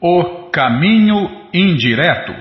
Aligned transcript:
O 0.00 0.50
caminho 0.50 1.48
indireto. 1.52 2.34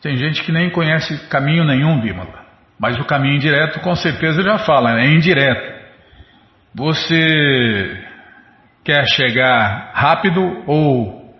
Tem 0.00 0.16
gente 0.16 0.42
que 0.42 0.52
nem 0.52 0.70
conhece 0.70 1.28
caminho 1.28 1.64
nenhum, 1.64 2.00
Bímola. 2.00 2.44
Mas 2.78 2.98
o 2.98 3.04
caminho 3.04 3.36
indireto 3.36 3.80
com 3.80 3.94
certeza 3.94 4.42
já 4.42 4.58
fala, 4.58 5.00
é 5.00 5.06
indireto. 5.06 5.74
Você 6.74 8.04
quer 8.84 9.04
chegar 9.14 9.92
rápido 9.94 10.62
ou 10.66 11.34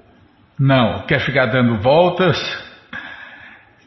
não? 0.59 1.03
Quer 1.07 1.21
ficar 1.21 1.47
dando 1.47 1.79
voltas? 1.79 2.39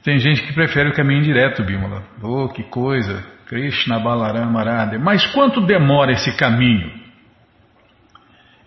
Tem 0.03 0.19
gente 0.19 0.43
que 0.43 0.53
prefere 0.53 0.89
o 0.89 0.93
caminho 0.93 1.21
indireto, 1.21 1.63
Bímola. 1.63 2.03
Oh, 2.21 2.47
que 2.49 2.63
coisa! 2.63 3.25
Krishna 3.47 3.97
Balarama 3.99 4.59
Arade. 4.59 4.97
Mas 4.97 5.25
quanto 5.27 5.65
demora 5.65 6.11
esse 6.11 6.35
caminho? 6.37 7.06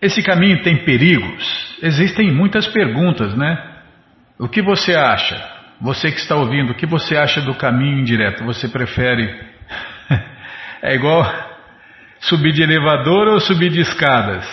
Esse 0.00 0.22
caminho 0.22 0.62
tem 0.62 0.84
perigos? 0.84 1.78
Existem 1.82 2.32
muitas 2.32 2.66
perguntas, 2.66 3.34
né? 3.36 3.56
O 4.38 4.48
que 4.48 4.62
você 4.62 4.94
acha? 4.94 5.36
Você 5.80 6.10
que 6.10 6.18
está 6.18 6.36
ouvindo, 6.36 6.72
o 6.72 6.74
que 6.74 6.86
você 6.86 7.16
acha 7.16 7.40
do 7.42 7.54
caminho 7.54 8.00
indireto? 8.00 8.44
Você 8.44 8.68
prefere. 8.68 9.28
é 10.82 10.94
igual 10.94 11.24
subir 12.20 12.52
de 12.52 12.62
elevador 12.62 13.28
ou 13.28 13.40
subir 13.40 13.70
de 13.70 13.80
escadas? 13.80 14.46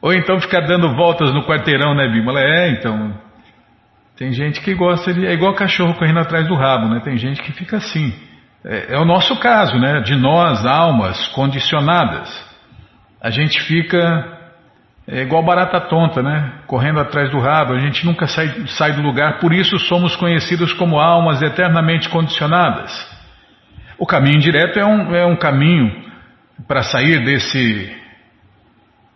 Ou 0.00 0.12
então 0.12 0.40
ficar 0.40 0.60
dando 0.60 0.94
voltas 0.94 1.32
no 1.32 1.44
quarteirão, 1.44 1.94
né, 1.94 2.08
Bímola? 2.08 2.40
É, 2.40 2.70
então. 2.70 3.16
Tem 4.16 4.32
gente 4.32 4.60
que 4.60 4.74
gosta 4.74 5.12
de. 5.12 5.26
É 5.26 5.32
igual 5.32 5.54
cachorro 5.54 5.94
correndo 5.94 6.20
atrás 6.20 6.46
do 6.46 6.54
rabo, 6.54 6.88
né? 6.88 7.00
Tem 7.04 7.16
gente 7.16 7.42
que 7.42 7.52
fica 7.52 7.76
assim. 7.76 8.14
É, 8.64 8.94
é 8.94 8.98
o 8.98 9.04
nosso 9.04 9.36
caso, 9.38 9.78
né? 9.78 10.00
De 10.00 10.16
nós, 10.16 10.64
almas 10.64 11.28
condicionadas. 11.28 12.45
A 13.20 13.30
gente 13.30 13.60
fica 13.62 14.36
é 15.08 15.22
igual 15.22 15.44
barata 15.44 15.80
tonta, 15.80 16.20
né? 16.20 16.52
Correndo 16.66 16.98
atrás 16.98 17.30
do 17.30 17.38
rabo, 17.38 17.74
a 17.74 17.78
gente 17.78 18.04
nunca 18.04 18.26
sai, 18.26 18.66
sai 18.66 18.92
do 18.92 19.02
lugar, 19.02 19.38
por 19.38 19.52
isso 19.52 19.78
somos 19.78 20.16
conhecidos 20.16 20.72
como 20.72 20.98
almas 20.98 21.40
eternamente 21.42 22.08
condicionadas. 22.08 22.90
O 23.96 24.04
caminho 24.04 24.40
direto 24.40 24.80
é 24.80 24.84
um, 24.84 25.14
é 25.14 25.24
um 25.24 25.36
caminho 25.36 26.04
para 26.66 26.82
sair 26.82 27.24
desse, 27.24 27.96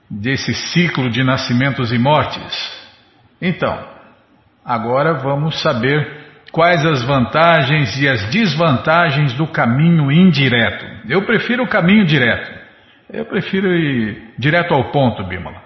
desse 0.09 0.55
ciclo 0.55 1.11
de 1.11 1.25
nascimentos 1.25 1.93
e 1.93 1.99
mortes. 1.99 2.81
Então, 3.43 3.85
agora 4.65 5.15
vamos 5.15 5.61
saber 5.61 6.21
quais 6.53 6.87
as 6.87 7.03
vantagens 7.03 8.01
e 8.01 8.09
as 8.09 8.31
desvantagens 8.31 9.33
do 9.35 9.49
caminho 9.49 10.11
indireto. 10.13 10.87
Eu 11.09 11.23
prefiro 11.23 11.65
o 11.65 11.69
caminho 11.69 12.07
direto. 12.07 12.60
Eu 13.13 13.25
prefiro 13.25 13.75
ir 13.75 14.35
direto 14.39 14.73
ao 14.73 14.93
ponto, 14.93 15.25
Bímola. 15.25 15.61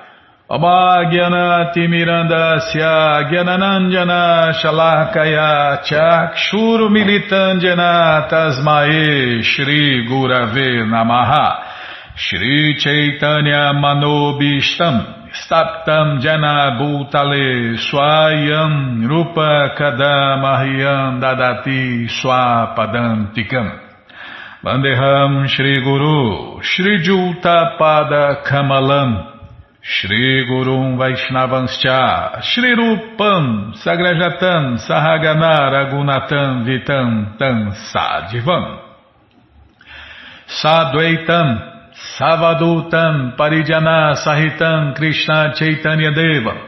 Abhagyanatimirandasya 0.49 3.29
Gyananandjana 3.29 4.57
Shalakaya 4.57 5.85
Chakshuru 5.85 6.89
Militandjana 6.89 8.25
Tasmae 8.33 9.45
Shri 9.45 10.09
Gurave 10.09 10.89
Namaha. 10.89 12.17
Shri 12.17 12.81
Chaitanya 12.81 13.77
Manobishtam 13.77 15.29
Staptam 15.37 16.17
Jana 16.23 16.79
Bhutale 16.81 17.77
Swayam 17.77 19.05
Rupa 19.07 19.77
Kadamahyam 19.77 21.21
Dadati 21.21 22.09
Swapadantikam. 22.09 23.69
Vandeham 24.65 25.47
Shri 25.47 25.77
Guru 25.85 26.63
Shri 26.63 27.03
Juta 27.05 27.77
Pada 27.79 28.43
Kamalam 28.49 29.38
Shri 29.91 30.45
Gurum 30.45 30.99
Vaishnavanscha 30.99 32.43
Shri 32.43 32.77
Rupam 32.77 33.73
Sagrajatam 33.83 34.77
Sahagana 34.87 35.73
Ragunatam 35.73 36.67
Vitam 36.69 37.39
Tam 37.39 37.73
Sadivam 37.89 38.81
Sadvaitam 40.47 41.49
Savadutam 42.21 43.35
Parijana 43.39 44.15
Sahitam 44.23 44.95
Krishna 44.95 45.55
Chaitanya 45.57 46.13
Devam 46.13 46.59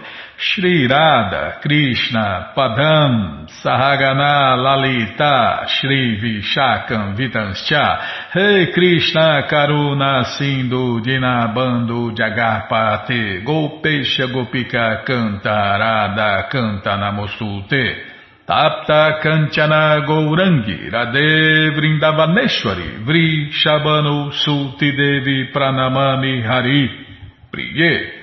Shri 0.42 0.88
Radha 0.88 1.60
Krishna 1.60 2.54
Padam 2.56 3.46
Sahagana 3.62 4.56
Lalita 4.56 5.66
Shri 5.68 6.16
Vishakam 6.16 7.14
Vitanscha. 7.14 8.32
Rei 8.34 8.72
Krishna 8.72 9.46
Karuna 9.50 10.24
Sindhu 10.38 11.02
Dinabando 11.02 12.16
Jagarpate 12.16 13.44
Gopesha 13.44 14.32
Gopika 14.32 15.04
Cantarada 15.04 16.48
Canta 16.50 16.96
Namostute. 16.96 17.96
Tapta 18.48 19.20
Kanchana 19.20 20.06
Gourangi 20.06 20.88
Radhe 20.90 21.68
Vrindavaneshwari 21.76 23.04
Vri 23.04 23.50
Shabano 23.52 24.32
Sulti 24.32 24.90
Devi 24.96 25.50
Pranamami 25.52 26.42
Hari. 26.42 26.88
Priye 27.52 28.19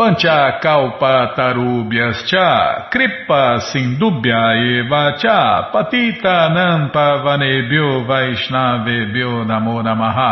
Vancha 0.00 0.58
kalpa 0.62 1.34
tarubhyas 1.36 2.24
cha 2.24 2.88
kripa 2.90 3.60
sindubhya 3.68 4.56
eva 4.80 5.12
cha 5.20 5.68
patita 5.70 6.48
nampa 6.48 7.20
vanebhyo 7.22 8.06
vaishnavebhyo 8.08 9.44
namo 9.44 9.82
namaha. 9.82 10.30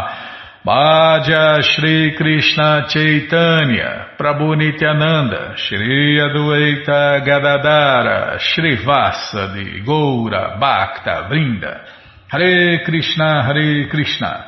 Bhaja 0.65 1.63
Shri 1.63 2.17
Krishna 2.17 2.87
Chaitanya 2.89 4.17
Prabhu 4.19 4.57
Nityananda 4.57 5.55
Shri 5.59 6.17
Adueita 6.19 7.21
Gadadara 7.21 8.39
Shri 8.39 8.75
Vasadi 8.79 9.85
Goura 9.85 10.59
Bhakta 10.59 11.29
Vrinda. 11.29 11.85
Hare 12.29 12.85
Krishna 12.87 13.43
Hare 13.43 13.87
Krishna 13.91 14.48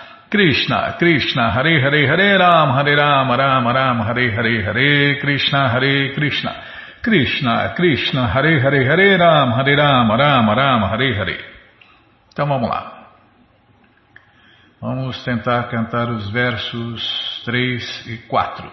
Krishna, 0.31 0.95
Krishna, 0.97 1.51
Hare 1.51 1.81
Hare, 1.81 2.07
Hare 2.07 2.37
Ram, 2.37 2.73
Hare 2.73 2.95
Ram, 2.95 3.29
Ram 3.29 3.67
Ram, 3.67 3.99
Hare 3.99 4.31
Hare, 4.31 4.63
Hare 4.63 5.19
Krishna, 5.19 5.67
Hare 5.67 6.13
Krishna, 6.13 6.55
Krishna, 7.01 7.73
Krishna, 7.75 8.27
Hare 8.27 8.61
Hare, 8.61 8.85
Hare 8.85 9.17
Ram, 9.17 9.51
Hare 9.51 9.75
Ram, 9.75 10.09
Ram 10.09 10.55
Ram, 10.55 10.85
Hare 10.85 11.15
Hare. 11.17 11.37
Então 12.31 12.47
vamos 12.47 12.69
lá. 12.69 13.09
Vamos 14.79 15.21
tentar 15.25 15.63
cantar 15.63 16.09
os 16.09 16.31
versos 16.31 17.41
3 17.43 18.07
e 18.07 18.17
4. 18.19 18.71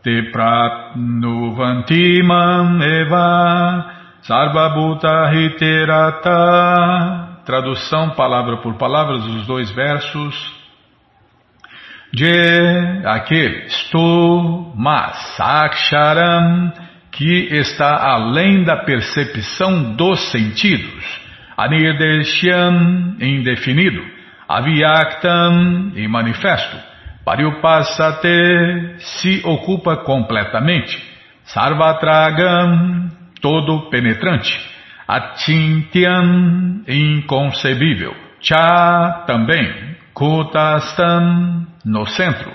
Tepratnuvantimam 0.04 2.80
Eva. 2.80 3.84
Sarvabhuta 4.22 5.30
Hiterata 5.32 7.27
tradução 7.48 8.10
palavra 8.10 8.58
por 8.58 8.74
palavra 8.74 9.16
dos 9.16 9.46
dois 9.46 9.70
versos. 9.70 10.58
De 12.12 13.02
aquele, 13.06 13.66
tu 13.90 14.74
mas, 14.76 15.40
aksharam, 15.40 16.70
que 17.10 17.48
está 17.50 18.12
além 18.12 18.64
da 18.64 18.76
percepção 18.76 19.96
dos 19.96 20.30
sentidos. 20.30 21.20
Anirdeshyam, 21.56 23.16
indefinido. 23.18 24.04
Avyaktam, 24.46 25.92
e 25.94 26.06
manifesto. 26.06 26.76
Pariupasate, 27.24 28.94
se 28.98 29.40
ocupa 29.44 29.96
completamente. 30.04 31.02
Sarvatragam, 31.44 33.10
todo 33.40 33.88
penetrante. 33.88 34.77
Atintyam, 35.08 36.84
inconcebível. 36.86 38.14
Cha, 38.42 39.24
também. 39.26 39.96
Kutastam, 40.12 41.66
no 41.82 42.06
centro. 42.06 42.52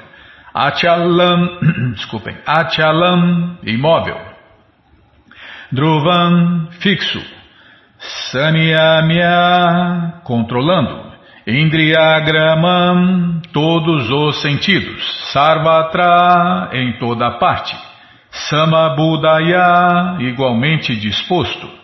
Achalam, 0.53 1.59
desculpem, 1.97 2.37
Achalam, 2.45 3.57
imóvel. 3.63 4.21
Dhruvam, 5.71 6.67
fixo. 6.79 7.19
Sanyamya, 8.31 10.21
controlando. 10.23 11.11
Indriyagramam, 11.47 13.41
todos 13.51 14.11
os 14.11 14.41
sentidos. 14.43 15.31
Sarvatra, 15.31 16.69
em 16.73 16.99
toda 16.99 17.31
parte. 17.39 17.75
Samabudaya, 18.29 20.17
igualmente 20.19 20.95
disposto. 20.95 21.82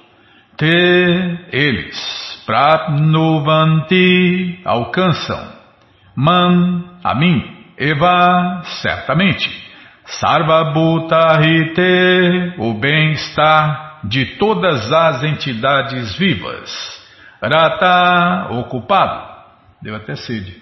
Te, 0.59 1.39
eles, 1.53 2.44
Prapnuvanti, 2.45 4.59
alcançam. 4.65 5.53
Man, 6.13 7.00
a 7.01 7.15
mim. 7.15 7.41
Eva, 7.77 8.61
certamente. 8.81 9.50
Sarvabhutahite, 10.03 12.56
o 12.57 12.73
bem-estar 12.73 14.01
de 14.03 14.35
todas 14.38 14.91
as 14.91 15.23
entidades 15.23 16.17
vivas. 16.17 16.69
Rata, 17.41 18.50
ocupado. 18.51 19.29
Deu 19.81 19.95
até 19.95 20.17
sede. 20.17 20.62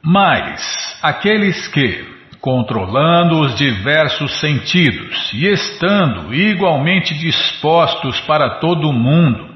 Mas 0.00 0.96
aqueles 1.02 1.66
que 1.66 2.15
controlando 2.46 3.40
os 3.40 3.56
diversos 3.56 4.38
sentidos 4.38 5.32
e 5.32 5.48
estando 5.48 6.32
igualmente 6.32 7.12
dispostos 7.12 8.20
para 8.20 8.60
todo 8.60 8.88
o 8.88 8.92
mundo. 8.92 9.50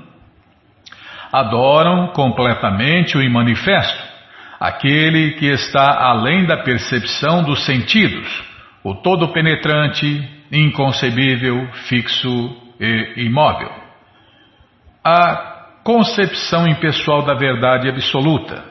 Adoram 1.33 2.09
completamente 2.09 3.17
o 3.17 3.23
imanifesto, 3.23 4.03
aquele 4.59 5.35
que 5.35 5.47
está 5.47 6.03
além 6.03 6.45
da 6.47 6.65
percepção 6.65 7.45
dos 7.45 7.65
sentidos, 7.65 8.27
o 8.83 8.93
todo 8.97 9.29
penetrante, 9.29 10.29
inconcebível, 10.51 11.69
fixo 11.89 12.57
e 12.81 13.25
imóvel. 13.25 13.71
A 15.05 15.77
concepção 15.85 16.67
impessoal 16.67 17.23
da 17.23 17.35
verdade 17.35 17.89
absoluta 17.89 18.70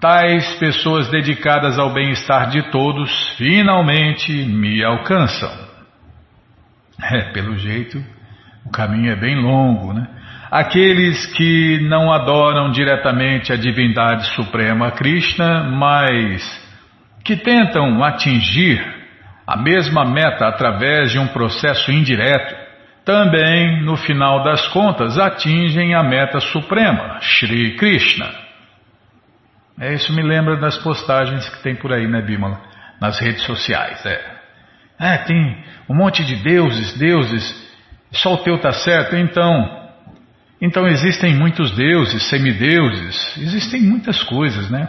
Tais 0.00 0.54
pessoas 0.58 1.08
dedicadas 1.08 1.78
ao 1.78 1.92
bem-estar 1.92 2.50
de 2.50 2.70
todos 2.70 3.10
finalmente 3.36 4.32
me 4.32 4.82
alcançam. 4.82 5.50
É, 7.00 7.32
pelo 7.32 7.56
jeito, 7.56 8.02
o 8.64 8.70
caminho 8.70 9.12
é 9.12 9.16
bem 9.16 9.36
longo, 9.36 9.92
né? 9.92 10.06
Aqueles 10.50 11.26
que 11.34 11.78
não 11.88 12.12
adoram 12.12 12.70
diretamente 12.70 13.52
a 13.52 13.56
divindade 13.56 14.26
suprema 14.34 14.90
Krishna, 14.90 15.64
mas 15.64 16.42
que 17.24 17.36
tentam 17.36 18.02
atingir 18.02 18.84
a 19.46 19.56
mesma 19.56 20.04
meta 20.04 20.46
através 20.46 21.10
de 21.10 21.18
um 21.18 21.28
processo 21.28 21.90
indireto, 21.90 22.54
também, 23.04 23.82
no 23.82 23.96
final 23.96 24.44
das 24.44 24.68
contas, 24.68 25.18
atingem 25.18 25.94
a 25.94 26.02
meta 26.02 26.38
suprema, 26.38 27.18
Shri 27.20 27.76
Krishna. 27.76 28.41
É, 29.80 29.94
isso 29.94 30.12
me 30.14 30.22
lembra 30.22 30.56
das 30.56 30.76
postagens 30.78 31.48
que 31.48 31.62
tem 31.62 31.74
por 31.74 31.92
aí, 31.92 32.06
né, 32.06 32.20
Bímola? 32.22 32.60
Nas 33.00 33.18
redes 33.18 33.42
sociais, 33.42 34.04
é. 34.06 34.42
É, 34.98 35.18
tem 35.18 35.64
um 35.88 35.94
monte 35.94 36.24
de 36.24 36.36
deuses, 36.36 36.96
deuses, 36.96 37.72
só 38.12 38.34
o 38.34 38.38
teu 38.38 38.58
tá 38.58 38.72
certo, 38.72 39.16
então. 39.16 39.80
Então 40.60 40.86
existem 40.86 41.34
muitos 41.34 41.74
deuses, 41.74 42.28
semideuses, 42.28 43.36
existem 43.38 43.82
muitas 43.82 44.22
coisas, 44.22 44.70
né? 44.70 44.88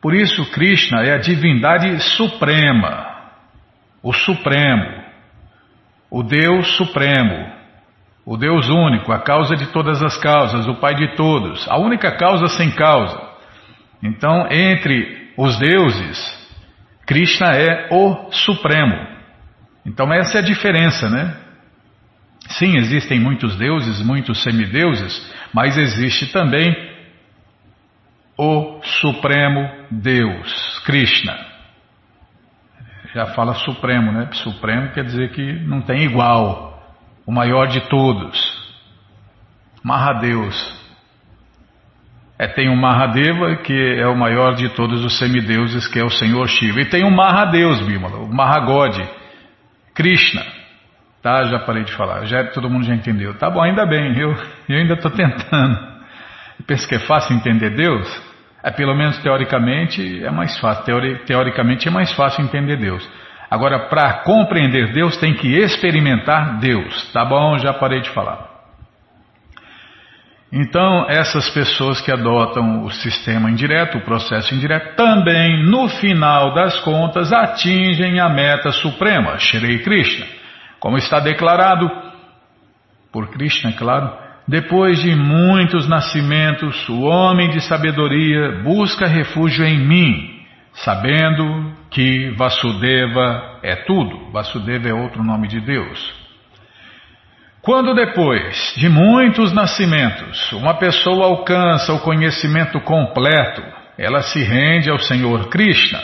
Por 0.00 0.14
isso 0.14 0.48
Krishna 0.52 1.02
é 1.02 1.14
a 1.14 1.18
divindade 1.18 1.98
suprema, 2.16 3.32
o 4.02 4.12
supremo, 4.12 5.02
o 6.10 6.22
Deus 6.22 6.76
supremo, 6.76 7.52
o 8.24 8.36
Deus 8.36 8.68
único, 8.68 9.10
a 9.10 9.18
causa 9.18 9.56
de 9.56 9.66
todas 9.72 10.00
as 10.02 10.16
causas, 10.18 10.68
o 10.68 10.76
Pai 10.76 10.94
de 10.94 11.16
todos, 11.16 11.66
a 11.68 11.76
única 11.78 12.12
causa 12.16 12.46
sem 12.48 12.70
causa. 12.70 13.23
Então, 14.04 14.46
entre 14.50 15.32
os 15.34 15.58
deuses, 15.58 16.46
Krishna 17.06 17.56
é 17.56 17.88
o 17.90 18.30
Supremo. 18.30 18.94
Então, 19.86 20.12
essa 20.12 20.38
é 20.38 20.40
a 20.42 20.44
diferença, 20.44 21.08
né? 21.08 21.34
Sim, 22.50 22.76
existem 22.76 23.18
muitos 23.18 23.56
deuses, 23.56 24.04
muitos 24.04 24.42
semideuses, 24.42 25.34
mas 25.54 25.78
existe 25.78 26.30
também 26.30 26.76
o 28.36 28.82
Supremo 29.00 29.70
Deus, 29.90 30.78
Krishna. 30.84 31.34
Já 33.14 33.26
fala 33.26 33.54
Supremo, 33.54 34.12
né? 34.12 34.28
Supremo 34.32 34.92
quer 34.92 35.04
dizer 35.04 35.32
que 35.32 35.52
não 35.64 35.80
tem 35.80 36.02
igual, 36.02 36.94
o 37.24 37.32
maior 37.32 37.68
de 37.68 37.80
todos. 37.88 38.38
Mahadeus. 39.82 40.83
É, 42.38 42.48
tem 42.48 42.68
o 42.68 42.76
Mahadeva, 42.76 43.56
que 43.56 43.72
é 43.72 44.06
o 44.08 44.16
maior 44.16 44.54
de 44.54 44.68
todos 44.70 45.04
os 45.04 45.18
semideuses, 45.18 45.86
que 45.86 46.00
é 46.00 46.04
o 46.04 46.10
Senhor 46.10 46.46
Shiva. 46.48 46.80
E 46.80 46.86
tem 46.86 47.04
o 47.04 47.10
Mahadeus, 47.10 47.80
Bimala, 47.86 48.16
o 48.16 48.32
Mahagod, 48.32 49.00
Krishna. 49.94 50.42
Tá, 51.22 51.44
já 51.44 51.60
parei 51.60 51.84
de 51.84 51.92
falar, 51.92 52.26
já 52.26 52.44
todo 52.48 52.68
mundo 52.68 52.84
já 52.84 52.94
entendeu. 52.94 53.34
Tá 53.38 53.48
bom, 53.48 53.62
ainda 53.62 53.86
bem, 53.86 54.18
eu, 54.18 54.34
eu 54.68 54.78
ainda 54.78 54.94
estou 54.94 55.10
tentando. 55.10 55.78
Pensa 56.66 56.86
que 56.88 56.96
é 56.96 56.98
fácil 57.00 57.36
entender 57.36 57.70
Deus? 57.70 58.22
É, 58.62 58.70
pelo 58.70 58.94
menos 58.94 59.16
teoricamente 59.18 60.24
é 60.24 60.30
mais 60.30 60.58
fácil. 60.58 60.84
Teori, 60.84 61.18
teoricamente 61.24 61.86
é 61.86 61.90
mais 61.90 62.12
fácil 62.12 62.44
entender 62.44 62.76
Deus. 62.76 63.08
Agora, 63.50 63.88
para 63.88 64.24
compreender 64.24 64.92
Deus, 64.92 65.16
tem 65.18 65.34
que 65.34 65.56
experimentar 65.56 66.58
Deus. 66.58 67.12
Tá 67.12 67.24
bom, 67.24 67.56
já 67.58 67.72
parei 67.72 68.00
de 68.00 68.10
falar. 68.10 68.53
Então, 70.56 71.04
essas 71.08 71.50
pessoas 71.50 72.00
que 72.00 72.12
adotam 72.12 72.84
o 72.84 72.90
sistema 72.92 73.50
indireto, 73.50 73.98
o 73.98 74.04
processo 74.04 74.54
indireto, 74.54 74.94
também, 74.94 75.64
no 75.68 75.88
final 75.88 76.54
das 76.54 76.78
contas, 76.78 77.32
atingem 77.32 78.20
a 78.20 78.28
meta 78.28 78.70
suprema, 78.70 79.36
Shri 79.36 79.82
Krishna. 79.82 80.24
Como 80.78 80.96
está 80.96 81.18
declarado, 81.18 81.90
por 83.12 83.30
Krishna, 83.30 83.70
é 83.70 83.72
claro, 83.72 84.12
depois 84.46 85.02
de 85.02 85.16
muitos 85.16 85.88
nascimentos, 85.88 86.88
o 86.88 87.00
homem 87.02 87.50
de 87.50 87.60
sabedoria 87.60 88.62
busca 88.62 89.08
refúgio 89.08 89.64
em 89.64 89.80
mim, 89.84 90.40
sabendo 90.74 91.72
que 91.90 92.30
Vasudeva 92.36 93.58
é 93.60 93.74
tudo. 93.74 94.30
Vasudeva 94.30 94.88
é 94.88 94.94
outro 94.94 95.24
nome 95.24 95.48
de 95.48 95.60
Deus. 95.60 96.23
Quando 97.64 97.94
depois 97.94 98.74
de 98.76 98.90
muitos 98.90 99.50
nascimentos 99.54 100.52
uma 100.52 100.74
pessoa 100.74 101.24
alcança 101.24 101.94
o 101.94 102.00
conhecimento 102.00 102.78
completo, 102.82 103.62
ela 103.96 104.20
se 104.20 104.42
rende 104.44 104.90
ao 104.90 104.98
Senhor 104.98 105.48
Krishna. 105.48 105.98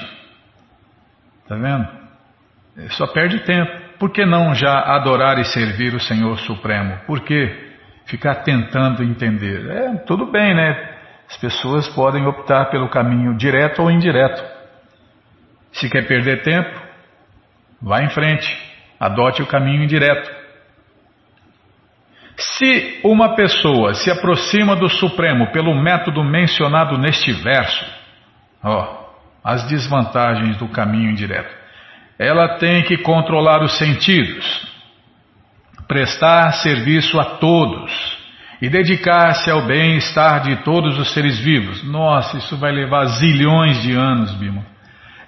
Está 1.42 1.56
vendo? 1.56 1.86
Só 2.92 3.06
perde 3.08 3.40
tempo. 3.40 3.70
Por 3.98 4.10
que 4.10 4.24
não 4.24 4.54
já 4.54 4.80
adorar 4.94 5.38
e 5.38 5.44
servir 5.44 5.94
o 5.94 6.00
Senhor 6.00 6.38
Supremo? 6.38 6.98
Por 7.06 7.20
que 7.20 7.74
ficar 8.06 8.36
tentando 8.36 9.02
entender? 9.02 9.70
É, 9.70 9.94
tudo 10.06 10.24
bem, 10.30 10.54
né? 10.54 10.94
As 11.28 11.36
pessoas 11.36 11.86
podem 11.90 12.26
optar 12.26 12.70
pelo 12.70 12.88
caminho 12.88 13.36
direto 13.36 13.82
ou 13.82 13.90
indireto. 13.90 14.42
Se 15.72 15.90
quer 15.90 16.06
perder 16.06 16.42
tempo, 16.42 16.80
vá 17.82 18.02
em 18.02 18.08
frente, 18.08 18.48
adote 18.98 19.42
o 19.42 19.46
caminho 19.46 19.84
indireto. 19.84 20.39
Se 22.40 23.00
uma 23.04 23.34
pessoa 23.34 23.94
se 23.94 24.10
aproxima 24.10 24.74
do 24.74 24.88
Supremo 24.88 25.52
pelo 25.52 25.74
método 25.74 26.24
mencionado 26.24 26.96
neste 26.96 27.32
verso, 27.32 27.84
ó, 28.62 29.00
as 29.44 29.68
desvantagens 29.68 30.56
do 30.56 30.68
caminho 30.68 31.10
indireto, 31.10 31.54
ela 32.18 32.56
tem 32.58 32.82
que 32.82 32.98
controlar 32.98 33.62
os 33.62 33.78
sentidos, 33.78 34.66
prestar 35.86 36.52
serviço 36.52 37.18
a 37.20 37.24
todos 37.36 38.18
e 38.60 38.68
dedicar-se 38.68 39.50
ao 39.50 39.66
bem-estar 39.66 40.42
de 40.42 40.56
todos 40.64 40.98
os 40.98 41.12
seres 41.12 41.38
vivos. 41.38 41.82
Nossa, 41.82 42.38
isso 42.38 42.56
vai 42.56 42.72
levar 42.72 43.06
zilhões 43.06 43.82
de 43.82 43.92
anos, 43.92 44.34
Bima. 44.34 44.64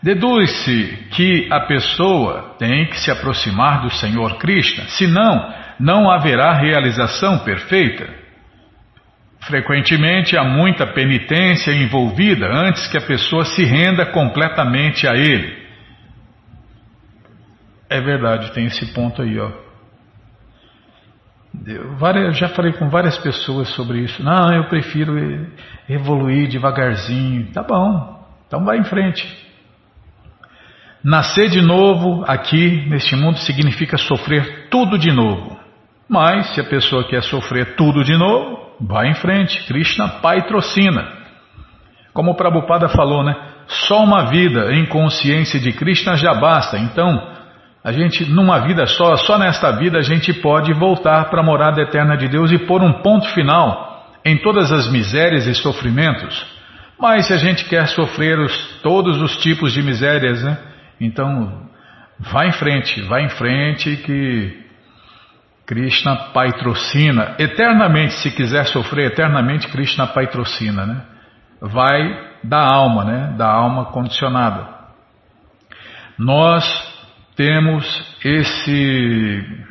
Deduz-se 0.03 1.09
que 1.13 1.49
a 1.51 1.61
pessoa 1.61 2.57
tem 2.59 2.87
que 2.87 2.99
se 2.99 3.11
aproximar 3.11 3.83
do 3.83 3.91
Senhor 3.91 4.37
Krishna, 4.37 4.85
senão 4.89 5.55
não 5.83 6.09
haverá 6.09 6.53
realização 6.53 7.41
perfeita. 7.41 8.09
Frequentemente 9.41 10.37
há 10.37 10.45
muita 10.45 10.87
penitência 10.87 11.73
envolvida 11.73 12.47
antes 12.47 12.87
que 12.87 12.97
a 12.97 13.05
pessoa 13.05 13.45
se 13.45 13.65
renda 13.65 14.07
completamente 14.07 15.09
a 15.09 15.15
ele. 15.17 15.61
É 17.91 18.01
verdade, 18.01 18.53
tem 18.53 18.67
esse 18.67 18.95
ponto 18.95 19.21
aí, 19.23 19.37
ó. 19.41 19.51
Eu, 21.67 22.33
já 22.33 22.49
falei 22.51 22.73
com 22.73 22.89
várias 22.89 23.19
pessoas 23.19 23.69
sobre 23.71 23.99
isso. 23.99 24.23
Não, 24.23 24.55
eu 24.55 24.69
prefiro 24.69 25.15
evoluir 25.89 26.49
devagarzinho. 26.49 27.53
Tá 27.53 27.63
bom, 27.63 28.25
então 28.47 28.65
vai 28.65 28.79
em 28.79 28.85
frente. 28.85 29.27
Nascer 31.03 31.51
de 31.51 31.61
novo 31.61 32.25
aqui 32.29 32.87
neste 32.89 33.17
mundo 33.17 33.39
significa 33.39 33.99
sofrer 33.99 34.69
tudo 34.71 34.97
de 34.97 35.11
novo. 35.11 35.52
Mas 36.13 36.49
se 36.49 36.61
a 36.61 36.65
pessoa 36.65 37.09
quer 37.09 37.23
sofrer 37.23 37.75
tudo 37.75 38.05
de 38.05 38.15
novo, 38.15 38.77
vai 38.79 39.09
em 39.09 39.15
frente. 39.15 39.65
Krishna 39.67 40.07
patrocina. 40.21 41.09
Como 42.13 42.33
o 42.33 42.35
Prabhupada 42.35 42.87
falou, 42.91 43.25
né? 43.25 43.35
Só 43.67 44.05
uma 44.05 44.27
vida 44.27 44.75
em 44.75 44.85
consciência 44.85 45.59
de 45.59 45.73
Krishna 45.73 46.15
já 46.19 46.35
basta. 46.35 46.77
Então, 46.77 47.19
a 47.83 47.93
gente, 47.93 48.31
numa 48.31 48.59
vida 48.59 48.85
só, 48.85 49.17
só 49.17 49.39
nesta 49.39 49.73
vida, 49.73 49.97
a 49.97 50.03
gente 50.03 50.35
pode 50.35 50.75
voltar 50.75 51.31
para 51.31 51.41
a 51.41 51.45
morada 51.45 51.81
eterna 51.81 52.15
de 52.15 52.29
Deus 52.29 52.53
e 52.53 52.59
pôr 52.59 52.83
um 52.83 53.01
ponto 53.01 53.27
final 53.31 54.07
em 54.23 54.37
todas 54.37 54.71
as 54.71 54.93
misérias 54.93 55.47
e 55.47 55.55
sofrimentos. 55.55 56.47
Mas 57.01 57.27
se 57.27 57.33
a 57.33 57.39
gente 57.39 57.65
quer 57.65 57.89
sofrer 57.89 58.39
os, 58.39 58.81
todos 58.83 59.19
os 59.23 59.39
tipos 59.39 59.73
de 59.73 59.83
misérias, 59.83 60.43
né? 60.45 60.59
Então, 61.01 61.71
vá 62.21 62.45
em 62.45 62.53
frente, 62.53 63.01
vá 63.01 63.23
em 63.23 63.31
frente 63.31 63.97
que 63.97 64.63
Krishna 65.73 66.15
patrocina 66.35 67.35
eternamente, 67.39 68.13
se 68.21 68.31
quiser 68.31 68.67
sofrer 68.67 69.07
eternamente, 69.07 69.69
Krishna 69.69 70.07
patrocina, 70.07 70.85
né? 70.85 71.01
Vai 71.63 72.29
da 72.45 72.59
alma, 72.59 73.05
né? 73.05 73.35
Da 73.39 73.51
alma 73.51 73.87
condicionada. 73.87 74.69
Nós 76.19 76.63
temos 77.35 77.87
esse 78.23 79.63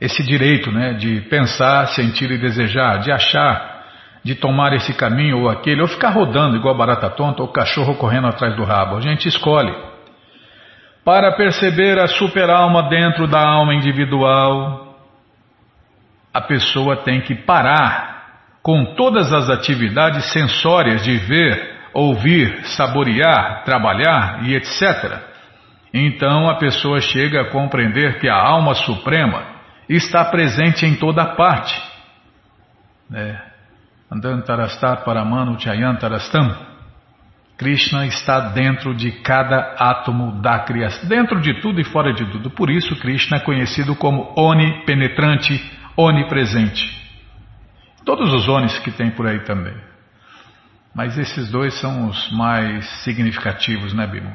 esse 0.00 0.22
direito, 0.22 0.70
né, 0.72 0.94
de 0.94 1.20
pensar, 1.22 1.86
sentir 1.88 2.28
e 2.32 2.38
desejar, 2.38 2.98
de 2.98 3.12
achar, 3.12 3.84
de 4.24 4.34
tomar 4.34 4.72
esse 4.72 4.92
caminho 4.94 5.42
ou 5.42 5.48
aquele, 5.48 5.80
ou 5.80 5.86
ficar 5.86 6.10
rodando 6.10 6.56
igual 6.56 6.76
barata 6.76 7.08
tonta 7.10 7.40
ou 7.42 7.48
cachorro 7.48 7.96
correndo 7.96 8.26
atrás 8.26 8.56
do 8.56 8.64
rabo. 8.64 8.96
A 8.96 9.00
gente 9.00 9.28
escolhe. 9.28 9.72
Para 11.04 11.32
perceber 11.32 11.98
a 11.98 12.06
superalma 12.06 12.88
dentro 12.88 13.26
da 13.26 13.40
alma 13.40 13.74
individual, 13.74 14.96
a 16.32 16.40
pessoa 16.40 16.98
tem 16.98 17.20
que 17.20 17.34
parar 17.34 18.12
com 18.62 18.94
todas 18.94 19.32
as 19.32 19.50
atividades 19.50 20.32
sensórias 20.32 21.02
de 21.02 21.16
ver, 21.18 21.80
ouvir, 21.92 22.64
saborear, 22.66 23.64
trabalhar 23.64 24.44
e 24.44 24.54
etc. 24.54 25.20
Então 25.92 26.48
a 26.48 26.54
pessoa 26.56 27.00
chega 27.00 27.42
a 27.42 27.50
compreender 27.50 28.20
que 28.20 28.28
a 28.28 28.36
alma 28.36 28.74
suprema 28.74 29.42
está 29.88 30.24
presente 30.24 30.86
em 30.86 30.94
toda 30.94 31.34
parte. 31.34 31.82
É. 33.12 33.36
Andantarastat 34.10 35.04
paramano 35.04 35.58
chayantarastam. 35.58 36.71
Krishna 37.62 38.06
está 38.06 38.40
dentro 38.48 38.92
de 38.92 39.12
cada 39.22 39.76
átomo 39.78 40.42
da 40.42 40.58
criação, 40.58 41.08
dentro 41.08 41.40
de 41.40 41.60
tudo 41.60 41.80
e 41.80 41.84
fora 41.84 42.12
de 42.12 42.26
tudo. 42.26 42.50
Por 42.50 42.68
isso, 42.68 42.96
Krishna 42.96 43.36
é 43.36 43.40
conhecido 43.40 43.94
como 43.94 44.34
onipenetrante, 44.36 45.62
onipresente. 45.96 46.82
Todos 48.04 48.32
os 48.32 48.48
onis 48.48 48.76
que 48.80 48.90
tem 48.90 49.12
por 49.12 49.28
aí 49.28 49.44
também. 49.44 49.74
Mas 50.92 51.16
esses 51.16 51.50
dois 51.52 51.72
são 51.74 52.08
os 52.08 52.32
mais 52.32 52.84
significativos, 53.04 53.94
né, 53.94 54.08
Bimo? 54.08 54.34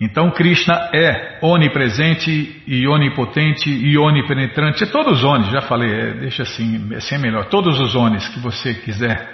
Então, 0.00 0.30
Krishna 0.30 0.90
é 0.94 1.38
onipresente 1.42 2.62
e 2.66 2.88
onipotente 2.88 3.70
e 3.70 3.98
onipenetrante. 3.98 4.82
É 4.82 4.86
todos 4.86 5.18
os 5.18 5.24
onis, 5.24 5.50
já 5.50 5.60
falei, 5.60 5.92
é, 5.92 6.14
deixa 6.14 6.42
assim, 6.42 6.94
assim 6.94 7.16
é 7.16 7.18
melhor. 7.18 7.44
Todos 7.50 7.78
os 7.78 7.94
onis 7.94 8.26
que 8.28 8.40
você 8.40 8.72
quiser 8.74 9.33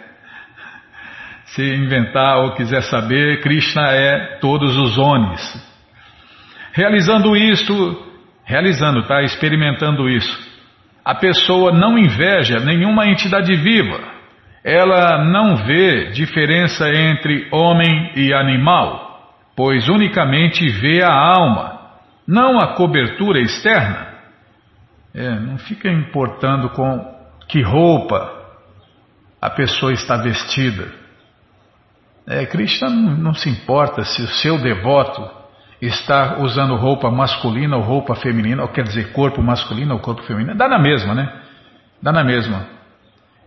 se 1.54 1.62
inventar 1.62 2.38
ou 2.38 2.52
quiser 2.52 2.82
saber, 2.82 3.40
Krishna 3.40 3.90
é 3.90 4.38
todos 4.40 4.76
os 4.76 4.96
onis. 4.98 5.70
Realizando 6.72 7.36
isto, 7.36 8.06
realizando, 8.44 9.02
tá? 9.02 9.22
Experimentando 9.22 10.08
isso. 10.08 10.48
A 11.04 11.14
pessoa 11.14 11.72
não 11.72 11.98
inveja 11.98 12.60
nenhuma 12.60 13.06
entidade 13.06 13.54
viva. 13.56 13.98
Ela 14.62 15.24
não 15.24 15.56
vê 15.56 16.10
diferença 16.10 16.88
entre 16.88 17.48
homem 17.50 18.12
e 18.14 18.32
animal, 18.32 19.34
pois 19.56 19.88
unicamente 19.88 20.68
vê 20.68 21.02
a 21.02 21.12
alma, 21.12 21.80
não 22.28 22.58
a 22.60 22.74
cobertura 22.74 23.40
externa. 23.40 24.08
É, 25.12 25.30
não 25.40 25.58
fica 25.58 25.90
importando 25.90 26.68
com 26.70 27.18
que 27.48 27.60
roupa 27.62 28.38
a 29.40 29.50
pessoa 29.50 29.92
está 29.92 30.16
vestida. 30.18 31.00
É, 32.26 32.46
Krishna 32.46 32.88
não, 32.90 33.34
se 33.34 33.48
importa 33.48 34.04
se 34.04 34.22
o 34.22 34.28
seu 34.28 34.58
devoto 34.58 35.28
está 35.80 36.38
usando 36.40 36.76
roupa 36.76 37.10
masculina 37.10 37.76
ou 37.76 37.82
roupa 37.82 38.14
feminina, 38.14 38.62
ou 38.62 38.68
quer 38.68 38.84
dizer, 38.84 39.12
corpo 39.12 39.42
masculino 39.42 39.94
ou 39.94 40.00
corpo 40.00 40.22
feminino. 40.22 40.56
Dá 40.56 40.68
na 40.68 40.78
mesma, 40.78 41.14
né? 41.14 41.32
Dá 42.02 42.12
na 42.12 42.22
mesma. 42.22 42.66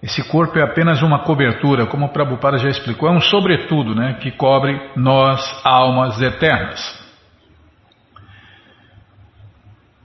Esse 0.02 0.28
corpo 0.28 0.58
é 0.60 0.64
apenas 0.64 1.02
uma 1.02 1.20
cobertura, 1.20 1.86
como 1.86 2.08
o 2.08 2.10
Prabhupada 2.10 2.58
já 2.58 2.68
explicou, 2.68 3.08
é 3.08 3.12
um 3.12 3.22
sobretudo, 3.22 3.96
né? 3.96 4.16
Que 4.20 4.32
cobre 4.32 4.92
nós, 4.96 5.62
almas 5.64 6.22
eternas. 6.22 7.04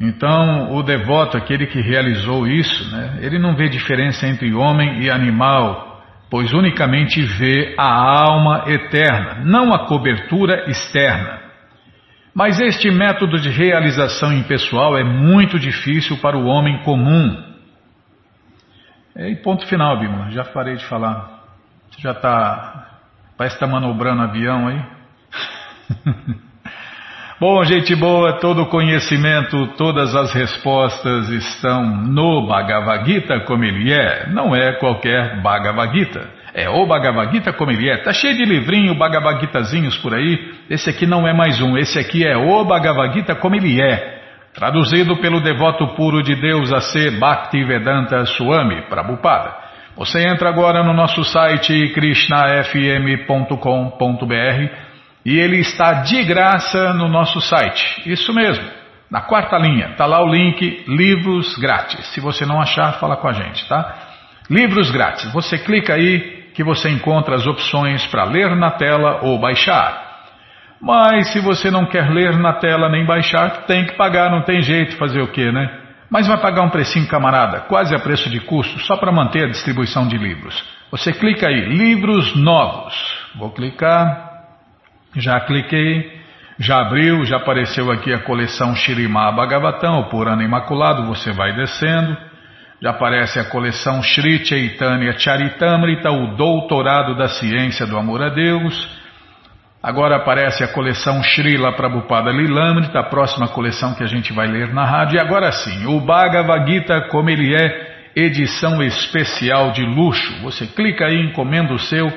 Então, 0.00 0.76
o 0.76 0.82
devoto, 0.82 1.36
aquele 1.36 1.66
que 1.66 1.80
realizou 1.80 2.46
isso, 2.46 2.88
né, 2.92 3.18
ele 3.20 3.38
não 3.38 3.56
vê 3.56 3.68
diferença 3.68 4.28
entre 4.28 4.54
homem 4.54 5.02
e 5.02 5.10
animal, 5.10 5.87
pois 6.30 6.52
unicamente 6.52 7.22
vê 7.22 7.74
a 7.78 7.90
alma 7.90 8.64
eterna, 8.66 9.42
não 9.44 9.72
a 9.72 9.86
cobertura 9.86 10.70
externa. 10.70 11.40
Mas 12.34 12.60
este 12.60 12.90
método 12.90 13.38
de 13.38 13.48
realização 13.48 14.32
impessoal 14.32 14.96
é 14.96 15.02
muito 15.02 15.58
difícil 15.58 16.18
para 16.18 16.36
o 16.36 16.46
homem 16.46 16.82
comum. 16.84 17.44
E 19.16 19.34
ponto 19.36 19.66
final, 19.66 19.98
Bima, 19.98 20.30
já 20.30 20.44
parei 20.44 20.76
de 20.76 20.84
falar. 20.86 21.42
Você 21.90 22.00
já 22.00 22.12
está. 22.12 23.00
Parece 23.36 23.58
que 23.58 23.64
está 23.64 23.66
manobrando 23.66 24.22
avião 24.22 24.68
aí. 24.68 24.80
Bom, 27.40 27.62
gente 27.62 27.94
boa, 27.94 28.40
todo 28.40 28.66
conhecimento, 28.66 29.68
todas 29.76 30.12
as 30.12 30.32
respostas 30.32 31.28
estão 31.28 31.86
no 31.86 32.48
Bhagavad 32.48 33.06
Gita 33.06 33.38
como 33.46 33.62
ele 33.62 33.92
é. 33.92 34.28
Não 34.30 34.56
é 34.56 34.72
qualquer 34.72 35.40
Bhagavad 35.40 35.96
Gita. 35.96 36.28
É 36.52 36.68
o 36.68 36.84
Bhagavad 36.84 37.32
Gita 37.32 37.52
como 37.52 37.70
ele 37.70 37.88
é. 37.88 37.98
Tá 37.98 38.12
cheio 38.12 38.36
de 38.36 38.44
livrinho, 38.44 38.98
Bhagavad 38.98 39.40
Gitazinhos 39.40 39.96
por 39.98 40.14
aí. 40.14 40.52
Esse 40.68 40.90
aqui 40.90 41.06
não 41.06 41.28
é 41.28 41.32
mais 41.32 41.62
um. 41.62 41.78
Esse 41.78 42.00
aqui 42.00 42.26
é 42.26 42.36
o 42.36 42.64
Bhagavad 42.64 43.14
Gita 43.14 43.36
como 43.36 43.54
ele 43.54 43.80
é. 43.80 44.20
Traduzido 44.52 45.16
pelo 45.18 45.40
devoto 45.40 45.86
puro 45.94 46.24
de 46.24 46.34
Deus 46.34 46.72
a 46.72 46.80
ser 46.80 47.20
Bhaktivedanta 47.20 48.26
Swami 48.26 48.82
Prabhupada. 48.88 49.54
Você 49.96 50.26
entra 50.26 50.48
agora 50.48 50.82
no 50.82 50.92
nosso 50.92 51.22
site 51.22 51.92
krishnafm.com.br 51.94 54.87
e 55.28 55.38
ele 55.38 55.58
está 55.58 55.92
de 56.04 56.24
graça 56.24 56.94
no 56.94 57.06
nosso 57.06 57.38
site. 57.42 58.02
Isso 58.06 58.32
mesmo. 58.32 58.64
Na 59.10 59.20
quarta 59.20 59.58
linha, 59.58 59.88
está 59.88 60.06
lá 60.06 60.24
o 60.24 60.32
link 60.32 60.84
Livros 60.88 61.54
Grátis. 61.58 62.06
Se 62.14 62.18
você 62.18 62.46
não 62.46 62.58
achar, 62.58 62.94
fala 62.94 63.14
com 63.14 63.28
a 63.28 63.34
gente, 63.34 63.68
tá? 63.68 63.94
Livros 64.48 64.90
Grátis. 64.90 65.30
Você 65.34 65.58
clica 65.58 65.92
aí 65.92 66.48
que 66.54 66.64
você 66.64 66.88
encontra 66.88 67.34
as 67.34 67.46
opções 67.46 68.06
para 68.06 68.24
ler 68.24 68.56
na 68.56 68.70
tela 68.70 69.20
ou 69.20 69.38
baixar. 69.38 70.02
Mas 70.80 71.30
se 71.30 71.40
você 71.40 71.70
não 71.70 71.84
quer 71.84 72.08
ler 72.08 72.38
na 72.38 72.54
tela 72.54 72.88
nem 72.88 73.04
baixar, 73.04 73.66
tem 73.66 73.84
que 73.84 73.96
pagar, 73.98 74.30
não 74.30 74.40
tem 74.40 74.62
jeito, 74.62 74.96
fazer 74.96 75.20
o 75.20 75.28
quê, 75.28 75.52
né? 75.52 75.68
Mas 76.10 76.26
vai 76.26 76.40
pagar 76.40 76.62
um 76.62 76.70
precinho, 76.70 77.06
camarada, 77.06 77.60
quase 77.68 77.94
a 77.94 77.98
preço 77.98 78.30
de 78.30 78.40
custo, 78.40 78.80
só 78.80 78.96
para 78.96 79.12
manter 79.12 79.44
a 79.44 79.48
distribuição 79.48 80.08
de 80.08 80.16
livros. 80.16 80.64
Você 80.90 81.12
clica 81.12 81.48
aí, 81.48 81.66
livros 81.66 82.34
novos. 82.34 82.94
Vou 83.36 83.50
clicar. 83.50 84.27
Já 85.16 85.40
cliquei, 85.40 86.18
já 86.58 86.80
abriu, 86.80 87.24
já 87.24 87.36
apareceu 87.36 87.90
aqui 87.90 88.12
a 88.12 88.18
coleção 88.18 88.74
Shirimá 88.74 89.30
Bhagavatam, 89.32 90.00
o 90.00 90.08
Purana 90.08 90.42
Imaculado, 90.42 91.06
você 91.06 91.32
vai 91.32 91.54
descendo. 91.54 92.16
Já 92.80 92.90
aparece 92.90 93.40
a 93.40 93.44
coleção 93.44 94.02
Sri 94.02 94.44
Chaitanya 94.44 95.18
Charitamrita, 95.18 96.10
o 96.10 96.36
Doutorado 96.36 97.16
da 97.16 97.28
Ciência 97.28 97.86
do 97.86 97.96
Amor 97.96 98.22
a 98.22 98.28
Deus. 98.28 98.98
Agora 99.82 100.16
aparece 100.16 100.64
a 100.64 100.68
coleção 100.68 101.22
Srila 101.22 101.72
Prabhupada 101.72 102.30
Lilamrita, 102.30 102.98
a 102.98 103.04
próxima 103.04 103.48
coleção 103.48 103.94
que 103.94 104.02
a 104.02 104.08
gente 104.08 104.32
vai 104.32 104.48
ler 104.48 104.72
na 104.74 104.84
rádio. 104.84 105.16
E 105.16 105.20
agora 105.20 105.50
sim, 105.52 105.86
o 105.86 106.00
Bhagavad 106.00 106.70
Gita 106.70 107.00
como 107.10 107.30
ele 107.30 107.54
é, 107.54 108.10
edição 108.16 108.82
especial 108.82 109.70
de 109.70 109.82
luxo. 109.82 110.42
Você 110.42 110.66
clica 110.66 111.06
aí, 111.06 111.20
encomenda 111.20 111.72
o 111.72 111.78
seu 111.78 112.08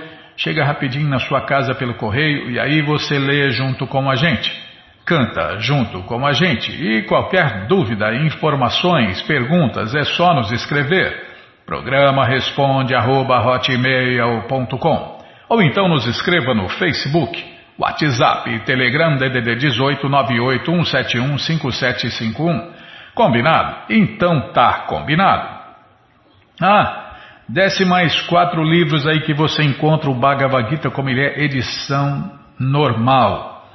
chega 0.42 0.66
rapidinho 0.66 1.08
na 1.08 1.20
sua 1.20 1.42
casa 1.42 1.76
pelo 1.76 1.94
correio 1.94 2.50
e 2.50 2.60
aí 2.60 2.82
você 2.82 3.20
lê 3.20 3.52
junto 3.52 3.86
com 3.86 4.10
a 4.10 4.16
gente. 4.16 4.52
Canta 5.06 5.60
junto 5.60 6.02
com 6.04 6.26
a 6.26 6.32
gente. 6.34 6.72
E 6.72 7.04
qualquer 7.04 7.68
dúvida, 7.68 8.16
informações, 8.16 9.22
perguntas, 9.24 9.94
é 9.94 10.04
só 10.04 10.34
nos 10.34 10.50
escrever. 10.52 11.30
Programa 11.66 12.26
responde 12.26 12.96
arroba, 12.96 13.44
ou 15.48 15.62
então 15.62 15.88
nos 15.88 16.08
escreva 16.08 16.56
no 16.56 16.68
Facebook, 16.70 17.46
WhatsApp, 17.78 18.60
Telegram 18.66 19.16
DDD 19.18 19.56
18 19.56 20.08
981715751. 20.08 22.82
Combinado? 23.14 23.76
Então 23.90 24.52
tá 24.54 24.86
combinado. 24.88 25.60
Ah, 26.62 27.01
Desce 27.52 27.84
mais 27.84 28.22
quatro 28.28 28.64
livros 28.64 29.06
aí 29.06 29.20
que 29.22 29.34
você 29.34 29.62
encontra 29.62 30.10
o 30.10 30.16
Bhagavad 30.16 30.70
Gita 30.70 30.90
como 30.90 31.10
ele 31.10 31.20
é, 31.20 31.44
edição 31.44 32.32
normal. 32.58 33.68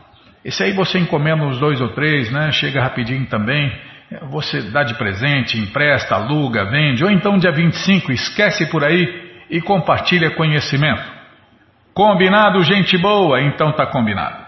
Esse 0.43 0.63
aí 0.63 0.73
você 0.73 0.99
encomenda 0.99 1.45
uns 1.45 1.59
dois 1.59 1.79
ou 1.83 1.89
três, 1.89 2.33
né? 2.33 2.51
Chega 2.53 2.83
rapidinho 2.83 3.27
também. 3.27 3.71
Você 4.31 4.63
dá 4.71 4.83
de 4.83 4.95
presente, 4.95 5.59
empresta, 5.59 6.15
aluga, 6.15 6.65
vende. 6.71 7.05
Ou 7.05 7.11
então 7.11 7.37
dia 7.37 7.53
25, 7.53 8.13
esquece 8.13 8.65
por 8.71 8.83
aí 8.83 9.45
e 9.51 9.61
compartilha 9.61 10.31
conhecimento. 10.31 11.05
Combinado, 11.93 12.63
gente 12.63 12.97
boa? 12.97 13.43
Então 13.43 13.73
tá 13.73 13.85
combinado. 13.87 14.47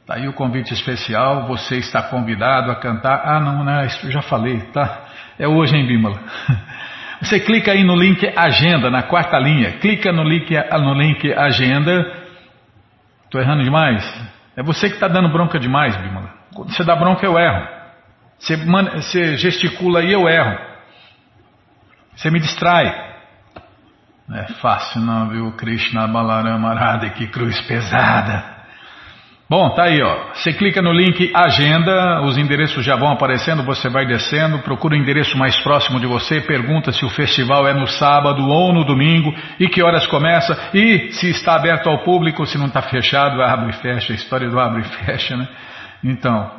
Está 0.00 0.14
aí 0.14 0.26
o 0.26 0.32
convite 0.32 0.74
especial, 0.74 1.46
você 1.46 1.76
está 1.76 2.02
convidado 2.02 2.70
a 2.70 2.76
cantar. 2.76 3.22
Ah, 3.24 3.40
não, 3.40 3.64
não, 3.64 3.84
isso 3.84 4.10
já 4.10 4.20
falei, 4.22 4.60
tá? 4.72 5.04
É 5.38 5.46
hoje, 5.46 5.76
hein, 5.76 5.86
Bímola? 5.86 6.20
Você 7.22 7.38
clica 7.38 7.70
aí 7.70 7.84
no 7.84 7.94
link 7.94 8.28
Agenda, 8.36 8.90
na 8.90 9.04
quarta 9.04 9.38
linha. 9.38 9.78
Clica 9.78 10.12
no 10.12 10.24
link, 10.24 10.52
no 10.72 10.92
link 10.92 11.32
Agenda. 11.32 12.12
Estou 13.24 13.40
errando 13.40 13.62
demais? 13.62 14.04
É 14.56 14.62
você 14.62 14.88
que 14.88 14.94
está 14.94 15.06
dando 15.06 15.28
bronca 15.28 15.56
demais, 15.56 15.96
Bímola. 15.96 16.34
Quando 16.52 16.72
você 16.72 16.82
dá 16.82 16.96
bronca, 16.96 17.24
eu 17.24 17.38
erro. 17.38 17.64
Você, 18.40 18.56
você 18.56 19.36
gesticula 19.36 20.00
aí, 20.00 20.12
eu 20.12 20.28
erro. 20.28 20.58
Você 22.16 22.28
me 22.28 22.40
distrai. 22.40 23.11
Não 24.32 24.38
é 24.38 24.46
fácil 24.62 25.02
não, 25.02 25.28
viu? 25.28 25.52
Krishna 25.52 26.06
Balarama 26.06 26.70
Arada, 26.70 27.10
que 27.10 27.26
cruz 27.26 27.60
pesada. 27.60 28.42
Bom, 29.46 29.74
tá 29.74 29.82
aí, 29.82 30.00
ó. 30.02 30.32
Você 30.32 30.54
clica 30.54 30.80
no 30.80 30.90
link 30.90 31.30
Agenda, 31.34 32.22
os 32.22 32.38
endereços 32.38 32.82
já 32.82 32.96
vão 32.96 33.12
aparecendo, 33.12 33.62
você 33.62 33.90
vai 33.90 34.06
descendo, 34.06 34.60
procura 34.60 34.94
o 34.94 34.96
endereço 34.96 35.36
mais 35.36 35.60
próximo 35.60 36.00
de 36.00 36.06
você, 36.06 36.40
pergunta 36.40 36.92
se 36.92 37.04
o 37.04 37.10
festival 37.10 37.68
é 37.68 37.74
no 37.74 37.86
sábado 37.86 38.48
ou 38.48 38.72
no 38.72 38.86
domingo 38.86 39.34
e 39.60 39.68
que 39.68 39.82
horas 39.82 40.06
começa 40.06 40.58
e 40.72 41.12
se 41.12 41.28
está 41.28 41.54
aberto 41.54 41.90
ao 41.90 41.98
público, 41.98 42.46
se 42.46 42.56
não 42.56 42.68
está 42.68 42.80
fechado, 42.80 43.42
abre 43.42 43.68
e 43.68 43.74
fecha, 43.74 44.14
a 44.14 44.16
história 44.16 44.48
do 44.48 44.58
abre 44.58 44.80
e 44.80 45.04
fecha, 45.04 45.36
né? 45.36 45.46
Então, 46.02 46.50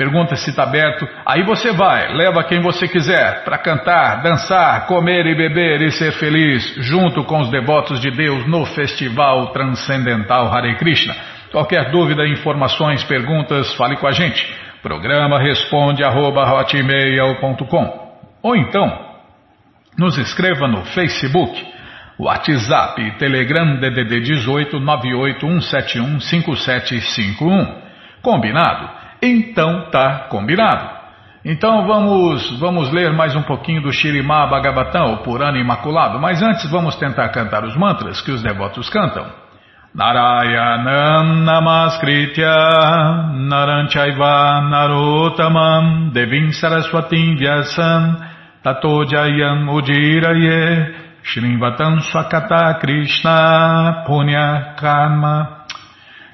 Pergunta 0.00 0.34
se 0.34 0.48
está 0.48 0.62
aberto. 0.62 1.06
Aí 1.26 1.42
você 1.42 1.72
vai, 1.72 2.14
leva 2.14 2.42
quem 2.44 2.62
você 2.62 2.88
quiser 2.88 3.44
para 3.44 3.58
cantar, 3.58 4.22
dançar, 4.22 4.86
comer 4.86 5.26
e 5.26 5.34
beber 5.34 5.82
e 5.82 5.92
ser 5.92 6.12
feliz, 6.12 6.74
junto 6.78 7.22
com 7.24 7.38
os 7.40 7.50
devotos 7.50 8.00
de 8.00 8.10
Deus 8.10 8.48
no 8.48 8.64
Festival 8.64 9.48
Transcendental 9.48 10.50
Hare 10.50 10.74
Krishna. 10.78 11.14
Qualquer 11.52 11.90
dúvida, 11.90 12.26
informações, 12.26 13.04
perguntas, 13.04 13.74
fale 13.74 13.94
com 13.98 14.06
a 14.06 14.12
gente. 14.12 14.42
Programa 14.82 15.38
responde 15.38 16.02
arroba, 16.02 16.46
Ou 18.42 18.56
então, 18.56 18.98
nos 19.98 20.16
escreva 20.16 20.66
no 20.66 20.82
Facebook, 20.82 21.62
WhatsApp, 22.18 23.18
Telegram 23.18 23.76
DDD 23.76 24.20
18 24.20 24.80
98171 24.80 26.20
5751. 26.20 27.90
Combinado? 28.22 28.99
Então 29.22 29.90
tá 29.90 30.26
combinado. 30.30 31.00
Então 31.44 31.86
vamos 31.86 32.58
vamos 32.58 32.92
ler 32.92 33.12
mais 33.12 33.34
um 33.34 33.42
pouquinho 33.42 33.82
do 33.82 33.92
Shirimá 33.92 34.46
Bhagavatam, 34.46 35.14
o 35.14 35.18
Purana 35.18 35.58
Imaculado, 35.58 36.18
mas 36.18 36.42
antes 36.42 36.70
vamos 36.70 36.96
tentar 36.96 37.28
cantar 37.30 37.64
os 37.64 37.76
mantras 37.76 38.20
que 38.20 38.30
os 38.30 38.42
devotos 38.42 38.90
cantam. 38.90 39.26
Narayanam 39.94 41.42
Namaskritya 41.44 42.54
Naranchaiva 43.34 44.60
Narotamam 44.70 46.10
Devim 46.12 46.52
Saraswatim 46.52 47.36
Vyasam 47.36 48.16
Tato 48.62 49.04
Jayam 49.06 49.68
Ujiraye 49.68 50.94
Shrivatam 51.24 52.00
Swakata 52.02 52.78
Krishna 52.80 54.04
Punya 54.06 54.74
Karma 54.78 55.59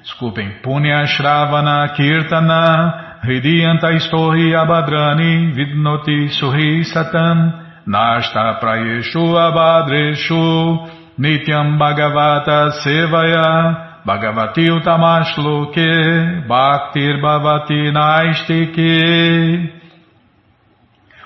Desculpem. 0.07 0.63
Punya 0.63 1.05
Shravana 1.05 1.93
Kirtana 1.97 3.19
Hridiyanta 3.25 3.91
Istohi 3.91 4.55
Abadrani 4.55 5.53
Vidnoti 5.53 6.29
Suhi 6.39 6.85
Satam 6.85 7.83
Nashta 7.85 8.61
Prayeshu 8.61 9.35
Abadreshu 9.35 10.87
Nityam 11.19 11.77
Bhagavata 11.77 12.71
Sevaya 12.85 14.05
Bhagavati 14.07 14.71
Utamashloke 14.71 16.47
Bhaktir 16.47 17.21
Bhavati 17.21 17.91
Naistike 17.91 19.73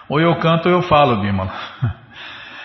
Ou 0.08 0.20
eu 0.20 0.34
canto 0.36 0.70
ou 0.70 0.76
eu 0.76 0.82
falo, 0.82 1.20
Bimala. 1.20 1.52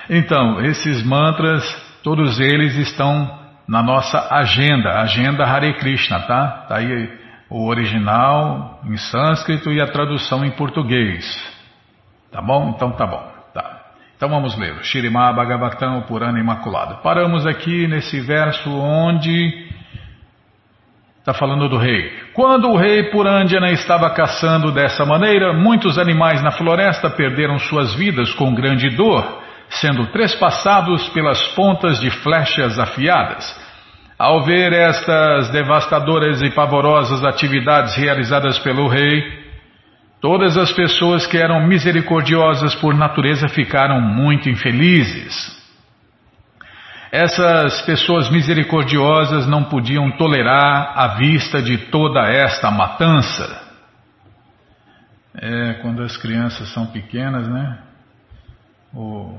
Então, 0.08 0.62
esses 0.62 1.04
mantras, 1.04 1.64
todos 2.04 2.40
eles 2.40 2.76
estão 2.76 3.45
na 3.68 3.82
nossa 3.82 4.28
agenda, 4.32 5.02
agenda 5.02 5.44
Hare 5.44 5.74
Krishna, 5.76 6.20
tá? 6.22 6.66
Tá 6.68 6.78
aí 6.78 7.10
o 7.50 7.68
original 7.68 8.80
em 8.86 8.98
sânscrito 8.98 9.72
e 9.72 9.82
a 9.82 9.88
tradução 9.88 10.46
em 10.46 10.52
português. 10.52 11.26
Tá 12.32 12.42
bom? 12.42 12.74
Então 12.76 12.92
tá 12.92 13.08
bom. 13.08 13.32
Tá. 13.54 13.82
Então 14.16 14.30
vamos 14.30 14.58
ler. 14.58 14.84
Shirimá 14.84 15.32
Bhagavatam 15.34 16.02
Purana 16.04 16.40
Imaculado. 16.40 17.02
Paramos 17.02 17.46
aqui 17.46 17.88
nesse 17.88 18.20
verso 18.20 18.70
onde 18.70 19.66
está 21.20 21.34
falando 21.34 21.68
do 21.68 21.78
rei. 21.78 22.12
Quando 22.34 22.70
o 22.70 22.78
rei 22.78 23.10
Purandjana 23.10 23.72
estava 23.72 24.12
caçando 24.12 24.72
dessa 24.72 25.06
maneira, 25.06 25.54
muitos 25.54 25.98
animais 25.98 26.44
na 26.44 26.52
floresta 26.52 27.10
perderam 27.10 27.58
suas 27.58 27.96
vidas 27.96 28.32
com 28.34 28.54
grande 28.54 28.90
dor 28.90 29.45
sendo 29.80 30.08
trespassados 30.08 31.08
pelas 31.10 31.42
pontas 31.50 32.00
de 32.00 32.10
flechas 32.10 32.80
afiadas. 32.80 33.66
Ao 34.18 34.44
ver 34.44 34.72
estas 34.72 35.50
devastadoras 35.50 36.42
e 36.42 36.50
pavorosas 36.52 37.24
atividades 37.24 37.96
realizadas 37.96 38.58
pelo 38.60 38.88
rei, 38.88 39.22
todas 40.22 40.58
as 40.58 40.72
pessoas 40.72 41.28
que 41.28 41.38
eram 41.38 41.68
misericordiosas 41.68 42.74
por 42.76 42.94
natureza 42.94 43.50
ficaram 43.50 44.00
muito 44.00 44.50
infelizes. 44.50 45.54
Essas 47.12 47.82
pessoas 47.82 48.30
misericordiosas 48.30 49.48
não 49.48 49.66
podiam 49.66 50.12
tolerar 50.12 50.94
a 50.98 51.16
vista 51.16 51.62
de 51.62 51.78
toda 51.78 52.22
esta 52.28 52.72
matança. 52.72 53.64
É, 55.38 55.74
quando 55.82 56.04
as 56.04 56.16
crianças 56.16 56.70
são 56.74 56.88
pequenas, 56.88 57.48
né? 57.48 57.80
O 58.94 59.38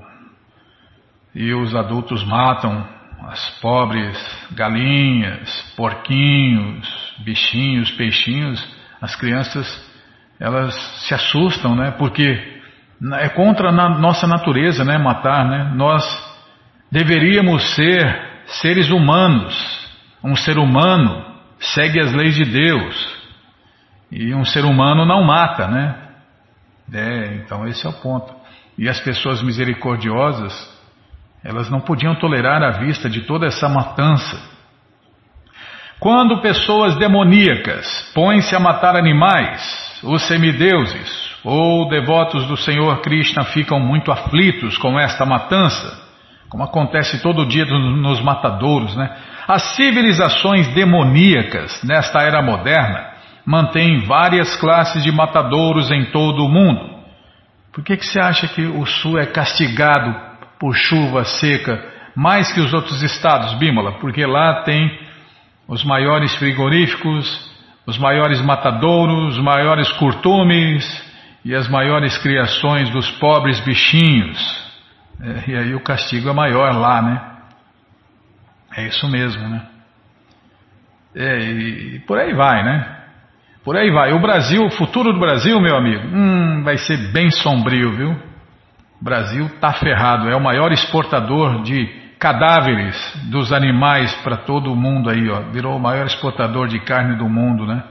e 1.37 1.53
os 1.53 1.75
adultos 1.75 2.25
matam 2.25 2.83
as 3.29 3.51
pobres 3.61 4.17
galinhas, 4.53 5.75
porquinhos, 5.77 7.15
bichinhos, 7.19 7.91
peixinhos, 7.91 8.67
as 9.03 9.15
crianças 9.15 9.87
elas 10.41 10.75
se 11.07 11.13
assustam, 11.13 11.77
né? 11.77 11.91
Porque 11.91 12.25
é 13.21 13.29
contra 13.29 13.69
a 13.69 13.99
nossa 13.99 14.27
natureza, 14.27 14.83
né? 14.83 14.97
Matar, 14.97 15.47
né? 15.47 15.73
Nós 15.75 16.05
deveríamos 16.91 17.75
ser 17.75 18.19
seres 18.47 18.91
humanos. 18.91 19.55
Um 20.25 20.35
ser 20.35 20.57
humano 20.57 21.23
segue 21.59 22.01
as 22.01 22.15
leis 22.15 22.35
de 22.35 22.45
Deus 22.45 23.15
e 24.11 24.35
um 24.35 24.45
ser 24.45 24.65
humano 24.65 25.05
não 25.05 25.23
mata, 25.23 25.69
né? 25.69 25.97
É, 26.93 27.35
então 27.35 27.67
esse 27.69 27.87
é 27.87 27.91
o 27.91 28.01
ponto. 28.01 28.35
E 28.79 28.89
as 28.89 29.01
pessoas 29.01 29.43
misericordiosas 29.43 30.76
elas 31.47 31.71
não 31.71 31.81
podiam 31.81 32.15
tolerar 32.17 32.61
a 32.61 32.73
vista 32.73 33.09
de 33.09 33.21
toda 33.21 33.47
essa 33.47 33.69
matança. 33.69 34.37
Quando 36.01 36.43
pessoas 36.43 36.97
demoníacas 36.97 38.11
põem-se 38.13 38.55
a 38.55 38.61
matar 38.61 38.97
animais, 38.97 40.01
os 40.03 40.23
semideuses 40.27 41.37
ou 41.45 41.89
devotos 41.89 42.47
do 42.47 42.57
Senhor 42.57 43.01
Krishna 43.01 43.45
ficam 43.45 43.79
muito 43.79 44.11
aflitos 44.11 44.77
com 44.77 44.99
esta 44.99 45.25
matança, 45.25 46.05
como 46.49 46.65
acontece 46.65 47.23
todo 47.23 47.47
dia 47.47 47.65
nos 47.65 48.21
matadouros, 48.21 48.97
né? 48.97 49.17
As 49.47 49.77
civilizações 49.77 50.67
demoníacas 50.75 51.81
nesta 51.85 52.23
era 52.23 52.43
moderna 52.43 53.13
mantêm 53.47 54.01
várias 54.01 54.57
classes 54.57 55.05
de 55.05 55.13
matadouros 55.13 55.93
em 55.93 56.07
todo 56.07 56.45
o 56.45 56.49
mundo. 56.49 56.97
Por 57.73 57.85
que, 57.85 57.97
que 57.97 58.05
você 58.05 58.19
acha 58.19 58.49
que 58.49 58.63
o 58.63 58.85
Sul 58.85 59.19
é 59.19 59.27
castigado 59.27 60.26
por 60.59 60.75
chuva 60.75 61.25
seca 61.25 61.97
mais 62.17 62.51
que 62.51 62.61
os 62.61 62.73
outros 62.73 63.03
estados, 63.03 63.53
Bímola, 63.59 63.99
porque 64.01 64.25
lá 64.25 64.63
tem 64.63 64.99
os 65.69 65.85
maiores 65.85 66.35
frigoríficos, 66.37 67.55
os 67.87 67.99
maiores 67.99 68.41
matadouros, 68.41 69.37
os 69.37 69.43
maiores 69.43 69.93
curtumes 69.93 70.85
e 71.45 71.55
as 71.55 71.69
maiores 71.69 72.17
criações 72.19 72.89
dos 72.91 73.11
pobres 73.13 73.61
bichinhos. 73.61 74.67
É, 75.21 75.51
e 75.51 75.57
aí 75.57 75.75
o 75.75 75.81
castigo 75.81 76.31
é 76.31 76.33
maior 76.33 76.75
lá, 76.75 77.03
né? 77.03 77.21
É 78.77 78.87
isso 78.87 79.07
mesmo, 79.09 79.47
né? 79.49 79.63
É, 81.15 81.39
e 81.39 81.99
por 82.01 82.19
aí 82.19 82.33
vai, 82.33 82.65
né? 82.65 82.97
Por 83.63 83.77
aí 83.77 83.91
vai. 83.91 84.13
O 84.13 84.21
Brasil, 84.21 84.65
o 84.65 84.71
futuro 84.71 85.13
do 85.13 85.21
Brasil, 85.21 85.61
meu 85.61 85.77
amigo, 85.77 86.07
hum, 86.07 86.63
vai 86.63 86.79
ser 86.79 86.97
bem 87.13 87.31
sombrio, 87.31 87.95
viu? 87.95 88.26
O 89.01 89.05
Brasil 89.05 89.47
está 89.47 89.73
ferrado, 89.73 90.29
é 90.29 90.37
o 90.37 90.41
maior 90.41 90.73
exportador 90.73 91.63
de 91.63 91.87
cadáveres 92.19 92.97
dos 93.31 93.53
animais 93.53 94.15
para 94.23 94.39
todo 94.39 94.73
o 94.73 94.77
mundo 94.77 95.11
aí, 95.11 95.29
ó. 95.29 95.43
Virou 95.51 95.77
o 95.77 95.81
maior 95.81 96.07
exportador 96.07 96.67
de 96.67 96.81
carne 96.81 97.17
do 97.17 97.29
mundo, 97.29 97.67
né? 97.67 97.83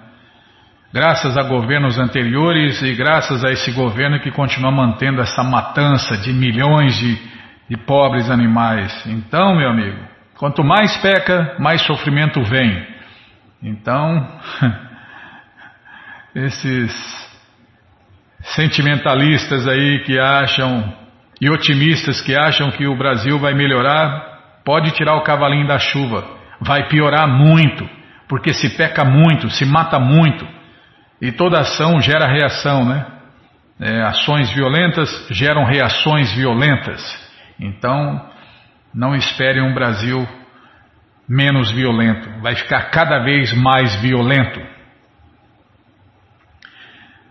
Graças 0.91 1.37
a 1.37 1.43
governos 1.43 1.99
anteriores 1.99 2.81
e 2.81 2.95
graças 2.95 3.43
a 3.43 3.51
esse 3.51 3.71
governo 3.71 4.19
que 4.19 4.31
continua 4.31 4.71
mantendo 4.71 5.21
essa 5.21 5.43
matança 5.43 6.17
de 6.17 6.31
milhões 6.31 6.95
de, 6.95 7.19
de 7.69 7.77
pobres 7.85 8.29
animais. 8.29 9.05
Então, 9.05 9.55
meu 9.55 9.69
amigo, 9.69 9.99
quanto 10.37 10.63
mais 10.63 10.95
peca, 10.97 11.57
mais 11.59 11.81
sofrimento 11.81 12.41
vem. 12.43 12.87
Então, 13.61 14.25
esses 16.33 17.34
sentimentalistas 18.53 19.67
aí 19.67 20.03
que 20.03 20.19
acham 20.19 20.93
e 21.41 21.49
otimistas 21.49 22.21
que 22.21 22.35
acham 22.35 22.71
que 22.71 22.87
o 22.87 22.97
Brasil 22.97 23.39
vai 23.39 23.53
melhorar, 23.53 24.61
pode 24.63 24.91
tirar 24.91 25.15
o 25.15 25.23
cavalinho 25.23 25.67
da 25.67 25.77
chuva. 25.77 26.25
Vai 26.61 26.87
piorar 26.87 27.27
muito, 27.27 27.87
porque 28.27 28.53
se 28.53 28.69
peca 28.77 29.03
muito, 29.03 29.49
se 29.49 29.65
mata 29.65 29.99
muito. 29.99 30.47
E 31.21 31.31
toda 31.31 31.59
ação 31.59 31.99
gera 31.99 32.27
reação, 32.27 32.85
né? 32.85 33.05
É, 33.79 34.01
ações 34.03 34.49
violentas 34.53 35.27
geram 35.31 35.65
reações 35.65 36.33
violentas. 36.33 37.01
Então, 37.59 38.29
não 38.93 39.13
espere 39.13 39.61
um 39.61 39.73
Brasil 39.73 40.25
menos 41.27 41.71
violento. 41.71 42.29
Vai 42.41 42.55
ficar 42.55 42.89
cada 42.91 43.19
vez 43.19 43.51
mais 43.53 43.95
violento. 43.97 44.74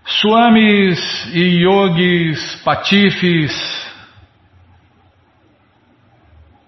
Swamis 0.05 1.01
e 1.35 1.63
yogis, 1.65 2.63
patifes. 2.63 3.85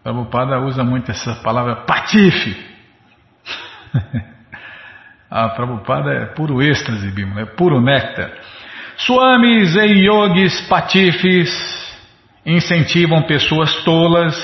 Prabhupada 0.03 0.61
usa 0.61 0.83
muito 0.83 1.11
essa 1.11 1.35
palavra 1.37 1.77
patife. 1.77 2.57
A 5.29 5.49
Prabhupada 5.51 6.12
é 6.12 6.27
puro 6.27 6.62
êxtase, 6.62 7.11
Bima, 7.11 7.40
é 7.40 7.44
puro 7.44 7.81
néctar. 7.81 8.31
Swamis 8.96 9.75
e 9.75 10.07
yogis 10.07 10.61
patifes 10.68 11.51
incentivam 12.44 13.22
pessoas 13.22 13.83
tolas 13.83 14.35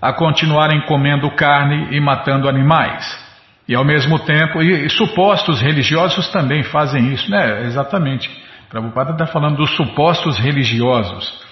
a 0.00 0.12
continuarem 0.12 0.80
comendo 0.82 1.30
carne 1.32 1.88
e 1.90 2.00
matando 2.00 2.48
animais. 2.48 3.27
E 3.68 3.74
ao 3.74 3.84
mesmo 3.84 4.18
tempo, 4.20 4.62
e, 4.62 4.86
e 4.86 4.90
supostos 4.90 5.60
religiosos 5.60 6.28
também 6.28 6.62
fazem 6.62 7.12
isso, 7.12 7.30
né? 7.30 7.66
Exatamente. 7.66 8.30
Prabhupada 8.70 9.12
está 9.12 9.26
falando 9.26 9.56
dos 9.56 9.76
supostos 9.76 10.38
religiosos. 10.38 11.46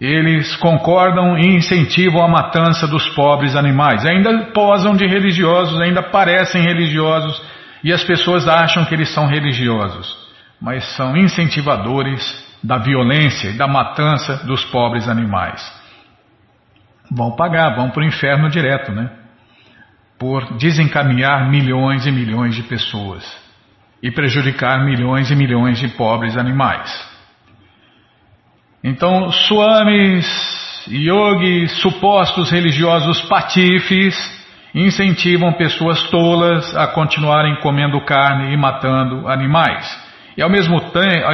Eles 0.00 0.54
concordam 0.56 1.36
e 1.36 1.56
incentivam 1.56 2.22
a 2.22 2.28
matança 2.28 2.86
dos 2.86 3.08
pobres 3.10 3.56
animais. 3.56 4.06
Ainda 4.06 4.46
posam 4.52 4.94
de 4.94 5.04
religiosos, 5.06 5.80
ainda 5.80 6.02
parecem 6.02 6.62
religiosos 6.62 7.42
e 7.82 7.92
as 7.92 8.04
pessoas 8.04 8.46
acham 8.46 8.84
que 8.84 8.94
eles 8.94 9.12
são 9.12 9.26
religiosos, 9.26 10.16
mas 10.60 10.84
são 10.94 11.16
incentivadores 11.16 12.46
da 12.62 12.78
violência 12.78 13.48
e 13.48 13.56
da 13.56 13.66
matança 13.66 14.44
dos 14.46 14.64
pobres 14.66 15.08
animais. 15.08 15.60
Vão 17.10 17.34
pagar, 17.34 17.74
vão 17.74 17.90
para 17.90 18.02
o 18.02 18.06
inferno 18.06 18.48
direto, 18.48 18.92
né? 18.92 19.10
Por 20.18 20.54
desencaminhar 20.54 21.48
milhões 21.48 22.06
e 22.06 22.10
milhões 22.10 22.54
de 22.54 22.62
pessoas 22.64 23.24
e 24.02 24.10
prejudicar 24.10 24.84
milhões 24.84 25.30
e 25.30 25.36
milhões 25.36 25.78
de 25.78 25.88
pobres 25.88 26.36
animais. 26.36 27.08
Então, 28.82 29.30
swamis, 29.30 30.86
yogis, 30.88 31.72
supostos 31.80 32.50
religiosos 32.50 33.20
patifes 33.22 34.16
incentivam 34.74 35.52
pessoas 35.52 36.02
tolas 36.10 36.76
a 36.76 36.86
continuarem 36.86 37.56
comendo 37.60 38.00
carne 38.04 38.52
e 38.52 38.56
matando 38.56 39.26
animais. 39.28 40.08
E 40.36 40.42
ao 40.42 40.48
mesmo, 40.48 40.80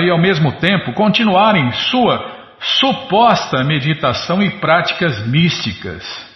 e 0.02 0.10
ao 0.10 0.18
mesmo 0.18 0.52
tempo 0.52 0.94
continuarem 0.94 1.70
sua 1.72 2.32
suposta 2.58 3.62
meditação 3.62 4.42
e 4.42 4.50
práticas 4.52 5.26
místicas. 5.26 6.33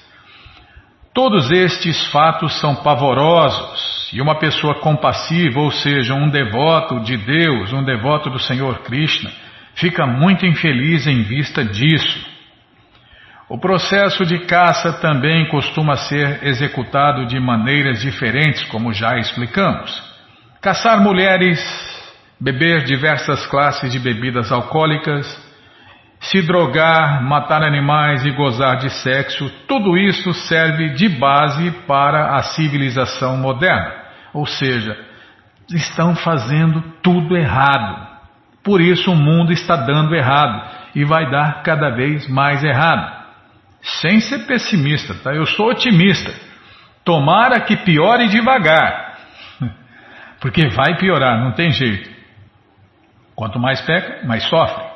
Todos 1.21 1.51
estes 1.51 2.07
fatos 2.13 2.61
são 2.61 2.77
pavorosos 2.77 4.09
e 4.13 4.23
uma 4.23 4.39
pessoa 4.39 4.77
compassiva, 4.77 5.59
ou 5.59 5.69
seja, 5.73 6.15
um 6.15 6.31
devoto 6.31 7.01
de 7.01 7.17
Deus, 7.17 7.73
um 7.73 7.83
devoto 7.83 8.31
do 8.31 8.39
Senhor 8.39 8.79
Krishna, 8.85 9.29
fica 9.75 10.07
muito 10.07 10.47
infeliz 10.47 11.09
em 11.09 11.23
vista 11.23 11.65
disso. 11.65 12.25
O 13.49 13.59
processo 13.59 14.25
de 14.25 14.47
caça 14.47 14.93
também 15.01 15.49
costuma 15.49 15.97
ser 15.97 16.39
executado 16.45 17.27
de 17.27 17.41
maneiras 17.41 18.01
diferentes, 18.01 18.63
como 18.67 18.93
já 18.93 19.19
explicamos. 19.19 20.01
Caçar 20.61 21.03
mulheres, 21.03 21.61
beber 22.39 22.85
diversas 22.85 23.45
classes 23.49 23.91
de 23.91 23.99
bebidas 23.99 24.53
alcoólicas, 24.53 25.48
se 26.21 26.43
drogar, 26.43 27.23
matar 27.23 27.63
animais 27.63 28.25
e 28.25 28.31
gozar 28.33 28.79
de 28.79 28.91
sexo, 28.91 29.49
tudo 29.69 29.97
isso 29.97 30.33
serve 30.35 30.91
de 30.91 31.09
base 31.09 31.71
para 31.87 32.37
a 32.37 32.43
civilização 32.43 33.37
moderna. 33.37 33.93
Ou 34.33 34.45
seja, 34.45 34.99
estão 35.71 36.17
fazendo 36.17 36.83
tudo 37.03 37.37
errado. 37.37 38.09
Por 38.65 38.81
isso 38.81 39.13
o 39.13 39.17
mundo 39.17 39.53
está 39.53 39.77
dando 39.77 40.15
errado 40.15 40.69
e 40.95 41.05
vai 41.05 41.31
dar 41.31 41.63
cada 41.63 41.91
vez 41.91 42.29
mais 42.29 42.65
errado. 42.65 43.17
Sem 43.81 44.21
ser 44.21 44.41
pessimista, 44.41 45.15
tá? 45.23 45.33
Eu 45.33 45.47
sou 45.47 45.71
otimista. 45.71 46.33
Tomara 47.05 47.61
que 47.61 47.77
piore 47.77 48.29
devagar. 48.29 49.19
Porque 50.41 50.69
vai 50.69 50.97
piorar, 50.99 51.39
não 51.39 51.53
tem 51.53 51.71
jeito. 51.71 52.11
Quanto 53.37 53.59
mais 53.61 53.81
peca, 53.83 54.27
mais 54.27 54.43
sofre. 54.45 54.88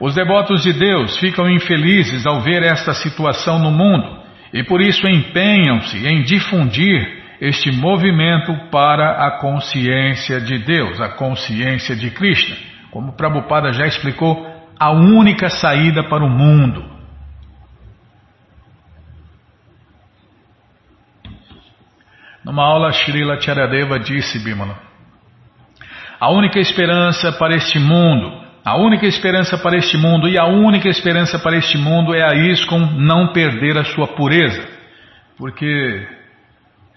Os 0.00 0.14
devotos 0.14 0.62
de 0.62 0.72
Deus 0.72 1.18
ficam 1.18 1.48
infelizes 1.48 2.26
ao 2.26 2.40
ver 2.40 2.62
esta 2.62 2.94
situação 2.94 3.58
no 3.58 3.70
mundo 3.70 4.18
e 4.52 4.64
por 4.64 4.80
isso 4.80 5.06
empenham-se 5.06 6.06
em 6.06 6.22
difundir 6.22 7.20
este 7.40 7.70
movimento 7.70 8.52
para 8.70 9.26
a 9.26 9.38
consciência 9.38 10.40
de 10.40 10.58
Deus, 10.58 11.00
a 11.00 11.10
consciência 11.10 11.94
de 11.94 12.10
Krishna. 12.10 12.56
Como 12.90 13.12
Prabhupada 13.12 13.72
já 13.72 13.86
explicou, 13.86 14.46
a 14.78 14.90
única 14.90 15.50
saída 15.50 16.02
para 16.08 16.24
o 16.24 16.28
mundo. 16.28 16.82
Numa 22.42 22.64
aula, 22.64 22.90
Srila 22.92 23.38
Charadeva 23.38 23.98
disse, 23.98 24.38
Bimala, 24.42 24.78
a 26.18 26.30
única 26.30 26.58
esperança 26.58 27.30
para 27.32 27.54
este 27.54 27.78
mundo, 27.78 28.39
a 28.64 28.76
única 28.76 29.06
esperança 29.06 29.56
para 29.56 29.76
este 29.76 29.96
mundo 29.96 30.28
e 30.28 30.38
a 30.38 30.44
única 30.44 30.88
esperança 30.88 31.38
para 31.38 31.56
este 31.56 31.78
mundo 31.78 32.14
é 32.14 32.22
a 32.22 32.34
ISKCON 32.34 32.78
não 32.98 33.32
perder 33.32 33.78
a 33.78 33.84
sua 33.84 34.08
pureza. 34.08 34.68
Porque 35.38 36.06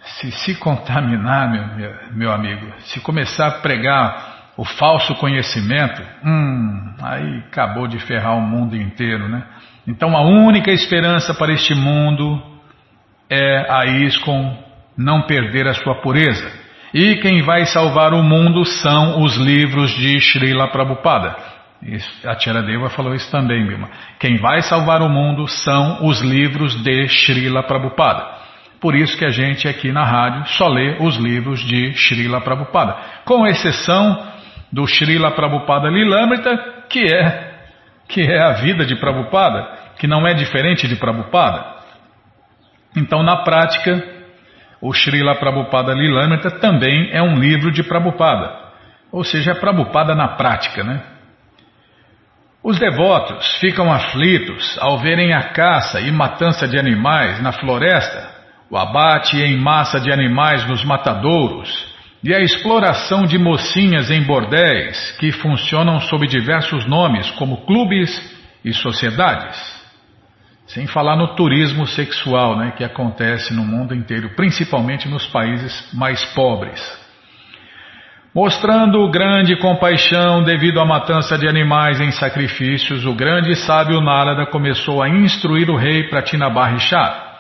se 0.03 0.31
se 0.31 0.55
contaminar, 0.55 1.49
meu, 1.49 1.93
meu 2.11 2.31
amigo, 2.31 2.67
se 2.79 2.99
começar 2.99 3.47
a 3.47 3.51
pregar 3.61 4.51
o 4.57 4.65
falso 4.65 5.15
conhecimento, 5.15 6.01
hum, 6.23 6.95
aí 7.01 7.39
acabou 7.47 7.87
de 7.87 7.97
ferrar 7.99 8.37
o 8.37 8.41
mundo 8.41 8.75
inteiro, 8.75 9.29
né? 9.29 9.43
Então 9.87 10.15
a 10.15 10.21
única 10.21 10.71
esperança 10.71 11.33
para 11.33 11.53
este 11.53 11.73
mundo 11.73 12.41
é 13.29 13.65
a 13.71 13.85
ISCOM 13.85 14.57
não 14.97 15.23
perder 15.23 15.67
a 15.67 15.73
sua 15.73 15.95
pureza. 16.01 16.62
E 16.93 17.15
quem 17.17 17.41
vai 17.41 17.65
salvar 17.65 18.13
o 18.13 18.21
mundo 18.21 18.63
são 18.65 19.23
os 19.23 19.35
livros 19.35 19.91
de 19.91 20.19
Srila 20.19 20.67
Prabhupada. 20.67 21.35
A 22.25 22.35
Tiradeva 22.35 22.89
falou 22.89 23.15
isso 23.15 23.29
também, 23.31 23.65
Bima. 23.65 23.89
Quem 24.19 24.37
vai 24.37 24.61
salvar 24.61 25.01
o 25.01 25.09
mundo 25.09 25.47
são 25.47 26.05
os 26.05 26.21
livros 26.21 26.81
de 26.83 27.07
Srila 27.07 27.63
Prabhupada. 27.63 28.43
Por 28.79 28.95
isso 28.95 29.17
que 29.17 29.25
a 29.25 29.31
gente 29.31 29.67
aqui 29.67 29.91
na 29.91 30.03
rádio 30.03 30.45
só 30.49 30.67
lê 30.67 30.97
os 30.99 31.17
livros 31.17 31.61
de 31.61 31.93
Srila 31.93 32.41
Prabhupada, 32.41 32.95
com 33.25 33.47
exceção 33.47 34.27
do 34.71 34.85
Srila 34.85 35.31
Prabhupada 35.31 35.89
Lilamrita, 35.89 36.85
que 36.89 37.11
é 37.11 37.53
que 38.07 38.21
é 38.21 38.39
a 38.39 38.53
vida 38.53 38.85
de 38.85 38.95
Prabhupada, 38.95 39.67
que 39.97 40.05
não 40.05 40.27
é 40.27 40.33
diferente 40.33 40.87
de 40.87 40.95
Prabhupada. 40.95 41.65
Então, 42.95 43.23
na 43.23 43.37
prática, 43.37 44.12
o 44.83 44.93
Srila 44.93 45.35
Prabhupada 45.35 45.93
Lilamrita 45.93 46.51
também 46.59 47.09
é 47.13 47.21
um 47.23 47.39
livro 47.39 47.71
de 47.71 47.81
Prabhupada, 47.83 48.53
ou 49.09 49.23
seja, 49.23 49.51
é 49.51 49.55
Prabhupada 49.55 50.13
na 50.13 50.35
prática, 50.35 50.83
né? 50.83 51.01
Os 52.61 52.77
devotos 52.77 53.47
ficam 53.61 53.91
aflitos 53.91 54.77
ao 54.81 54.99
verem 54.99 55.33
a 55.33 55.51
caça 55.53 56.01
e 56.01 56.11
matança 56.11 56.67
de 56.67 56.77
animais 56.77 57.41
na 57.41 57.53
floresta 57.53 58.33
o 58.69 58.77
abate 58.77 59.37
em 59.37 59.55
massa 59.55 59.99
de 59.99 60.11
animais 60.11 60.67
nos 60.67 60.83
matadouros 60.83 61.93
e 62.23 62.33
a 62.33 62.39
exploração 62.39 63.23
de 63.23 63.37
mocinhas 63.37 64.09
em 64.09 64.23
bordéis 64.23 65.11
que 65.19 65.31
funcionam 65.31 66.01
sob 66.01 66.25
diversos 66.27 66.85
nomes, 66.87 67.29
como 67.31 67.65
clubes 67.65 68.09
e 68.65 68.73
sociedades. 68.73 69.82
Sem 70.65 70.87
falar 70.87 71.15
no 71.15 71.35
turismo 71.35 71.85
sexual 71.85 72.57
né, 72.57 72.73
que 72.77 72.83
acontece 72.83 73.53
no 73.53 73.63
mundo 73.65 73.93
inteiro, 73.93 74.29
principalmente 74.35 75.07
nos 75.07 75.27
países 75.27 75.89
mais 75.93 76.23
pobres. 76.33 76.81
Mostrando 78.33 79.11
grande 79.11 79.55
compaixão 79.57 80.43
devido 80.43 80.79
à 80.79 80.85
matança 80.85 81.37
de 81.37 81.47
animais 81.47 82.01
em 82.01 82.11
sacrifícios, 82.11 83.05
o 83.05 83.13
grande 83.13 83.55
sábio 83.55 84.01
Narada 84.01 84.45
começou 84.47 85.03
a 85.03 85.09
instruir 85.09 85.69
o 85.69 85.75
rei 85.75 86.09
Pratinabarishá 86.09 87.33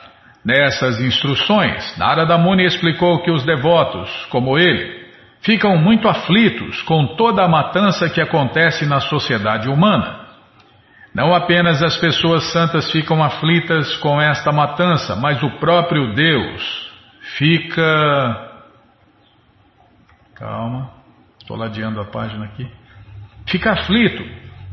Nessas 0.45 0.99
instruções, 0.99 1.97
Narada 1.97 2.37
Muni 2.37 2.65
explicou 2.65 3.23
que 3.23 3.31
os 3.31 3.45
devotos, 3.45 4.09
como 4.29 4.57
ele, 4.57 5.01
ficam 5.39 5.77
muito 5.77 6.07
aflitos 6.09 6.81
com 6.81 7.15
toda 7.15 7.43
a 7.43 7.47
matança 7.47 8.09
que 8.09 8.19
acontece 8.19 8.85
na 8.85 8.99
sociedade 8.99 9.69
humana. 9.69 10.22
Não 11.13 11.33
apenas 11.33 11.81
as 11.83 11.97
pessoas 11.97 12.51
santas 12.51 12.91
ficam 12.91 13.23
aflitas 13.23 13.95
com 13.97 14.19
esta 14.19 14.51
matança, 14.51 15.15
mas 15.15 15.41
o 15.43 15.51
próprio 15.59 16.13
Deus 16.13 16.91
fica. 17.37 18.51
Calma, 20.35 20.91
estou 21.39 21.55
ladeando 21.55 22.01
a 22.01 22.05
página 22.05 22.45
aqui. 22.45 22.67
Fica 23.47 23.73
aflito, 23.73 24.23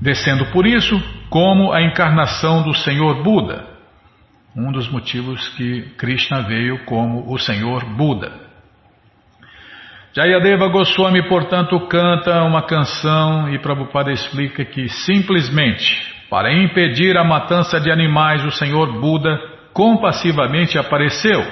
descendo 0.01 0.47
por 0.47 0.67
isso 0.67 0.99
como 1.29 1.73
a 1.73 1.83
encarnação 1.83 2.63
do 2.63 2.75
Senhor 2.75 3.23
Buda 3.23 3.71
um 4.57 4.73
dos 4.73 4.89
motivos 4.91 5.49
que 5.51 5.83
Krishna 5.97 6.43
veio 6.43 6.85
como 6.85 7.33
o 7.33 7.39
Senhor 7.39 7.85
Buda. 7.97 8.33
Jayadeva 10.13 10.69
Goswami, 10.69 11.29
portanto, 11.29 11.79
canta 11.87 12.43
uma 12.43 12.63
canção 12.63 13.49
e 13.55 13.61
Prabhupada 13.61 14.11
explica 14.11 14.65
que 14.65 14.89
simplesmente 14.89 16.10
para 16.31 16.53
impedir 16.53 17.19
a 17.19 17.25
matança 17.25 17.81
de 17.81 17.91
animais 17.91 18.45
o 18.45 18.53
Senhor 18.53 19.01
Buda 19.01 19.37
compassivamente 19.73 20.79
apareceu. 20.79 21.45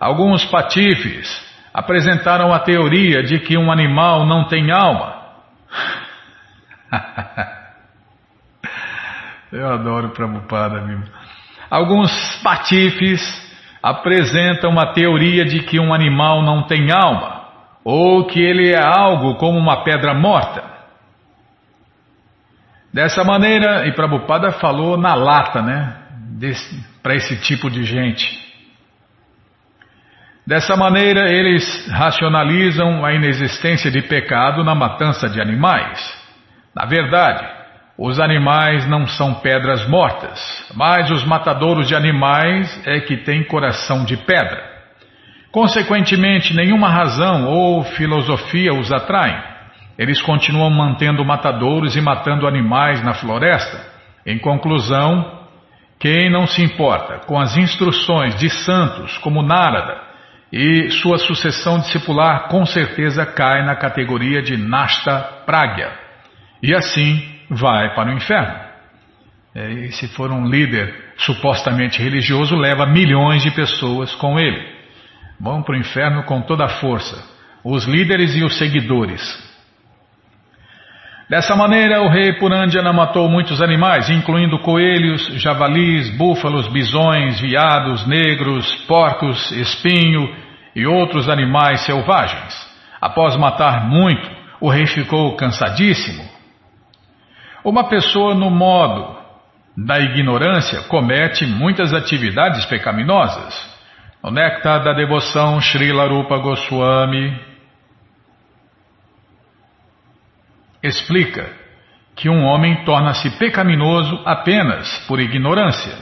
Alguns 0.00 0.42
patifes 0.46 1.44
apresentaram 1.72 2.52
a 2.52 2.58
teoria 2.60 3.22
de 3.22 3.38
que 3.40 3.58
um 3.58 3.70
animal 3.70 4.24
não 4.24 4.48
tem 4.48 4.72
alma. 4.72 5.22
Eu 9.52 9.68
adoro 9.72 10.08
Prabhupada, 10.08 10.80
mesmo. 10.80 11.04
Alguns 11.70 12.10
patifes 12.42 13.20
apresentam 13.82 14.70
uma 14.70 14.94
teoria 14.94 15.44
de 15.44 15.60
que 15.60 15.78
um 15.78 15.92
animal 15.92 16.42
não 16.42 16.62
tem 16.62 16.90
alma, 16.90 17.44
ou 17.84 18.26
que 18.26 18.40
ele 18.40 18.72
é 18.72 18.82
algo 18.82 19.34
como 19.36 19.58
uma 19.58 19.84
pedra 19.84 20.14
morta. 20.14 20.73
Dessa 22.94 23.24
maneira, 23.24 23.88
e 23.88 23.92
Prabhupada 23.92 24.52
falou 24.52 24.96
na 24.96 25.16
lata, 25.16 25.60
né? 25.60 25.96
Para 27.02 27.16
esse 27.16 27.40
tipo 27.40 27.68
de 27.68 27.82
gente. 27.82 28.24
Dessa 30.46 30.76
maneira, 30.76 31.28
eles 31.28 31.88
racionalizam 31.90 33.04
a 33.04 33.12
inexistência 33.12 33.90
de 33.90 34.00
pecado 34.02 34.62
na 34.62 34.76
matança 34.76 35.28
de 35.28 35.40
animais. 35.40 35.98
Na 36.72 36.86
verdade, 36.86 37.44
os 37.98 38.20
animais 38.20 38.86
não 38.86 39.08
são 39.08 39.34
pedras 39.40 39.88
mortas, 39.88 40.38
mas 40.76 41.10
os 41.10 41.24
matadouros 41.24 41.88
de 41.88 41.96
animais 41.96 42.80
é 42.86 43.00
que 43.00 43.16
têm 43.16 43.42
coração 43.42 44.04
de 44.04 44.16
pedra. 44.18 44.72
Consequentemente, 45.50 46.54
nenhuma 46.54 46.90
razão 46.90 47.48
ou 47.48 47.82
filosofia 47.82 48.72
os 48.72 48.92
atrai. 48.92 49.53
Eles 49.98 50.20
continuam 50.20 50.70
mantendo 50.70 51.24
matadouros 51.24 51.96
e 51.96 52.00
matando 52.00 52.46
animais 52.46 53.02
na 53.02 53.14
floresta. 53.14 53.80
Em 54.26 54.38
conclusão, 54.38 55.44
quem 55.98 56.30
não 56.30 56.46
se 56.46 56.62
importa 56.62 57.20
com 57.26 57.38
as 57.38 57.56
instruções 57.56 58.36
de 58.36 58.50
santos 58.50 59.16
como 59.18 59.42
Narada 59.42 60.02
e 60.52 60.90
sua 60.90 61.18
sucessão 61.18 61.78
discipular 61.78 62.48
com 62.48 62.64
certeza 62.64 63.24
cai 63.26 63.64
na 63.64 63.76
categoria 63.76 64.42
de 64.42 64.56
Nasta 64.56 65.20
Pragya. 65.46 65.92
E 66.62 66.74
assim, 66.74 67.22
vai 67.50 67.94
para 67.94 68.10
o 68.10 68.16
inferno. 68.16 68.64
É, 69.54 69.70
e 69.70 69.92
se 69.92 70.08
for 70.08 70.32
um 70.32 70.46
líder 70.48 71.12
supostamente 71.16 72.02
religioso, 72.02 72.56
leva 72.56 72.86
milhões 72.86 73.42
de 73.42 73.50
pessoas 73.52 74.14
com 74.14 74.38
ele. 74.38 74.74
Vão 75.38 75.62
para 75.62 75.74
o 75.74 75.78
inferno 75.78 76.24
com 76.24 76.40
toda 76.42 76.64
a 76.64 76.80
força. 76.80 77.22
Os 77.64 77.84
líderes 77.84 78.34
e 78.34 78.44
os 78.44 78.58
seguidores. 78.58 79.43
Dessa 81.28 81.56
maneira, 81.56 82.02
o 82.02 82.08
rei 82.08 82.34
Purandjana 82.34 82.92
matou 82.92 83.28
muitos 83.30 83.62
animais, 83.62 84.10
incluindo 84.10 84.58
coelhos, 84.58 85.26
javalis, 85.40 86.10
búfalos, 86.18 86.68
bisões, 86.68 87.40
viados, 87.40 88.06
negros, 88.06 88.74
porcos, 88.86 89.50
espinho 89.52 90.34
e 90.76 90.86
outros 90.86 91.28
animais 91.28 91.80
selvagens. 91.80 92.54
Após 93.00 93.36
matar 93.36 93.88
muito, 93.88 94.30
o 94.60 94.68
rei 94.68 94.86
ficou 94.86 95.34
cansadíssimo. 95.34 96.22
Uma 97.64 97.88
pessoa 97.88 98.34
no 98.34 98.50
modo 98.50 99.16
da 99.74 99.98
ignorância 99.98 100.82
comete 100.82 101.46
muitas 101.46 101.94
atividades 101.94 102.66
pecaminosas. 102.66 103.74
O 104.22 104.30
néctar 104.30 104.84
da 104.84 104.92
devoção 104.92 105.58
Srila 105.60 106.06
Rupa 106.06 106.36
Goswami 106.36 107.53
explica 110.84 111.50
que 112.14 112.28
um 112.28 112.44
homem 112.44 112.84
torna-se 112.84 113.38
pecaminoso 113.38 114.22
apenas 114.24 114.98
por 115.08 115.18
ignorância. 115.18 115.98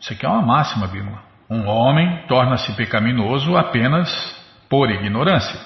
Isso 0.00 0.12
aqui 0.12 0.24
é 0.24 0.28
uma 0.28 0.42
máxima, 0.42 0.86
Bíblia. 0.86 1.18
Um 1.50 1.66
homem 1.66 2.24
torna-se 2.28 2.72
pecaminoso 2.76 3.56
apenas 3.56 4.08
por 4.68 4.88
ignorância. 4.90 5.60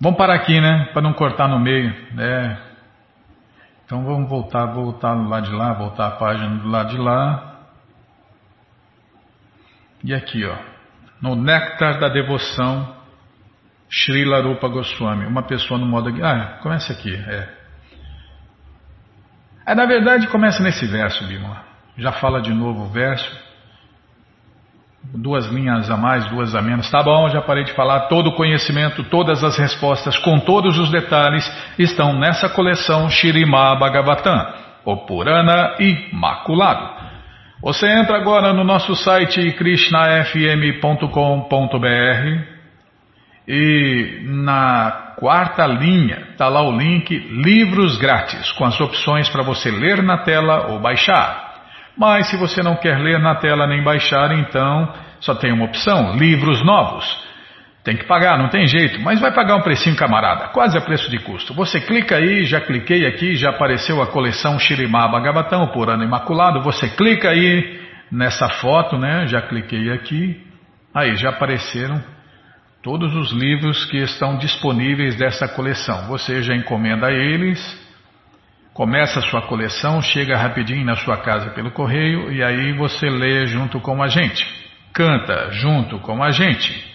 Vamos 0.00 0.18
parar 0.18 0.34
aqui, 0.34 0.60
né? 0.60 0.90
Para 0.92 1.02
não 1.02 1.14
cortar 1.14 1.48
no 1.48 1.58
meio. 1.58 1.90
né? 2.14 2.60
Então 3.84 4.04
vamos 4.04 4.28
voltar, 4.28 4.66
voltar 4.66 5.14
lado 5.14 5.46
de 5.46 5.52
lá, 5.54 5.72
voltar 5.72 6.08
a 6.08 6.10
página 6.12 6.56
do 6.56 6.68
lado 6.68 6.90
de 6.90 6.98
lá. 6.98 7.60
E 10.02 10.14
aqui, 10.14 10.44
ó 10.44 10.73
no 11.24 11.34
Néctar 11.34 11.98
da 11.98 12.10
Devoção, 12.10 12.86
Srila 13.90 14.42
Rupa 14.42 14.68
Goswami. 14.68 15.24
Uma 15.24 15.42
pessoa 15.42 15.80
no 15.80 15.86
modo. 15.86 16.10
Ah, 16.22 16.58
começa 16.62 16.92
aqui. 16.92 17.14
É. 17.14 17.48
é 19.68 19.74
na 19.74 19.86
verdade, 19.86 20.26
começa 20.26 20.62
nesse 20.62 20.86
verso, 20.86 21.26
Bima. 21.26 21.62
Já 21.96 22.12
fala 22.12 22.42
de 22.42 22.52
novo 22.52 22.82
o 22.82 22.88
verso. 22.90 23.42
Duas 25.14 25.46
linhas 25.46 25.90
a 25.90 25.96
mais, 25.96 26.26
duas 26.26 26.54
a 26.54 26.60
menos. 26.60 26.90
Tá 26.90 27.02
bom, 27.02 27.30
já 27.30 27.40
parei 27.40 27.64
de 27.64 27.72
falar. 27.72 28.00
Todo 28.00 28.28
o 28.28 28.34
conhecimento, 28.34 29.02
todas 29.04 29.42
as 29.42 29.56
respostas, 29.56 30.18
com 30.18 30.38
todos 30.40 30.78
os 30.78 30.90
detalhes, 30.90 31.50
estão 31.78 32.12
nessa 32.18 32.50
coleção 32.50 33.08
Shirima 33.08 33.74
Bhagavatam, 33.76 34.54
o 34.84 35.06
Purana 35.06 35.76
Imaculado. 35.80 36.93
Você 37.64 37.88
entra 37.88 38.18
agora 38.18 38.52
no 38.52 38.62
nosso 38.62 38.94
site 38.94 39.52
krishnafm.com.br 39.52 41.08
e 43.48 44.20
na 44.26 45.14
quarta 45.16 45.66
linha 45.66 46.26
está 46.32 46.46
lá 46.50 46.60
o 46.60 46.76
link 46.76 47.16
Livros 47.16 47.96
Grátis, 47.96 48.52
com 48.52 48.66
as 48.66 48.78
opções 48.78 49.30
para 49.30 49.42
você 49.42 49.70
ler 49.70 50.02
na 50.02 50.18
tela 50.18 50.72
ou 50.72 50.78
baixar. 50.78 51.54
Mas 51.96 52.26
se 52.26 52.36
você 52.36 52.62
não 52.62 52.76
quer 52.76 52.98
ler 52.98 53.18
na 53.18 53.36
tela 53.36 53.66
nem 53.66 53.82
baixar, 53.82 54.32
então 54.32 54.92
só 55.18 55.34
tem 55.34 55.50
uma 55.50 55.64
opção: 55.64 56.18
Livros 56.18 56.62
Novos. 56.62 57.18
Tem 57.84 57.98
que 57.98 58.06
pagar, 58.06 58.38
não 58.38 58.48
tem 58.48 58.66
jeito, 58.66 58.98
mas 59.02 59.20
vai 59.20 59.30
pagar 59.30 59.56
um 59.56 59.60
precinho 59.60 59.94
camarada, 59.94 60.48
quase 60.48 60.76
a 60.78 60.80
preço 60.80 61.10
de 61.10 61.18
custo. 61.18 61.52
Você 61.52 61.78
clica 61.82 62.16
aí, 62.16 62.44
já 62.44 62.58
cliquei 62.58 63.06
aqui, 63.06 63.36
já 63.36 63.50
apareceu 63.50 64.00
a 64.00 64.06
coleção 64.06 64.58
Shirimá 64.58 65.06
Bhagavatam 65.06 65.66
por 65.66 65.90
ano 65.90 66.02
imaculado. 66.02 66.62
Você 66.62 66.88
clica 66.88 67.28
aí 67.28 67.78
nessa 68.10 68.48
foto, 68.48 68.96
né? 68.96 69.26
Já 69.26 69.42
cliquei 69.42 69.92
aqui. 69.92 70.42
Aí 70.94 71.14
já 71.16 71.28
apareceram 71.28 72.02
todos 72.82 73.14
os 73.14 73.32
livros 73.32 73.84
que 73.84 73.98
estão 73.98 74.38
disponíveis 74.38 75.14
dessa 75.16 75.46
coleção. 75.46 76.06
Você 76.06 76.42
já 76.42 76.54
encomenda 76.54 77.10
eles, 77.10 77.60
começa 78.72 79.18
a 79.18 79.22
sua 79.24 79.42
coleção, 79.42 80.00
chega 80.00 80.38
rapidinho 80.38 80.86
na 80.86 80.96
sua 80.96 81.18
casa 81.18 81.50
pelo 81.50 81.70
correio 81.70 82.32
e 82.32 82.42
aí 82.42 82.72
você 82.72 83.10
lê 83.10 83.44
junto 83.46 83.78
com 83.78 84.02
a 84.02 84.08
gente, 84.08 84.42
canta 84.94 85.50
junto 85.52 85.98
com 85.98 86.24
a 86.24 86.30
gente. 86.30 86.93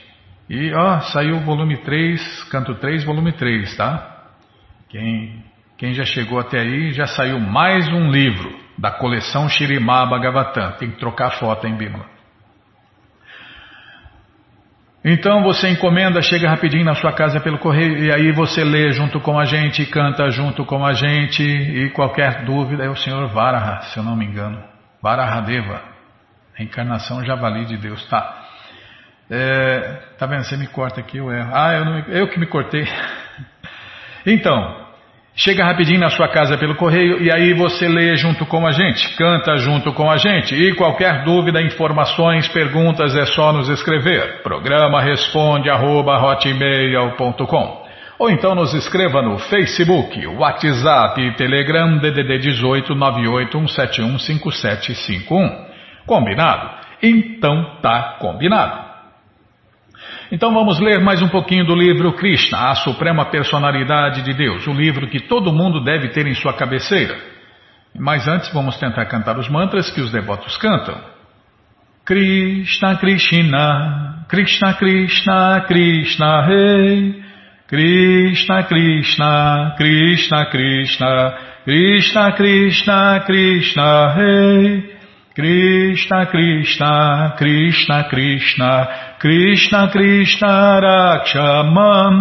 E 0.50 0.74
ó, 0.74 1.00
saiu 1.02 1.38
o 1.38 1.42
volume 1.42 1.78
3, 1.78 2.44
canto 2.50 2.74
3, 2.76 3.04
volume 3.04 3.32
3, 3.34 3.78
tá? 3.78 4.26
Quem, 4.90 5.44
quem 5.78 5.94
já 5.94 6.04
chegou 6.04 6.40
até 6.40 6.60
aí, 6.60 6.92
já 6.92 7.06
saiu 7.06 7.40
mais 7.40 7.88
um 7.88 8.10
livro 8.10 8.58
da 8.76 8.90
coleção 8.90 9.48
Shirimá 9.48 10.08
Bhagavatam. 10.08 10.72
Tem 10.80 10.90
que 10.90 10.98
trocar 10.98 11.28
a 11.28 11.32
foto, 11.32 11.68
hein, 11.68 11.76
Bímola? 11.76 12.06
Então 15.06 15.44
você 15.44 15.70
encomenda, 15.70 16.22
chega 16.22 16.50
rapidinho 16.50 16.84
na 16.84 16.96
sua 16.96 17.14
casa 17.14 17.40
pelo 17.40 17.60
correio 17.60 18.04
e 18.04 18.12
aí 18.12 18.32
você 18.32 18.64
lê 18.64 18.92
junto 18.92 19.20
com 19.22 19.40
a 19.40 19.46
gente, 19.46 19.86
canta 19.86 20.30
junto 20.30 20.66
com 20.66 20.84
a 20.84 20.94
gente 20.94 21.42
e 21.42 21.90
qualquer 21.92 22.44
dúvida 22.44 22.84
é 22.84 22.90
o 22.90 22.96
Senhor 22.96 23.28
Varaha, 23.28 23.82
se 23.84 23.98
eu 23.98 24.04
não 24.04 24.16
me 24.16 24.26
engano. 24.26 24.62
Varahadeva, 25.02 25.82
encarnação 26.60 27.24
javali 27.24 27.66
de 27.66 27.78
Deus, 27.78 28.06
tá? 28.10 28.49
É, 29.30 30.00
tá 30.18 30.26
vendo? 30.26 30.44
Você 30.44 30.58
me 30.58 30.68
corta 30.68 31.00
aqui, 31.00 31.18
eu 31.18 31.32
erro. 31.32 31.52
Ah, 31.54 31.74
eu, 31.74 31.86
não, 31.86 32.00
eu 32.10 32.28
que 32.28 32.40
me 32.40 32.48
cortei. 32.48 32.88
Então, 34.26 34.86
chega 35.34 35.64
rapidinho 35.64 36.02
na 36.02 36.10
sua 36.10 36.28
casa 36.28 36.58
pelo 36.58 36.76
correio 36.76 37.24
e 37.24 37.32
aí 37.32 37.54
você 37.54 37.88
lê 37.88 38.18
junto 38.18 38.46
com 38.46 38.68
a 38.68 38.72
gente, 38.72 39.16
canta 39.16 39.56
junto 39.56 39.94
com 39.94 40.12
a 40.12 40.18
gente. 40.18 40.54
E 40.54 40.76
qualquer 40.76 41.24
dúvida, 41.24 41.62
informações, 41.62 42.46
perguntas 42.50 43.16
é 43.16 43.26
só 43.28 43.54
nos 43.54 43.70
escrever. 43.70 44.44
Programa 44.44 45.02
responde 45.02 45.70
arroba, 45.70 46.18
ou 48.20 48.30
então 48.30 48.54
nos 48.54 48.74
escreva 48.74 49.22
no 49.22 49.40
Facebook, 49.40 50.28
WhatsApp 50.28 51.38
Telegram 51.38 51.98
DDD 52.00 52.40
18 52.40 52.94
981715751. 52.94 55.70
Combinado? 56.06 56.70
Então 57.02 57.78
tá 57.82 58.18
combinado. 58.20 58.89
Então 60.32 60.54
vamos 60.54 60.80
ler 60.80 61.00
mais 61.00 61.24
um 61.24 61.28
pouquinho 61.28 61.66
do 61.66 61.74
livro 61.74 62.14
Krishna, 62.14 62.70
a 62.70 62.76
Suprema 62.76 63.26
Personalidade 63.26 64.22
de 64.22 64.32
Deus, 64.34 64.68
o 64.68 64.74
livro 64.74 65.08
que 65.08 65.20
todo 65.22 65.52
mundo 65.52 65.84
deve 65.84 66.10
ter 66.10 66.28
em 66.28 66.36
sua 66.36 66.54
cabeceira. 66.54 67.18
Mas 67.98 68.28
antes 68.28 68.54
vamos 68.54 68.78
tentar 68.78 69.08
cantar 69.08 69.40
os 69.40 69.50
mantras 69.50 69.90
que 69.90 70.00
os 70.00 70.12
devotos 70.12 70.56
cantam. 70.58 70.96
Krishna 72.06 72.96
Krishna, 72.98 74.26
Krishna 74.30 74.74
Krishna, 74.76 75.62
Krishna 75.68 76.46
Rei. 76.46 77.24
Krishna 77.68 78.64
Krishna, 78.64 79.76
Krishna 79.78 80.46
Krishna, 80.52 81.38
Krishna 81.66 82.32
Krishna, 82.36 83.24
Krishna 83.26 84.16
Rei. 84.16 84.99
Krishna 85.40 86.26
Krishna, 86.30 87.34
Krishna 87.38 88.04
Krishna, 88.10 89.16
Krishna 89.22 89.88
Krishna 89.90 90.82
Rakshamam. 90.84 92.16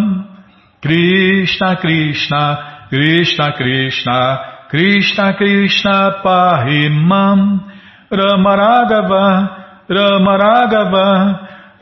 Krishna 0.81 1.77
Krishna, 1.81 2.87
Krishna 2.89 3.53
Krishna, 3.57 4.39
Krishna 4.71 5.35
Krishna 5.37 6.23
Pahimam. 6.25 7.41
Ramaragava, 8.13 9.27
Ramaragava, 9.91 11.09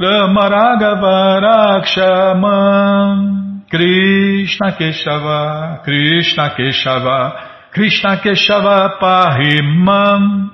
Ramaragava 0.01 1.41
Rakshamam. 1.85 3.17
Krishna 3.69 4.73
Keshava, 4.73 5.85
Krishna 5.85 6.49
Keshava, 6.57 7.19
Krishna 7.75 8.17
Keshava 8.25 8.99
Pahimam. 8.99 10.51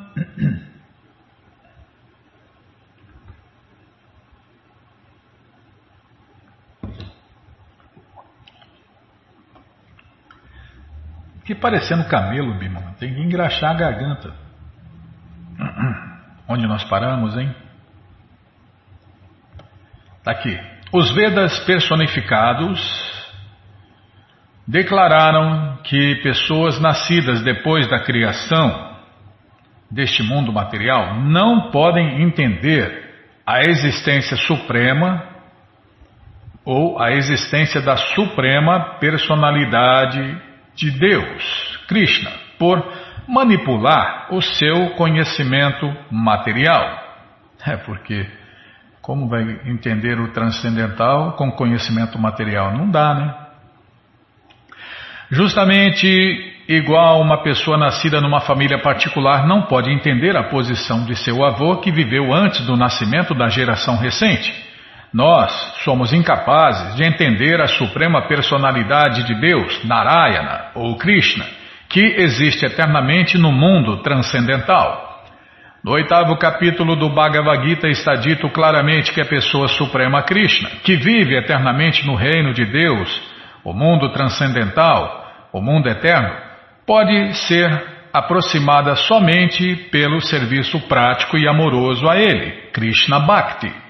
Que 11.53 11.57
parecendo 11.57 12.09
camelo, 12.09 12.55
Bima. 12.55 12.95
Tem 12.99 13.13
que 13.13 13.21
engraxar 13.21 13.73
a 13.73 13.75
garganta. 13.75 14.33
Onde 16.49 16.67
nós 16.67 16.83
paramos, 16.85 17.37
hein? 17.37 17.55
Tá 20.25 20.31
aqui. 20.31 20.59
Os 20.91 21.15
Vedas 21.15 21.59
personificados 21.67 22.81
declararam 24.67 25.77
que 25.85 26.23
pessoas 26.23 26.81
nascidas 26.81 27.43
depois 27.43 27.87
da 27.87 28.01
criação 28.01 28.97
deste 29.91 30.23
mundo 30.23 30.51
material 30.55 31.21
não 31.21 31.71
podem 31.71 32.23
entender 32.23 33.13
a 33.47 33.61
existência 33.61 34.39
suprema 34.39 35.23
ou 36.65 36.99
a 36.99 37.13
existência 37.13 37.83
da 37.83 37.99
suprema 37.99 38.97
personalidade 38.99 40.51
de 40.75 40.91
Deus, 40.91 41.81
Krishna, 41.87 42.31
por 42.59 42.83
manipular 43.29 44.29
o 44.31 44.41
seu 44.41 44.91
conhecimento 44.91 45.93
material. 46.11 47.01
É 47.65 47.77
porque 47.77 48.27
Como 49.03 49.29
vai 49.29 49.43
entender 49.67 50.21
o 50.21 50.29
transcendental 50.29 51.33
com 51.33 51.51
conhecimento 51.51 52.17
material? 52.21 52.73
Não 52.73 52.89
dá, 52.89 53.15
né? 53.15 53.35
Justamente 55.29 56.07
igual 56.69 57.21
uma 57.21 57.43
pessoa 57.43 57.77
nascida 57.77 58.21
numa 58.21 58.41
família 58.41 58.79
particular 58.81 59.45
não 59.45 59.63
pode 59.63 59.91
entender 59.91 60.37
a 60.37 60.45
posição 60.45 61.05
de 61.05 61.17
seu 61.17 61.45
avô 61.45 61.79
que 61.79 61.91
viveu 61.91 62.33
antes 62.33 62.65
do 62.65 62.77
nascimento 62.77 63.35
da 63.35 63.49
geração 63.49 63.97
recente. 63.97 64.55
Nós 65.13 65.53
somos 65.85 66.13
incapazes 66.13 66.97
de 66.97 67.05
entender 67.05 67.61
a 67.61 67.67
suprema 67.67 68.23
personalidade 68.23 69.25
de 69.25 69.39
Deus, 69.39 69.85
Narayana 69.85 70.71
ou 70.75 70.97
Krishna, 70.97 71.45
que 71.91 72.01
existe 72.01 72.65
eternamente 72.65 73.37
no 73.37 73.53
mundo 73.53 73.99
transcendental. 73.99 75.23
No 75.85 75.93
oitavo 75.93 76.39
capítulo 76.39 76.97
do 76.97 77.11
Bhagavad 77.11 77.63
Gita 77.63 77.89
está 77.89 78.15
dito 78.15 78.49
claramente 78.49 79.13
que 79.13 79.21
a 79.21 79.27
pessoa 79.27 79.69
suprema 79.69 80.23
Krishna, 80.23 80.71
que 80.83 80.97
vive 80.97 81.37
eternamente 81.37 82.07
no 82.07 82.15
reino 82.15 82.55
de 82.55 82.65
Deus, 82.65 83.23
o 83.63 83.75
mundo 83.75 84.11
transcendental, 84.13 85.27
o 85.53 85.61
mundo 85.61 85.89
eterno, 85.89 86.35
pode 86.87 87.35
ser 87.35 87.69
aproximada 88.15 88.95
somente 88.95 89.77
pelo 89.91 90.23
serviço 90.23 90.81
prático 90.89 91.37
e 91.37 91.47
amoroso 91.47 92.09
a 92.09 92.17
ele, 92.17 92.71
Krishna 92.73 93.21
Bhakti. 93.21 93.82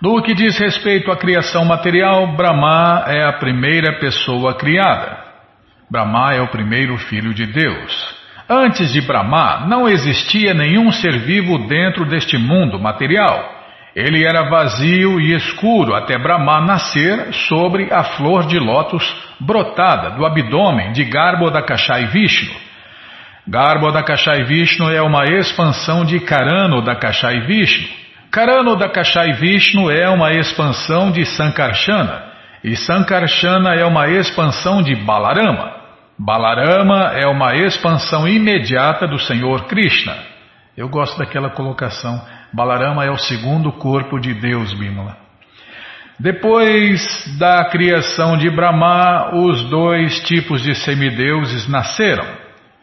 No 0.00 0.22
que 0.22 0.32
diz 0.32 0.58
respeito 0.58 1.12
à 1.12 1.16
criação 1.16 1.62
material, 1.66 2.34
Brahma 2.34 3.04
é 3.06 3.22
a 3.22 3.34
primeira 3.34 3.98
pessoa 3.98 4.54
criada. 4.54 5.18
Brahma 5.90 6.32
é 6.32 6.40
o 6.40 6.48
primeiro 6.48 6.96
filho 6.96 7.34
de 7.34 7.44
Deus. 7.44 8.16
Antes 8.48 8.94
de 8.94 9.02
Brahma, 9.02 9.66
não 9.68 9.86
existia 9.86 10.54
nenhum 10.54 10.90
ser 10.90 11.18
vivo 11.18 11.68
dentro 11.68 12.06
deste 12.06 12.38
mundo 12.38 12.78
material. 12.80 13.60
Ele 13.94 14.24
era 14.24 14.48
vazio 14.48 15.20
e 15.20 15.34
escuro 15.34 15.94
até 15.94 16.16
Brahma 16.16 16.62
nascer 16.62 17.34
sobre 17.34 17.92
a 17.92 18.02
flor 18.02 18.46
de 18.46 18.58
lótus 18.58 19.04
brotada 19.38 20.16
do 20.16 20.24
abdômen 20.24 20.92
de 20.92 21.04
Garbhodakashai 21.04 22.06
Vishnu. 22.06 22.54
Garbhodakashai 23.46 24.44
Vishnu 24.44 24.90
é 24.90 25.02
uma 25.02 25.24
expansão 25.24 26.06
de 26.06 26.20
Karano 26.20 26.80
Dakashai 26.80 27.40
Vishnu. 27.40 27.99
Karano 28.30 28.76
Dakashai 28.76 29.32
Vishnu 29.32 29.90
é 29.90 30.08
uma 30.08 30.32
expansão 30.32 31.10
de 31.10 31.24
Sankarsana. 31.24 32.30
E 32.62 32.76
Sankarsana 32.76 33.74
é 33.74 33.84
uma 33.84 34.08
expansão 34.08 34.82
de 34.82 34.94
Balarama. 34.94 35.72
Balarama 36.16 37.12
é 37.14 37.26
uma 37.26 37.56
expansão 37.56 38.28
imediata 38.28 39.08
do 39.08 39.18
Senhor 39.18 39.64
Krishna. 39.64 40.16
Eu 40.76 40.88
gosto 40.88 41.18
daquela 41.18 41.50
colocação. 41.50 42.22
Balarama 42.52 43.04
é 43.04 43.10
o 43.10 43.18
segundo 43.18 43.72
corpo 43.72 44.20
de 44.20 44.32
Deus, 44.34 44.72
Bimala. 44.74 45.16
Depois 46.18 47.36
da 47.36 47.64
criação 47.64 48.36
de 48.36 48.48
Brahma, 48.48 49.34
os 49.34 49.64
dois 49.64 50.20
tipos 50.20 50.62
de 50.62 50.74
semideuses 50.76 51.66
nasceram. 51.66 52.26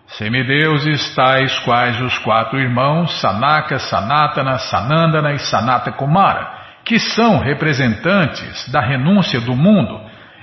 Semideuses 0.08 1.14
tais 1.14 1.60
quais 1.60 2.00
os 2.00 2.18
quatro 2.20 2.58
irmãos 2.58 3.20
Sanaka, 3.20 3.78
Sanatana, 3.78 4.58
Sanandana 4.58 5.34
e 5.34 5.40
Sanata 5.40 5.92
Kumara, 5.92 6.50
que 6.86 6.98
são 6.98 7.40
representantes 7.40 8.70
da 8.72 8.80
renúncia 8.80 9.42
do 9.42 9.54
mundo, 9.54 10.00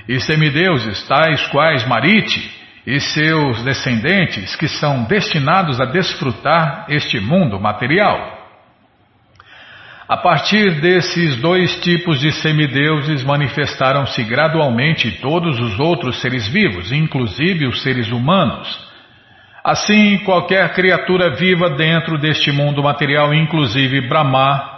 e 0.07 0.21
semideuses 0.21 1.03
tais 1.09 1.47
quais 1.49 1.87
Mariti, 1.87 2.53
e 2.87 3.01
seus 3.01 3.63
descendentes 3.63 4.55
que 4.55 4.69
são 4.69 5.05
destinados 5.05 5.81
a 5.81 5.87
desfrutar 5.87 6.85
este 6.91 7.19
mundo 7.19 7.59
material. 7.59 8.45
A 10.07 10.19
partir 10.19 10.83
desses 10.83 11.37
dois 11.37 11.81
tipos 11.81 12.21
de 12.21 12.31
semideuses 12.31 13.25
manifestaram-se 13.25 14.23
gradualmente 14.25 15.11
todos 15.23 15.59
os 15.59 15.81
outros 15.81 16.21
seres 16.21 16.47
vivos, 16.47 16.93
inclusive 16.93 17.67
os 17.67 17.83
seres 17.83 18.11
humanos. 18.13 18.84
Assim, 19.65 20.19
qualquer 20.19 20.75
criatura 20.75 21.31
viva 21.31 21.71
dentro 21.71 22.19
deste 22.19 22.53
mundo 22.53 22.83
material, 22.83 23.33
inclusive 23.33 24.07
Brahma, 24.07 24.75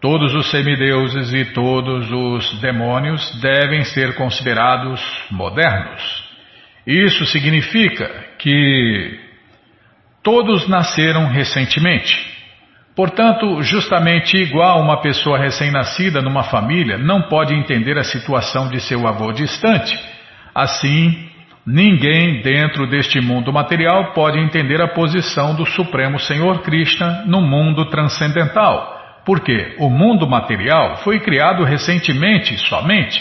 todos 0.00 0.34
os 0.34 0.50
semideuses 0.50 1.30
e 1.34 1.44
todos 1.52 2.10
os 2.10 2.58
demônios, 2.58 3.38
devem 3.42 3.84
ser 3.84 4.14
considerados 4.14 4.98
modernos. 5.30 6.24
Isso 6.86 7.26
significa 7.26 8.08
que 8.38 9.20
todos 10.22 10.66
nasceram 10.66 11.26
recentemente. 11.26 12.16
Portanto, 12.96 13.62
justamente 13.62 14.38
igual 14.38 14.80
uma 14.80 15.02
pessoa 15.02 15.38
recém-nascida 15.38 16.22
numa 16.22 16.44
família 16.44 16.96
não 16.96 17.28
pode 17.28 17.54
entender 17.54 17.98
a 17.98 18.04
situação 18.04 18.70
de 18.70 18.80
seu 18.80 19.06
avô 19.06 19.32
distante, 19.32 19.98
assim, 20.54 21.29
ninguém 21.66 22.42
dentro 22.42 22.86
deste 22.86 23.20
mundo 23.20 23.52
material 23.52 24.12
pode 24.12 24.38
entender 24.38 24.80
a 24.80 24.88
posição 24.88 25.54
do 25.54 25.66
Supremo 25.66 26.18
Senhor 26.18 26.62
Krishna 26.62 27.24
no 27.26 27.40
mundo 27.40 27.86
transcendental, 27.86 29.20
porque 29.24 29.76
o 29.78 29.90
mundo 29.90 30.26
material 30.26 30.98
foi 30.98 31.20
criado 31.20 31.64
recentemente 31.64 32.56
somente. 32.68 33.20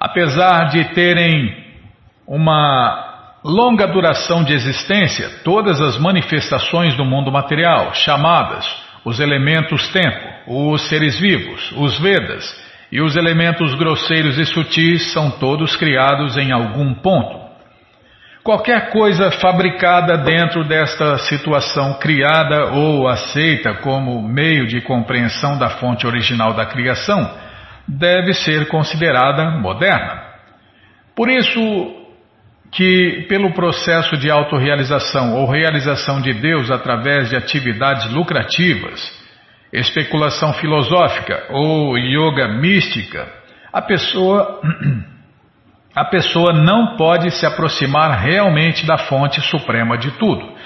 Apesar 0.00 0.66
de 0.66 0.84
terem 0.94 1.64
uma 2.26 3.06
longa 3.44 3.86
duração 3.86 4.42
de 4.42 4.52
existência, 4.52 5.30
todas 5.44 5.80
as 5.80 5.98
manifestações 5.98 6.96
do 6.96 7.04
mundo 7.04 7.30
material, 7.30 7.94
chamadas 7.94 8.66
os 9.04 9.20
elementos 9.20 9.86
tempo, 9.92 10.28
os 10.48 10.88
seres 10.88 11.18
vivos, 11.20 11.72
os 11.76 11.98
Vedas 12.00 12.65
e 12.90 13.00
os 13.00 13.16
elementos 13.16 13.74
grosseiros 13.74 14.38
e 14.38 14.44
sutis, 14.44 15.12
são 15.12 15.30
todos 15.30 15.76
criados 15.76 16.36
em 16.36 16.52
algum 16.52 16.94
ponto. 16.94 17.46
Qualquer 18.42 18.90
coisa 18.90 19.32
fabricada 19.32 20.18
dentro 20.18 20.62
desta 20.62 21.18
situação 21.18 21.94
criada 21.98 22.66
ou 22.74 23.08
aceita 23.08 23.74
como 23.74 24.22
meio 24.22 24.68
de 24.68 24.80
compreensão 24.82 25.58
da 25.58 25.70
fonte 25.70 26.06
original 26.06 26.54
da 26.54 26.64
criação 26.64 27.28
deve 27.88 28.32
ser 28.34 28.68
considerada 28.68 29.50
moderna. 29.58 30.22
Por 31.16 31.28
isso 31.28 31.60
que, 32.70 33.26
pelo 33.28 33.52
processo 33.52 34.16
de 34.16 34.30
autorrealização 34.30 35.34
ou 35.34 35.50
realização 35.50 36.20
de 36.20 36.32
Deus 36.32 36.70
através 36.70 37.30
de 37.30 37.36
atividades 37.36 38.08
lucrativas, 38.12 39.25
especulação 39.80 40.54
filosófica 40.54 41.46
ou 41.50 41.98
yoga 41.98 42.48
mística, 42.48 43.28
a 43.72 43.82
pessoa, 43.82 44.60
a 45.94 46.04
pessoa 46.04 46.52
não 46.52 46.96
pode 46.96 47.30
se 47.32 47.44
aproximar 47.44 48.18
realmente 48.18 48.86
da 48.86 48.96
fonte 48.96 49.40
suprema 49.42 49.98
de 49.98 50.10
tudo. 50.12 50.56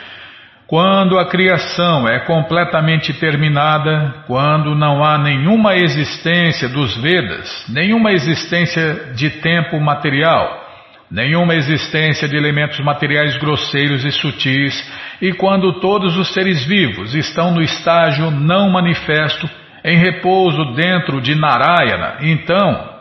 Quando 0.66 1.18
a 1.18 1.28
criação 1.28 2.08
é 2.08 2.20
completamente 2.20 3.12
terminada, 3.14 4.22
quando 4.28 4.76
não 4.76 5.02
há 5.02 5.18
nenhuma 5.18 5.74
existência 5.74 6.68
dos 6.68 6.96
Vedas, 6.96 7.66
nenhuma 7.68 8.12
existência 8.12 9.12
de 9.16 9.30
tempo 9.30 9.80
material, 9.80 10.64
nenhuma 11.10 11.56
existência 11.56 12.28
de 12.28 12.36
elementos 12.36 12.78
materiais 12.84 13.36
grosseiros 13.38 14.04
e 14.04 14.12
sutis, 14.12 14.80
e 15.20 15.32
quando 15.32 15.80
todos 15.80 16.16
os 16.16 16.32
seres 16.32 16.64
vivos 16.64 17.14
estão 17.14 17.52
no 17.52 17.60
estágio 17.60 18.30
não 18.30 18.70
manifesto, 18.70 19.48
em 19.84 19.98
repouso 19.98 20.72
dentro 20.74 21.20
de 21.20 21.34
Narayana, 21.34 22.18
então 22.20 23.00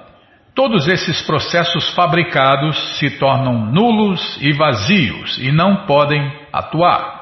todos 0.53 0.87
esses 0.87 1.21
processos 1.21 1.89
fabricados 1.93 2.97
se 2.97 3.17
tornam 3.17 3.71
nulos 3.71 4.37
e 4.41 4.51
vazios 4.53 5.37
e 5.39 5.51
não 5.51 5.85
podem 5.85 6.31
atuar. 6.51 7.19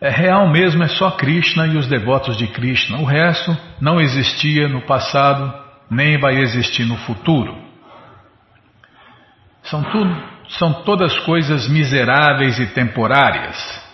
É 0.00 0.10
real 0.10 0.48
mesmo, 0.48 0.84
é 0.84 0.88
só 0.88 1.10
Krishna 1.10 1.66
e 1.66 1.76
os 1.76 1.88
devotos 1.88 2.36
de 2.36 2.46
Krishna. 2.46 2.98
O 2.98 3.04
resto 3.04 3.56
não 3.80 4.00
existia 4.00 4.68
no 4.68 4.82
passado, 4.82 5.52
nem 5.90 6.16
vai 6.18 6.36
existir 6.36 6.84
no 6.84 6.96
futuro. 6.98 7.67
São, 9.70 9.82
tudo, 9.82 10.22
são 10.48 10.72
todas 10.82 11.18
coisas 11.20 11.68
miseráveis 11.68 12.58
e 12.58 12.66
temporárias. 12.66 13.86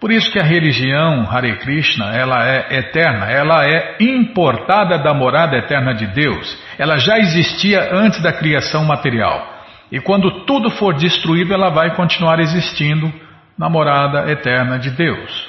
Por 0.00 0.12
isso 0.12 0.30
que 0.30 0.38
a 0.38 0.44
religião 0.44 1.28
Hare 1.28 1.56
Krishna, 1.58 2.14
ela 2.14 2.46
é 2.46 2.78
eterna, 2.78 3.26
ela 3.26 3.66
é 3.66 3.96
importada 4.00 4.98
da 4.98 5.12
morada 5.12 5.56
eterna 5.56 5.92
de 5.92 6.06
Deus. 6.06 6.56
Ela 6.78 6.98
já 6.98 7.18
existia 7.18 7.90
antes 7.92 8.22
da 8.22 8.32
criação 8.32 8.84
material. 8.84 9.58
E 9.90 10.00
quando 10.00 10.44
tudo 10.44 10.70
for 10.70 10.94
destruído, 10.94 11.52
ela 11.52 11.70
vai 11.70 11.94
continuar 11.94 12.38
existindo 12.38 13.12
na 13.58 13.68
morada 13.68 14.30
eterna 14.30 14.78
de 14.78 14.90
Deus. 14.90 15.48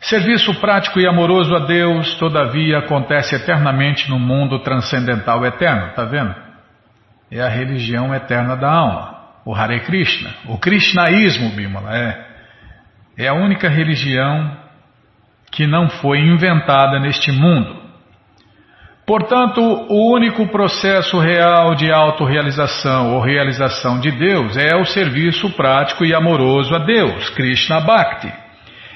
Serviço 0.00 0.52
prático 0.60 1.00
e 1.00 1.06
amoroso 1.06 1.54
a 1.54 1.60
Deus, 1.60 2.14
todavia, 2.16 2.78
acontece 2.78 3.36
eternamente 3.36 4.10
no 4.10 4.18
mundo 4.18 4.58
transcendental 4.58 5.46
eterno, 5.46 5.86
está 5.88 6.04
vendo? 6.04 6.43
É 7.34 7.42
a 7.42 7.48
religião 7.48 8.14
eterna 8.14 8.56
da 8.56 8.70
alma. 8.70 9.14
o 9.44 9.52
Hare 9.52 9.80
Krishna. 9.80 10.30
O 10.46 10.56
Krishnaísmo, 10.56 11.50
Bimala, 11.50 11.92
é, 11.92 12.26
é 13.18 13.26
a 13.26 13.34
única 13.34 13.68
religião 13.68 14.56
que 15.50 15.66
não 15.66 15.88
foi 15.88 16.20
inventada 16.20 17.00
neste 17.00 17.32
mundo. 17.32 17.82
Portanto, 19.04 19.60
o 19.60 20.14
único 20.14 20.46
processo 20.46 21.18
real 21.18 21.74
de 21.74 21.92
autorrealização 21.92 23.14
ou 23.14 23.20
realização 23.20 23.98
de 23.98 24.12
Deus 24.12 24.56
é 24.56 24.76
o 24.76 24.84
serviço 24.84 25.50
prático 25.56 26.04
e 26.04 26.14
amoroso 26.14 26.72
a 26.72 26.78
Deus, 26.78 27.30
Krishna 27.30 27.80
Bhakti. 27.80 28.32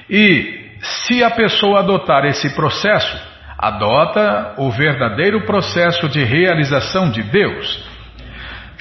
E 0.09 0.77
se 0.81 1.21
a 1.25 1.29
pessoa 1.29 1.79
adotar 1.79 2.23
esse 2.23 2.55
processo, 2.55 3.21
adota 3.57 4.55
o 4.57 4.71
verdadeiro 4.71 5.45
processo 5.45 6.07
de 6.07 6.23
realização 6.23 7.11
de 7.11 7.21
Deus. 7.21 7.98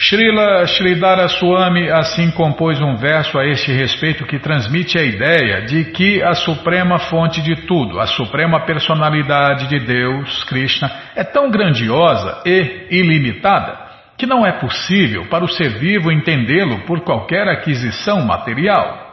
Srila 0.01 0.65
Sridhara 0.69 1.27
Swami 1.27 1.91
assim 1.91 2.31
compôs 2.31 2.81
um 2.81 2.95
verso 2.95 3.37
a 3.37 3.45
este 3.45 3.73
respeito 3.73 4.25
que 4.25 4.39
transmite 4.39 4.97
a 4.97 5.03
ideia 5.03 5.63
de 5.63 5.87
que 5.87 6.23
a 6.23 6.35
suprema 6.35 7.01
fonte 7.01 7.43
de 7.43 7.67
tudo, 7.67 7.99
a 7.99 8.07
suprema 8.07 8.65
personalidade 8.65 9.67
de 9.67 9.85
Deus, 9.85 10.45
Krishna, 10.45 10.89
é 11.17 11.25
tão 11.25 11.51
grandiosa 11.51 12.43
e 12.47 12.87
ilimitada 12.93 13.77
que 14.17 14.25
não 14.25 14.47
é 14.47 14.53
possível 14.53 15.27
para 15.27 15.45
o 15.45 15.49
ser 15.49 15.81
vivo 15.81 16.13
entendê-lo 16.13 16.85
por 16.87 17.01
qualquer 17.01 17.49
aquisição 17.49 18.25
material. 18.25 19.08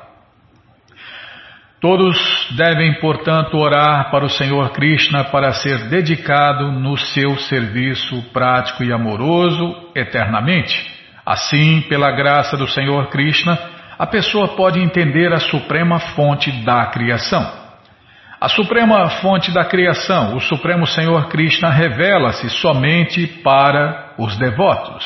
Todos 1.82 2.17
devem, 2.55 2.99
portanto, 2.99 3.57
orar 3.57 4.09
para 4.09 4.26
o 4.26 4.30
Senhor 4.30 4.71
Krishna 4.71 5.26
para 5.26 5.51
ser 5.53 5.89
dedicado 5.89 6.71
no 6.71 6.97
seu 6.97 7.38
serviço 7.38 8.21
prático 8.32 8.84
e 8.84 8.91
amoroso 8.91 9.91
eternamente. 9.93 10.93
Assim, 11.26 11.82
pela 11.82 12.11
graça 12.11 12.55
do 12.55 12.67
Senhor 12.67 13.07
Krishna, 13.09 13.57
a 13.99 14.07
pessoa 14.07 14.55
pode 14.55 14.80
entender 14.80 15.34
a 15.34 15.39
suprema 15.39 15.99
fonte 15.99 16.51
da 16.63 16.86
criação. 16.88 17.65
A 18.39 18.49
suprema 18.49 19.09
fonte 19.21 19.51
da 19.51 19.63
criação, 19.63 20.36
o 20.36 20.41
Supremo 20.41 20.86
Senhor 20.86 21.30
Krishna, 21.30 21.69
revela-se 21.69 22.49
somente 22.49 23.26
para 23.26 24.13
os 24.17 24.36
devotos. 24.38 25.03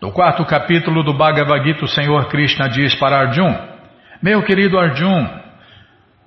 No 0.00 0.10
quarto 0.10 0.44
capítulo 0.44 1.02
do 1.02 1.12
Bhagavad 1.12 1.64
Gita, 1.64 1.84
o 1.84 1.88
Senhor 1.88 2.26
Krishna 2.28 2.68
diz 2.68 2.94
para 2.94 3.18
Arjun: 3.18 3.54
Meu 4.22 4.42
querido 4.42 4.78
Arjun, 4.78 5.28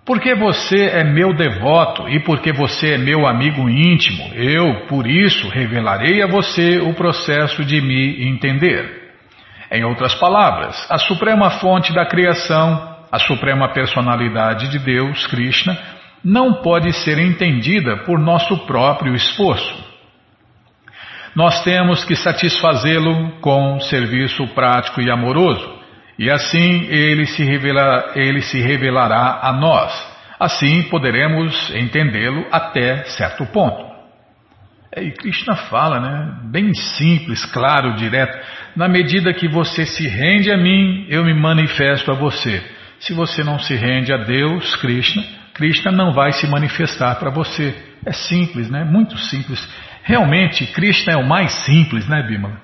porque 0.06 0.34
você 0.34 0.86
é 0.86 1.04
meu 1.04 1.34
devoto 1.34 2.08
e 2.08 2.20
porque 2.22 2.52
você 2.52 2.94
é 2.94 2.98
meu 2.98 3.28
amigo 3.28 3.70
íntimo, 3.70 4.34
eu, 4.34 4.88
por 4.88 5.06
isso, 5.06 5.50
revelarei 5.50 6.22
a 6.24 6.28
você 6.28 6.80
o 6.80 6.94
processo 6.94 7.64
de 7.66 7.82
me 7.82 8.28
entender. 8.28 9.12
Em 9.72 9.84
outras 9.84 10.16
palavras, 10.16 10.86
a 10.90 10.98
suprema 10.98 11.50
fonte 11.52 11.94
da 11.94 12.06
criação, 12.06 12.98
a 13.12 13.20
suprema 13.20 13.70
personalidade 13.74 14.70
de 14.70 14.80
Deus, 14.80 15.28
Krishna, 15.28 15.78
não 16.24 16.62
pode 16.62 16.94
ser 16.94 17.20
entendida 17.20 17.98
por 18.06 18.20
nosso 18.20 18.58
próprio 18.66 19.14
esforço. 19.16 19.92
Nós 21.36 21.64
temos 21.64 22.04
que 22.04 22.16
satisfazê-lo 22.16 23.40
com 23.40 23.80
serviço 23.82 24.48
prático 24.50 25.02
e 25.02 25.10
amoroso. 25.10 25.81
E 26.18 26.30
assim 26.30 26.86
ele 26.90 27.26
se, 27.26 27.44
revela, 27.44 28.12
ele 28.16 28.42
se 28.42 28.60
revelará 28.60 29.40
a 29.42 29.54
nós. 29.54 29.92
Assim 30.40 30.84
poderemos 30.84 31.72
entendê-lo 31.76 32.46
até 32.52 33.04
certo 33.06 33.46
ponto. 33.46 33.92
É, 34.94 35.04
e 35.04 35.12
Krishna 35.12 35.56
fala, 35.56 36.00
né? 36.00 36.34
Bem 36.52 36.74
simples, 36.74 37.46
claro, 37.46 37.96
direto. 37.96 38.38
Na 38.76 38.90
medida 38.90 39.34
que 39.34 39.48
você 39.48 39.86
se 39.86 40.08
rende 40.08 40.52
a 40.52 40.58
mim, 40.58 41.06
eu 41.10 41.24
me 41.24 41.34
manifesto 41.34 42.12
a 42.12 42.16
você. 42.16 42.62
Se 43.00 43.14
você 43.14 43.44
não 43.44 43.58
se 43.58 43.74
rende 43.76 44.14
a 44.14 44.18
Deus, 44.18 44.76
Krishna, 44.76 45.24
Krishna 45.54 45.92
não 45.92 46.12
vai 46.12 46.32
se 46.34 46.48
manifestar 46.48 47.16
para 47.16 47.30
você. 47.30 47.74
É 48.06 48.12
simples, 48.12 48.70
né? 48.70 48.84
Muito 48.84 49.18
simples. 49.18 49.68
Realmente, 50.04 50.66
Krishna 50.68 51.14
é 51.14 51.18
o 51.18 51.28
mais 51.28 51.52
simples, 51.66 52.08
né, 52.08 52.24
Bimala? 52.24 52.60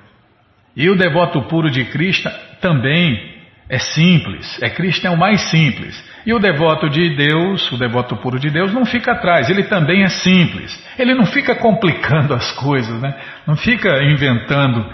E 0.76 0.90
o 0.90 0.96
devoto 0.96 1.44
puro 1.44 1.70
de 1.72 1.86
Krishna 1.86 2.32
também 2.60 3.37
é 3.70 3.80
simples, 3.80 4.62
é 4.62 4.70
Krishna 4.70 5.10
é 5.10 5.14
o 5.14 5.18
mais 5.18 5.42
simples. 5.50 6.02
E 6.26 6.34
o 6.34 6.40
devoto 6.40 6.90
de 6.90 7.16
Deus, 7.16 7.70
o 7.72 7.78
devoto 7.78 8.16
puro 8.18 8.40
de 8.40 8.50
Deus, 8.50 8.74
não 8.74 8.86
fica 8.86 9.12
atrás, 9.12 9.50
ele 9.50 9.64
também 9.64 10.04
é 10.04 10.08
simples. 10.08 10.78
Ele 10.98 11.14
não 11.14 11.26
fica 11.26 11.56
complicando 11.56 12.34
as 12.34 12.52
coisas, 12.54 13.02
né? 13.02 13.14
não 13.46 13.58
fica 13.58 14.04
inventando 14.04 14.86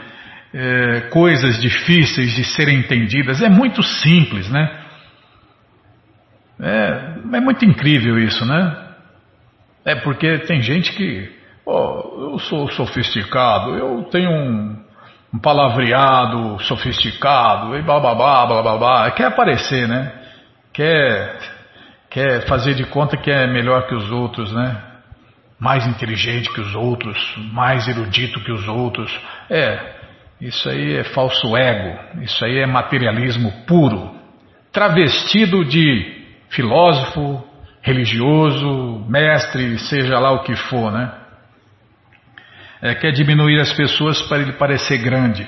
é, 0.54 1.02
coisas 1.12 1.62
difíceis 1.62 2.34
de 2.34 2.44
serem 2.44 2.80
entendidas. 2.80 3.42
É 3.42 3.50
muito 3.50 3.84
simples, 3.84 4.50
né? 4.50 4.80
É, 6.60 7.38
é 7.38 7.40
muito 7.40 7.66
incrível 7.66 8.18
isso, 8.18 8.46
né? 8.46 8.78
É 9.86 9.96
porque 9.96 10.40
tem 10.40 10.62
gente 10.62 10.94
que, 10.94 11.32
oh, 11.66 12.32
eu 12.32 12.40
sou 12.40 12.70
sofisticado, 12.70 13.76
eu 13.76 14.04
tenho 14.06 14.30
um, 14.32 14.84
um 15.34 15.40
palavreado 15.40 16.60
sofisticado, 16.60 17.76
e 17.76 17.82
bababá, 17.82 18.46
bababá, 18.46 19.10
quer 19.12 19.26
aparecer, 19.26 19.88
né? 19.88 20.12
Quer, 20.72 21.40
quer 22.10 22.46
fazer 22.46 22.76
de 22.76 22.86
conta 22.86 23.18
que 23.18 23.32
é 23.32 23.48
melhor 23.48 23.88
que 23.88 23.96
os 23.96 24.12
outros, 24.12 24.54
né? 24.54 24.80
Mais 25.60 25.88
inteligente 25.88 26.54
que 26.54 26.62
os 26.62 26.76
outros, 26.76 27.18
mais 27.52 27.88
erudito 27.88 28.40
que 28.42 28.52
os 28.52 28.68
outros. 28.68 29.12
É, 29.50 29.80
isso 30.40 30.70
aí 30.70 30.98
é 30.98 31.04
falso 31.04 31.58
ego, 31.58 31.98
isso 32.22 32.46
aí 32.46 32.60
é 32.60 32.68
materialismo 32.68 33.52
puro, 33.66 34.14
travestido 34.72 35.66
de 35.66 36.26
filósofo, 36.50 37.44
religioso, 37.82 39.04
mestre, 39.10 39.80
seja 39.80 40.20
lá 40.20 40.32
o 40.32 40.44
que 40.44 40.56
for, 40.56 40.92
né? 40.92 41.23
É, 42.84 42.94
quer 42.94 43.14
diminuir 43.14 43.62
as 43.62 43.72
pessoas 43.72 44.22
para 44.24 44.40
ele 44.40 44.52
parecer 44.54 44.98
grande. 44.98 45.48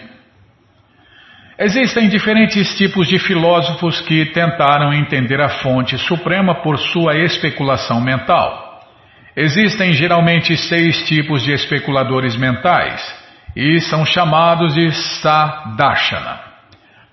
Existem 1.59 2.07
diferentes 2.07 2.77
tipos 2.77 3.09
de 3.09 3.19
filósofos 3.19 3.99
que 3.99 4.27
tentaram 4.27 4.93
entender 4.93 5.41
a 5.41 5.49
fonte 5.49 5.97
suprema 5.97 6.55
por 6.55 6.79
sua 6.79 7.17
especulação 7.17 7.99
mental. 7.99 8.81
Existem 9.35 9.91
geralmente 9.91 10.55
seis 10.55 11.05
tipos 11.09 11.43
de 11.43 11.51
especuladores 11.51 12.37
mentais 12.37 13.01
e 13.53 13.81
são 13.81 14.05
chamados 14.05 14.73
de 14.73 14.89
Sadarshana. 14.93 16.39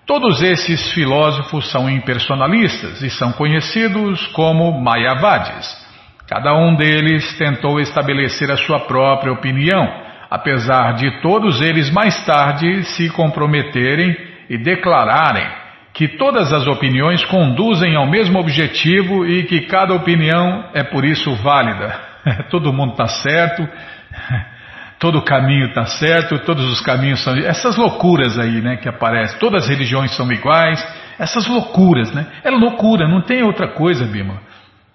Todos 0.06 0.40
esses 0.40 0.92
filósofos 0.92 1.68
são 1.68 1.90
impersonalistas 1.90 3.02
e 3.02 3.10
são 3.10 3.32
conhecidos 3.32 4.24
como 4.28 4.80
Mayavadis. 4.80 5.82
Cada 6.28 6.54
um 6.54 6.76
deles 6.76 7.36
tentou 7.38 7.80
estabelecer 7.80 8.52
a 8.52 8.56
sua 8.56 8.80
própria 8.80 9.32
opinião 9.32 10.11
apesar 10.32 10.94
de 10.94 11.20
todos 11.20 11.60
eles 11.60 11.90
mais 11.90 12.24
tarde 12.24 12.84
se 12.84 13.10
comprometerem 13.10 14.16
e 14.48 14.56
declararem 14.56 15.46
que 15.92 16.08
todas 16.08 16.50
as 16.54 16.66
opiniões 16.66 17.22
conduzem 17.26 17.94
ao 17.96 18.06
mesmo 18.06 18.38
objetivo 18.40 19.26
e 19.26 19.44
que 19.44 19.66
cada 19.66 19.92
opinião 19.92 20.70
é 20.72 20.82
por 20.82 21.04
isso 21.04 21.34
válida. 21.36 22.00
Todo 22.48 22.72
mundo 22.72 22.92
está 22.92 23.06
certo, 23.08 23.68
todo 24.98 25.20
caminho 25.20 25.66
está 25.66 25.84
certo, 25.84 26.38
todos 26.38 26.64
os 26.64 26.80
caminhos 26.80 27.22
são. 27.22 27.36
Essas 27.36 27.76
loucuras 27.76 28.38
aí 28.38 28.62
né, 28.62 28.76
que 28.76 28.88
aparecem, 28.88 29.38
todas 29.38 29.64
as 29.64 29.68
religiões 29.68 30.16
são 30.16 30.30
iguais, 30.32 30.82
essas 31.18 31.46
loucuras, 31.46 32.10
né? 32.14 32.26
É 32.44 32.50
loucura, 32.50 33.08
não 33.08 33.20
tem 33.20 33.42
outra 33.42 33.68
coisa, 33.68 34.06
Bima. 34.06 34.40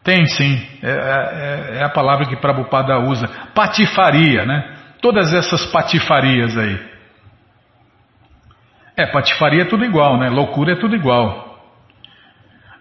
Tem 0.03 0.25
sim, 0.25 0.65
é, 0.81 0.89
é, 0.89 1.77
é 1.79 1.83
a 1.83 1.89
palavra 1.89 2.25
que 2.25 2.37
Prabhupada 2.37 2.97
usa, 2.99 3.29
patifaria, 3.53 4.45
né? 4.45 4.76
Todas 5.01 5.33
essas 5.33 5.65
patifarias 5.67 6.57
aí. 6.57 6.79
É, 8.95 9.05
patifaria 9.05 9.61
é 9.61 9.65
tudo 9.65 9.85
igual, 9.85 10.17
né? 10.17 10.29
Loucura 10.29 10.73
é 10.73 10.75
tudo 10.75 10.95
igual. 10.95 11.47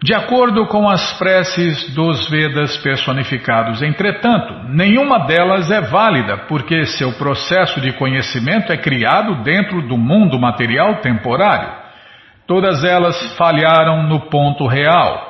De 0.01 0.13
acordo 0.13 0.67
com 0.67 0.87
as 0.87 1.17
preces 1.17 1.93
dos 1.95 2.29
Vedas 2.29 2.77
personificados, 2.77 3.81
entretanto, 3.81 4.53
nenhuma 4.69 5.25
delas 5.25 5.71
é 5.71 5.81
válida, 5.81 6.37
porque 6.47 6.85
seu 6.85 7.13
processo 7.13 7.81
de 7.81 7.91
conhecimento 7.93 8.71
é 8.71 8.77
criado 8.77 9.43
dentro 9.43 9.81
do 9.87 9.97
mundo 9.97 10.39
material 10.39 11.01
temporário. 11.01 11.71
Todas 12.45 12.83
elas 12.83 13.35
falharam 13.35 14.03
no 14.03 14.29
ponto 14.29 14.67
real, 14.67 15.26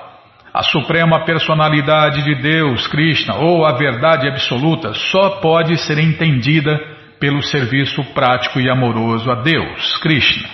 a 0.58 0.64
suprema 0.64 1.24
personalidade 1.24 2.24
de 2.24 2.34
Deus, 2.42 2.88
Krishna, 2.88 3.36
ou 3.36 3.64
a 3.64 3.74
verdade 3.74 4.28
absoluta, 4.28 4.92
só 4.92 5.40
pode 5.40 5.78
ser 5.78 6.00
entendida 6.00 6.80
pelo 7.20 7.44
serviço 7.44 8.04
prático 8.16 8.60
e 8.60 8.68
amoroso 8.68 9.30
a 9.30 9.36
Deus, 9.36 9.98
Krishna. 10.00 10.50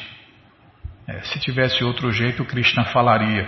É, 1.08 1.22
se 1.22 1.39
tivesse 1.39 1.86
outro 1.86 2.12
jeito, 2.12 2.43
Krishna 2.43 2.84
falaria. 2.84 3.47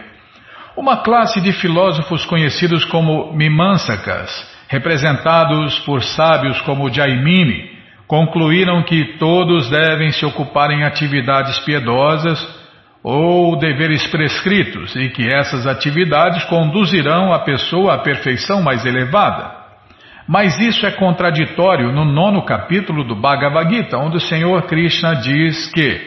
Uma 0.77 1.03
classe 1.03 1.41
de 1.41 1.51
filósofos 1.51 2.25
conhecidos 2.25 2.85
como 2.85 3.33
Mimamsakas, 3.33 4.49
representados 4.69 5.79
por 5.79 6.03
sábios 6.03 6.61
como 6.61 6.89
Jaimini, 6.89 7.69
concluíram 8.07 8.81
que 8.83 9.17
todos 9.17 9.69
devem 9.69 10.09
se 10.11 10.25
ocupar 10.25 10.71
em 10.71 10.85
atividades 10.85 11.59
piedosas 11.59 12.64
ou 13.07 13.55
deveres 13.55 14.07
prescritos 14.07 14.95
e 14.95 15.09
que 15.09 15.31
essas 15.31 15.67
atividades 15.67 16.43
conduzirão 16.45 17.31
a 17.31 17.37
pessoa 17.37 17.93
à 17.93 17.97
perfeição 17.99 18.63
mais 18.63 18.83
elevada. 18.83 19.63
Mas 20.27 20.59
isso 20.59 20.87
é 20.87 20.91
contraditório 20.91 21.91
no 21.91 22.03
nono 22.03 22.43
capítulo 22.43 23.03
do 23.03 23.15
Bhagavad 23.15 23.71
Gita, 23.71 23.95
onde 23.99 24.17
o 24.17 24.19
Senhor 24.19 24.63
Krishna 24.63 25.17
diz 25.17 25.71
que, 25.71 26.01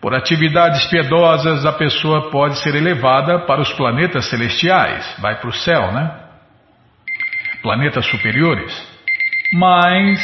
por 0.00 0.14
atividades 0.14 0.86
piedosas, 0.86 1.66
a 1.66 1.72
pessoa 1.72 2.30
pode 2.30 2.58
ser 2.60 2.74
elevada 2.74 3.40
para 3.40 3.60
os 3.60 3.70
planetas 3.74 4.30
celestiais, 4.30 5.16
vai 5.20 5.38
para 5.38 5.50
o 5.50 5.52
céu, 5.52 5.92
né? 5.92 6.10
Planetas 7.60 8.06
superiores. 8.06 8.72
Mas, 9.52 10.18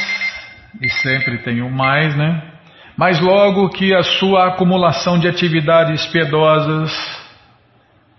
e 0.81 0.89
sempre 0.89 1.37
tem 1.43 1.61
o 1.61 1.71
mais, 1.71 2.17
né? 2.17 2.54
Mas 2.97 3.21
logo 3.21 3.71
que 3.71 3.93
a 3.95 4.03
sua 4.03 4.49
acumulação 4.49 5.19
de 5.19 5.27
atividades 5.27 6.07
piedosas 6.07 6.93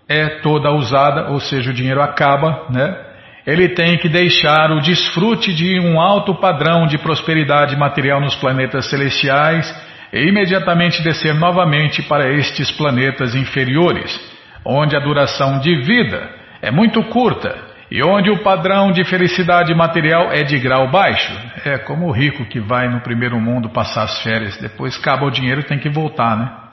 é 0.08 0.40
toda 0.40 0.70
usada, 0.70 1.30
ou 1.30 1.40
seja, 1.40 1.70
o 1.70 1.74
dinheiro 1.74 2.02
acaba, 2.02 2.66
né? 2.70 3.04
Ele 3.46 3.70
tem 3.70 3.96
que 3.96 4.08
deixar 4.08 4.70
o 4.72 4.80
desfrute 4.80 5.54
de 5.54 5.78
um 5.80 6.00
alto 6.00 6.34
padrão 6.34 6.86
de 6.86 6.98
prosperidade 6.98 7.76
material 7.76 8.20
nos 8.20 8.34
planetas 8.34 8.90
celestiais 8.90 9.72
e 10.12 10.28
imediatamente 10.28 11.02
descer 11.02 11.34
novamente 11.34 12.02
para 12.02 12.32
estes 12.32 12.70
planetas 12.72 13.34
inferiores, 13.34 14.18
onde 14.64 14.96
a 14.96 15.00
duração 15.00 15.60
de 15.60 15.76
vida 15.82 16.28
é 16.60 16.70
muito 16.70 17.02
curta 17.04 17.65
e 17.90 18.02
onde 18.02 18.30
o 18.30 18.42
padrão 18.42 18.90
de 18.90 19.04
felicidade 19.04 19.74
material 19.74 20.32
é 20.32 20.42
de 20.42 20.58
grau 20.58 20.90
baixo. 20.90 21.32
É 21.64 21.78
como 21.78 22.06
o 22.06 22.12
rico 22.12 22.44
que 22.46 22.60
vai 22.60 22.88
no 22.88 23.00
primeiro 23.00 23.40
mundo 23.40 23.70
passar 23.70 24.02
as 24.02 24.22
férias, 24.22 24.56
depois 24.58 24.98
acaba 24.98 25.26
o 25.26 25.30
dinheiro 25.30 25.60
e 25.60 25.64
tem 25.64 25.78
que 25.78 25.88
voltar, 25.88 26.36
né? 26.36 26.66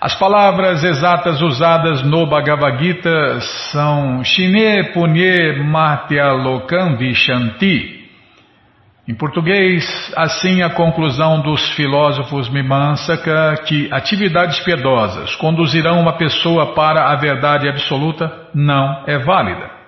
As 0.00 0.16
palavras 0.16 0.82
exatas 0.82 1.40
usadas 1.40 2.02
no 2.02 2.26
Bhagavad 2.26 2.82
Gita 2.82 3.40
são 3.70 4.24
Shine 4.24 4.92
Punye 4.92 5.62
Matyalokam 5.62 6.96
Vishanti. 6.96 8.02
Em 9.06 9.14
português, 9.14 10.12
assim 10.16 10.62
a 10.62 10.70
conclusão 10.70 11.40
dos 11.40 11.70
filósofos 11.74 12.48
Mimamsaka 12.48 13.62
que 13.64 13.88
atividades 13.92 14.58
piedosas 14.60 15.36
conduzirão 15.36 16.00
uma 16.00 16.14
pessoa 16.14 16.74
para 16.74 17.12
a 17.12 17.14
verdade 17.14 17.68
absoluta 17.68 18.48
não 18.52 19.04
é 19.06 19.18
válida. 19.18 19.81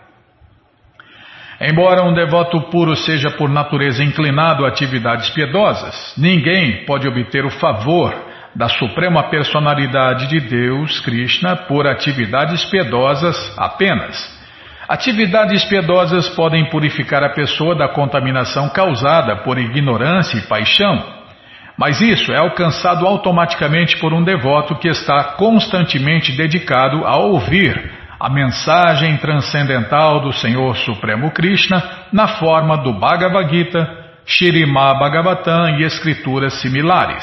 Embora 1.60 2.02
um 2.02 2.12
devoto 2.12 2.60
puro 2.62 2.96
seja 2.96 3.30
por 3.30 3.48
natureza 3.48 4.02
inclinado 4.02 4.64
a 4.64 4.68
atividades 4.68 5.30
piedosas, 5.30 6.14
ninguém 6.18 6.84
pode 6.84 7.06
obter 7.06 7.44
o 7.44 7.50
favor 7.50 8.12
da 8.54 8.68
suprema 8.68 9.24
personalidade 9.30 10.28
de 10.28 10.40
Deus, 10.40 11.00
Krishna, 11.00 11.56
por 11.56 11.86
atividades 11.86 12.64
piedosas 12.64 13.36
apenas. 13.56 14.32
Atividades 14.88 15.64
piedosas 15.64 16.28
podem 16.30 16.68
purificar 16.68 17.22
a 17.24 17.30
pessoa 17.30 17.74
da 17.74 17.88
contaminação 17.88 18.68
causada 18.68 19.36
por 19.36 19.58
ignorância 19.58 20.38
e 20.38 20.42
paixão, 20.42 21.02
mas 21.76 22.00
isso 22.00 22.32
é 22.32 22.38
alcançado 22.38 23.06
automaticamente 23.06 23.96
por 23.96 24.12
um 24.12 24.22
devoto 24.22 24.76
que 24.76 24.88
está 24.88 25.34
constantemente 25.36 26.32
dedicado 26.36 27.04
a 27.06 27.16
ouvir 27.16 28.03
a 28.24 28.30
mensagem 28.30 29.18
transcendental 29.18 30.18
do 30.22 30.32
Senhor 30.32 30.74
Supremo 30.78 31.30
Krishna 31.30 32.06
na 32.10 32.26
forma 32.26 32.78
do 32.78 32.94
Bhagavad 32.94 33.54
Gita, 33.54 33.86
Shirimá 34.24 34.94
Bhagavatam 34.94 35.78
e 35.78 35.84
escrituras 35.84 36.54
similares. 36.54 37.22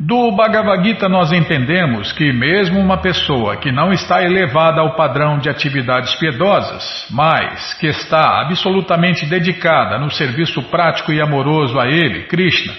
Do 0.00 0.32
Bhagavad 0.32 0.82
Gita 0.82 1.06
nós 1.06 1.32
entendemos 1.32 2.12
que 2.12 2.32
mesmo 2.32 2.80
uma 2.80 2.96
pessoa 2.96 3.58
que 3.58 3.70
não 3.70 3.92
está 3.92 4.22
elevada 4.22 4.80
ao 4.80 4.96
padrão 4.96 5.38
de 5.38 5.50
atividades 5.50 6.14
piedosas, 6.14 7.06
mas 7.10 7.74
que 7.74 7.86
está 7.86 8.40
absolutamente 8.40 9.26
dedicada 9.26 9.98
no 9.98 10.10
serviço 10.10 10.62
prático 10.70 11.12
e 11.12 11.20
amoroso 11.20 11.78
a 11.78 11.88
ele, 11.88 12.22
Krishna, 12.22 12.72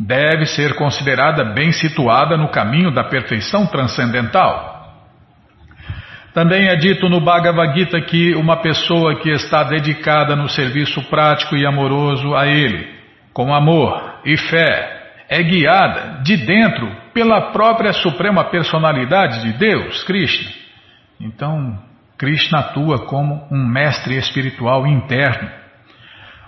deve 0.00 0.46
ser 0.46 0.74
considerada 0.74 1.44
bem 1.44 1.70
situada 1.70 2.36
no 2.36 2.48
caminho 2.48 2.92
da 2.92 3.04
perfeição 3.04 3.66
transcendental. 3.68 4.71
Também 6.34 6.68
é 6.68 6.76
dito 6.76 7.10
no 7.10 7.20
Bhagavad 7.20 7.78
Gita 7.78 8.00
que 8.00 8.34
uma 8.34 8.56
pessoa 8.56 9.16
que 9.16 9.28
está 9.28 9.64
dedicada 9.64 10.34
no 10.34 10.48
serviço 10.48 11.02
prático 11.10 11.54
e 11.54 11.66
amoroso 11.66 12.34
a 12.34 12.46
Ele, 12.46 12.88
com 13.34 13.52
amor 13.52 14.20
e 14.24 14.36
fé, 14.38 15.24
é 15.28 15.42
guiada 15.42 16.22
de 16.22 16.38
dentro 16.38 16.90
pela 17.12 17.52
própria 17.52 17.92
Suprema 17.92 18.44
Personalidade 18.44 19.42
de 19.42 19.58
Deus, 19.58 20.02
Krishna. 20.04 20.50
Então, 21.20 21.78
Krishna 22.16 22.60
atua 22.60 23.04
como 23.06 23.46
um 23.50 23.68
mestre 23.68 24.16
espiritual 24.16 24.86
interno. 24.86 25.50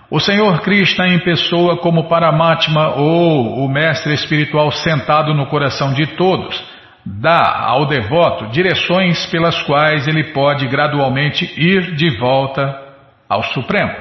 O 0.09 0.19
Senhor 0.19 0.61
Krishna 0.61 1.07
em 1.09 1.19
pessoa 1.19 1.77
como 1.77 2.09
Paramatma 2.09 2.95
ou 2.95 3.63
o 3.63 3.69
mestre 3.69 4.15
espiritual 4.15 4.71
sentado 4.71 5.33
no 5.35 5.45
coração 5.45 5.93
de 5.93 6.07
todos 6.15 6.74
dá 7.05 7.59
ao 7.59 7.85
devoto 7.85 8.47
direções 8.47 9.25
pelas 9.27 9.61
quais 9.63 10.07
ele 10.07 10.33
pode 10.33 10.67
gradualmente 10.67 11.45
ir 11.57 11.95
de 11.95 12.17
volta 12.17 12.83
ao 13.29 13.43
Supremo. 13.43 13.93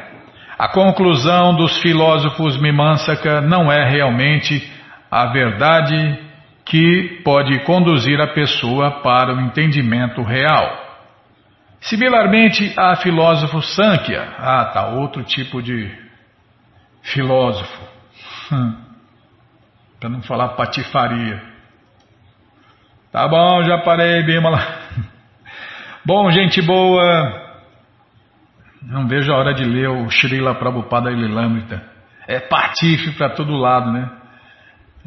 A 0.58 0.68
conclusão 0.68 1.54
dos 1.54 1.76
filósofos 1.82 2.56
Mimamsaka 2.56 3.40
não 3.40 3.70
é 3.70 3.88
realmente 3.88 4.72
a 5.10 5.26
verdade 5.26 6.18
que 6.64 7.20
pode 7.24 7.58
conduzir 7.64 8.20
a 8.20 8.28
pessoa 8.28 9.02
para 9.02 9.34
o 9.34 9.40
entendimento 9.40 10.22
real. 10.22 10.82
Similarmente, 11.80 12.72
há 12.78 12.96
filósofo 12.96 13.60
Sankhya. 13.60 14.22
Ah, 14.38 14.64
tá, 14.72 14.86
outro 14.88 15.22
tipo 15.22 15.62
de 15.62 15.92
filósofo. 17.02 17.82
Hum. 18.50 18.76
Para 20.00 20.08
não 20.08 20.22
falar 20.22 20.50
patifaria. 20.50 21.53
Tá 23.14 23.28
bom, 23.28 23.62
já 23.62 23.78
parei, 23.78 24.24
Bímola. 24.24 24.58
Bom, 26.04 26.28
gente 26.32 26.60
boa. 26.60 27.42
Não 28.82 29.06
vejo 29.06 29.32
a 29.32 29.36
hora 29.36 29.54
de 29.54 29.62
ler 29.64 29.88
o 29.88 30.10
Srila 30.10 30.56
Prabhupada 30.56 31.10
Lilamrita. 31.10 31.80
É 32.26 32.40
patife 32.40 33.12
para 33.12 33.30
todo 33.30 33.56
lado, 33.56 33.92
né? 33.92 34.10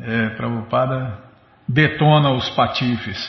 É, 0.02 0.30
Prabhupada 0.38 1.18
detona 1.68 2.32
os 2.32 2.50
patifes. 2.52 3.20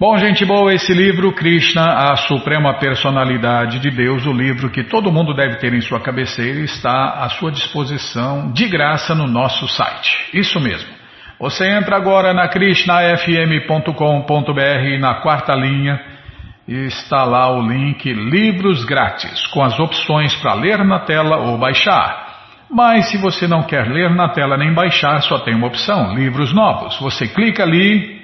Bom, 0.00 0.16
gente 0.16 0.46
boa, 0.46 0.72
esse 0.72 0.94
livro, 0.94 1.30
Krishna, 1.34 2.10
a 2.10 2.16
Suprema 2.16 2.78
Personalidade 2.78 3.80
de 3.80 3.90
Deus, 3.90 4.24
o 4.24 4.32
livro 4.32 4.70
que 4.70 4.84
todo 4.84 5.12
mundo 5.12 5.34
deve 5.34 5.56
ter 5.56 5.74
em 5.74 5.82
sua 5.82 6.00
cabeceira, 6.00 6.60
está 6.60 7.22
à 7.22 7.28
sua 7.28 7.52
disposição 7.52 8.50
de 8.50 8.66
graça 8.66 9.14
no 9.14 9.26
nosso 9.26 9.68
site. 9.68 10.30
Isso 10.32 10.58
mesmo. 10.58 11.01
Você 11.42 11.68
entra 11.68 11.96
agora 11.96 12.32
na 12.32 12.46
krishnafm.com.br 12.46 15.00
na 15.00 15.16
quarta 15.16 15.52
linha 15.56 16.00
está 16.68 17.24
lá 17.24 17.50
o 17.50 17.60
link 17.60 18.12
Livros 18.12 18.84
Grátis, 18.84 19.44
com 19.48 19.60
as 19.60 19.76
opções 19.80 20.36
para 20.36 20.54
ler 20.54 20.84
na 20.84 21.00
tela 21.00 21.38
ou 21.38 21.58
baixar. 21.58 22.44
Mas 22.70 23.10
se 23.10 23.18
você 23.18 23.48
não 23.48 23.64
quer 23.64 23.88
ler 23.88 24.14
na 24.14 24.28
tela 24.28 24.56
nem 24.56 24.72
baixar, 24.72 25.20
só 25.22 25.40
tem 25.40 25.56
uma 25.56 25.66
opção, 25.66 26.14
livros 26.14 26.54
novos. 26.54 26.96
Você 27.00 27.26
clica 27.26 27.64
ali, 27.64 28.22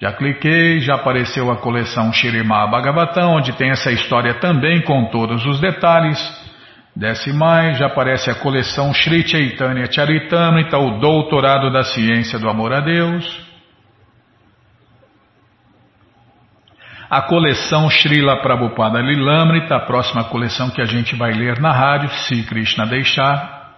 já 0.00 0.12
cliquei, 0.12 0.78
já 0.78 0.94
apareceu 0.94 1.50
a 1.50 1.56
coleção 1.56 2.12
Shirimá 2.12 2.68
Bhagavatam, 2.68 3.34
onde 3.34 3.52
tem 3.54 3.70
essa 3.70 3.90
história 3.90 4.34
também 4.34 4.80
com 4.82 5.06
todos 5.06 5.44
os 5.44 5.60
detalhes. 5.60 6.43
Desce 6.96 7.32
mais, 7.32 7.78
já 7.78 7.86
aparece 7.86 8.30
a 8.30 8.36
coleção 8.36 8.94
Sri 8.94 9.26
Chaitanya 9.26 9.90
Charitamrita, 9.90 10.78
o 10.78 11.00
doutorado 11.00 11.72
da 11.72 11.82
ciência 11.82 12.38
do 12.38 12.48
amor 12.48 12.72
a 12.72 12.80
Deus. 12.80 13.44
A 17.10 17.22
coleção 17.22 17.90
Srila 17.90 18.40
Prabhupada 18.42 19.00
Lilamrita, 19.00 19.74
a 19.74 19.80
próxima 19.80 20.24
coleção 20.24 20.70
que 20.70 20.80
a 20.80 20.84
gente 20.84 21.16
vai 21.16 21.32
ler 21.32 21.60
na 21.60 21.72
rádio, 21.72 22.10
se 22.10 22.44
Krishna 22.44 22.86
deixar. 22.86 23.74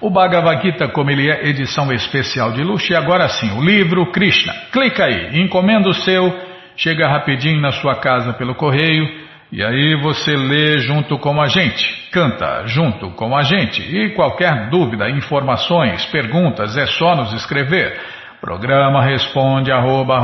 O 0.00 0.08
Bhagavad 0.08 0.62
Gita, 0.62 0.86
como 0.88 1.10
ele 1.10 1.28
é 1.28 1.48
edição 1.48 1.92
especial 1.92 2.52
de 2.52 2.62
luxo, 2.62 2.92
e 2.92 2.96
agora 2.96 3.28
sim, 3.28 3.50
o 3.50 3.64
livro 3.64 4.12
Krishna. 4.12 4.52
Clica 4.70 5.06
aí, 5.06 5.40
encomenda 5.40 5.88
o 5.88 5.94
seu, 5.94 6.32
chega 6.76 7.08
rapidinho 7.08 7.60
na 7.60 7.72
sua 7.72 7.96
casa 7.96 8.32
pelo 8.34 8.54
correio. 8.54 9.25
E 9.52 9.62
aí 9.62 9.94
você 10.02 10.34
lê 10.34 10.78
junto 10.78 11.16
com 11.18 11.40
a 11.40 11.46
gente, 11.46 12.10
canta 12.10 12.66
junto 12.66 13.10
com 13.10 13.36
a 13.36 13.42
gente. 13.42 13.80
E 13.80 14.10
qualquer 14.10 14.68
dúvida, 14.70 15.08
informações, 15.08 16.04
perguntas, 16.06 16.76
é 16.76 16.86
só 16.86 17.14
nos 17.14 17.32
escrever. 17.32 17.96
Programa 18.40 19.00
responde 19.02 19.70
arroba, 19.70 20.18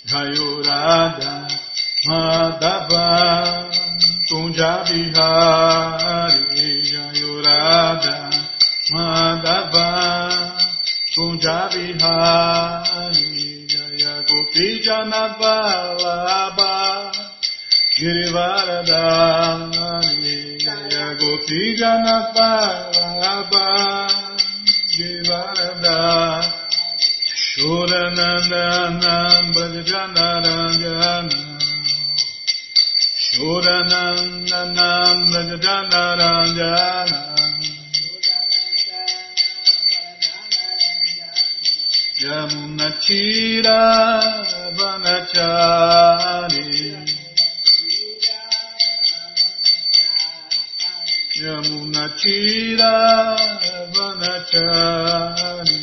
Jayurada 0.09 1.33
Madhava 2.07 3.07
Kunjabihari 4.27 6.43
Jayurada 6.91 8.15
Madhava 8.91 9.87
Kunjabihari 11.15 13.29
Jaya 13.69 14.15
Gopi 14.27 14.67
Janavalabha 14.81 16.73
Girivaradari 17.99 20.57
Jaya 20.57 21.07
Gopi 21.21 21.61
Shuranandanam 27.47 29.45
Bhajanarangana 29.55 31.41
Shuranandanam 33.25 35.17
Bhajanarangana 35.33 37.19
Yamunachira 42.23 43.79
Vanachari 44.77 46.67
Yamunachira 51.43 52.93
Vanachari. 53.93 55.82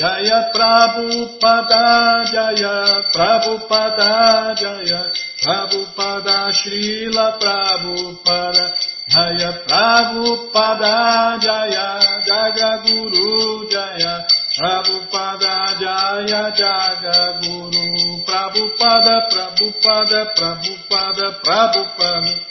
Jaya 0.00 0.48
Prabhupada 0.48 2.24
Jaya 2.24 3.04
Prabhupada 3.12 4.56
Jaya 4.56 5.12
Prabhupada 5.44 6.48
Srila 6.56 7.36
Prabhupada 7.36 8.64
Jaya 9.12 9.60
Prabhupada 9.68 11.36
Jaya 11.36 11.88
Jagaguru 12.24 13.68
Jaya 13.68 14.24
Prabhupada 14.56 15.76
Jaya 15.76 16.48
Jagaguru 16.48 18.24
Prabhupada 18.24 19.28
Prabhupada 19.28 20.20
Prabhupada 20.32 21.26
Prabhupada 21.44 22.49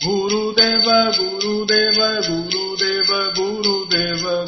Guru 0.00 0.54
Deva 0.54 1.12
Guru 1.12 1.66
Deva 1.66 2.20
Guru 2.24 2.76
Deva 2.76 3.20
Guru 3.36 3.84
Deva 3.84 4.40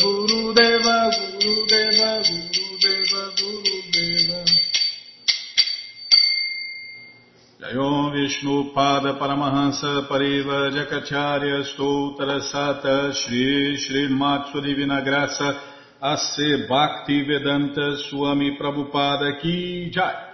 Jayom 7.61 8.13
Vishnu 8.13 8.73
Pada 8.73 9.13
Paramahansa 9.21 10.09
Pariva 10.09 10.73
Jakacharya 10.73 11.63
Stoutra 11.69 12.41
Sata 12.41 13.13
Shri 13.13 13.77
Shri 13.77 14.09
Matsu 14.09 14.59
Divina 14.63 15.03
Graça 15.03 15.55
Ase 16.01 16.67
Bhakti 16.67 17.27
Vedanta 17.29 17.99
Swami 18.09 18.57
Prabhupada 18.57 19.39
Ki 19.39 19.91
Jai 19.93 20.32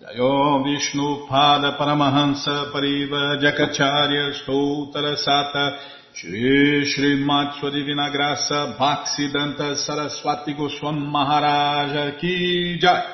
Jayom 0.00 0.64
Vishnu 0.64 1.26
Pada 1.28 1.76
Paramahansa 1.76 2.72
Pariva 2.72 3.36
Jakacharya 3.38 4.32
Stoutra 4.32 5.14
Sata 5.14 5.76
Shri 6.14 6.86
Shri 6.86 7.22
Matsua 7.22 7.70
Divina 7.70 8.08
Graça 8.10 8.74
Saraswati 9.76 10.54
Goswam 10.54 10.96
Maharaja 11.10 12.16
Ki 12.18 12.78
Jai 12.80 13.04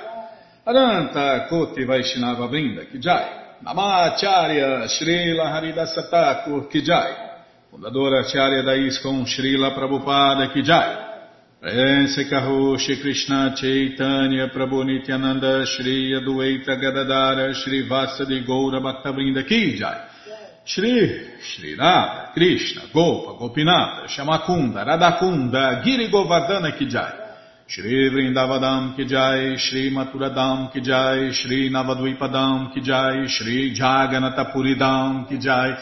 Adanta 0.64 1.49
Koti 1.49 1.84
Vaishnava 1.84 2.47
Brinda 2.47 2.89
Ki 2.89 3.01
Jai 3.01 3.59
Namacharya 3.64 4.87
Srila 4.87 5.51
Haridasa 5.51 6.09
Thakur 6.09 6.68
Ki 6.68 6.82
Jai 6.82 7.16
Fundadora 7.68 8.20
Acharya 8.20 8.62
da 8.62 8.74
ISKCON 8.74 9.26
Srila 9.26 9.74
Prabhupada 9.74 10.53
Ki 10.53 10.62
Jai 10.62 11.05
Prense 11.66 12.28
Kaho 12.28 12.78
Shri 12.78 13.00
Krishna 13.00 13.52
Chaitanya 13.56 14.46
Prabhu 14.54 14.84
Nityananda 14.84 15.66
Shri 15.66 16.14
Adueita 16.14 16.80
Gadadara 16.80 17.52
Shri 17.54 17.88
Vasadi 17.88 18.46
Goura 18.46 18.80
Bhaktavrinda 18.80 19.44
Ki 19.44 19.76
Jai. 19.76 20.06
Shri 20.62 21.40
Shri 21.40 21.74
Radha 21.74 22.30
Krishna 22.32 22.82
Gopa 22.92 23.32
Gopinata 23.32 24.06
Shamakunda 24.06 24.84
Radakunda 24.86 25.82
Giri 25.82 26.08
Govardhana 26.08 26.78
Ki 26.78 26.86
Jai. 26.86 27.34
Shri 27.66 28.10
Vrindavadam 28.10 28.94
Ki 28.94 29.04
Jai 29.04 29.56
Shri 29.56 29.90
Maturadam 29.90 30.72
Ki 30.72 30.80
Jai 30.80 31.32
Shri 31.32 31.68
Navadvipadam 31.68 32.74
Ki 32.74 32.80
Jai 32.80 33.26
Shri 33.26 33.74
Jaganatapuridam 33.76 35.28
Ki 35.28 35.36
Jai 35.38 35.76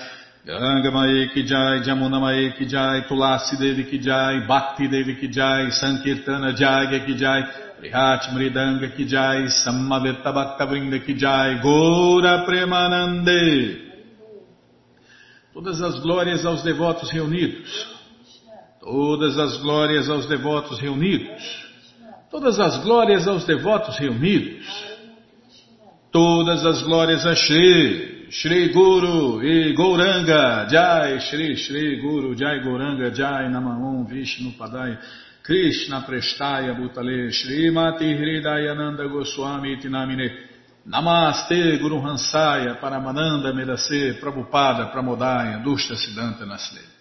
Ganga 0.46 0.90
Mae 0.90 1.30
Ki 1.32 1.42
Jai, 1.42 1.80
Jamuna 1.80 2.20
Mae 2.20 2.52
Ki 2.58 2.66
Jai, 2.66 3.06
Tulasi 3.08 3.56
Devi 3.56 3.84
Ki 3.88 3.98
Jai, 3.98 4.46
Bhakti 4.46 4.88
Devi 4.88 5.16
Ki 5.16 5.28
Jai, 5.28 5.70
Sankirtana 5.70 6.52
Jagya 6.52 7.06
Ki 7.06 7.16
Jai, 7.16 7.40
Prihat 7.80 8.28
Mridanga 8.34 8.94
Ki 8.94 9.06
Jai, 9.06 9.48
Samaveta 9.48 10.34
Bhakta 10.34 10.66
Vrinda 10.66 11.02
Ki 11.02 11.14
Jai, 11.14 11.62
Gora 11.62 12.44
Premanande. 12.44 13.90
Todas 15.54 15.80
as 15.80 15.98
glórias 16.00 16.44
aos 16.44 16.62
devotos 16.62 17.10
reunidos. 17.10 17.96
Todas 18.80 19.38
as 19.38 19.56
glórias 19.62 20.10
aos 20.10 20.26
devotos 20.26 20.78
reunidos. 20.78 21.42
Todas 22.30 22.60
as 22.60 22.84
glórias 22.84 23.26
aos 23.26 23.46
devotos 23.46 23.96
reunidos. 23.96 24.66
Todas 26.12 26.66
as 26.66 26.82
glórias 26.82 27.24
a 27.24 27.34
Shri, 27.34 28.13
Shri 28.30 28.72
Guru 28.72 29.40
e 29.40 29.72
Gouranga, 29.72 30.66
Jai, 30.66 31.20
Shri 31.20 31.56
Shri 31.56 32.00
Guru, 32.00 32.34
Jai 32.34 32.60
Gouranga, 32.60 33.10
Jai 33.10 33.48
Namahum, 33.48 34.06
Vishnu 34.06 34.54
Padaya, 34.56 34.98
Krishna 35.42 36.04
Prestaya 36.08 36.74
Bhutale, 36.74 37.30
Shri 37.30 37.70
Mati 37.70 38.04
Hridayananda 38.04 39.08
Goswami 39.08 39.76
Tinamine, 39.78 40.30
Namaste 40.88 41.78
Guru 41.80 42.00
Hansaya, 42.00 42.78
Paramananda 42.80 43.52
Medase, 43.52 44.18
Prabhupada, 44.20 44.92
Pramodaya, 44.92 45.62
Dushta 45.62 45.94
Siddhanta 45.94 46.44
Nasle. 46.44 46.93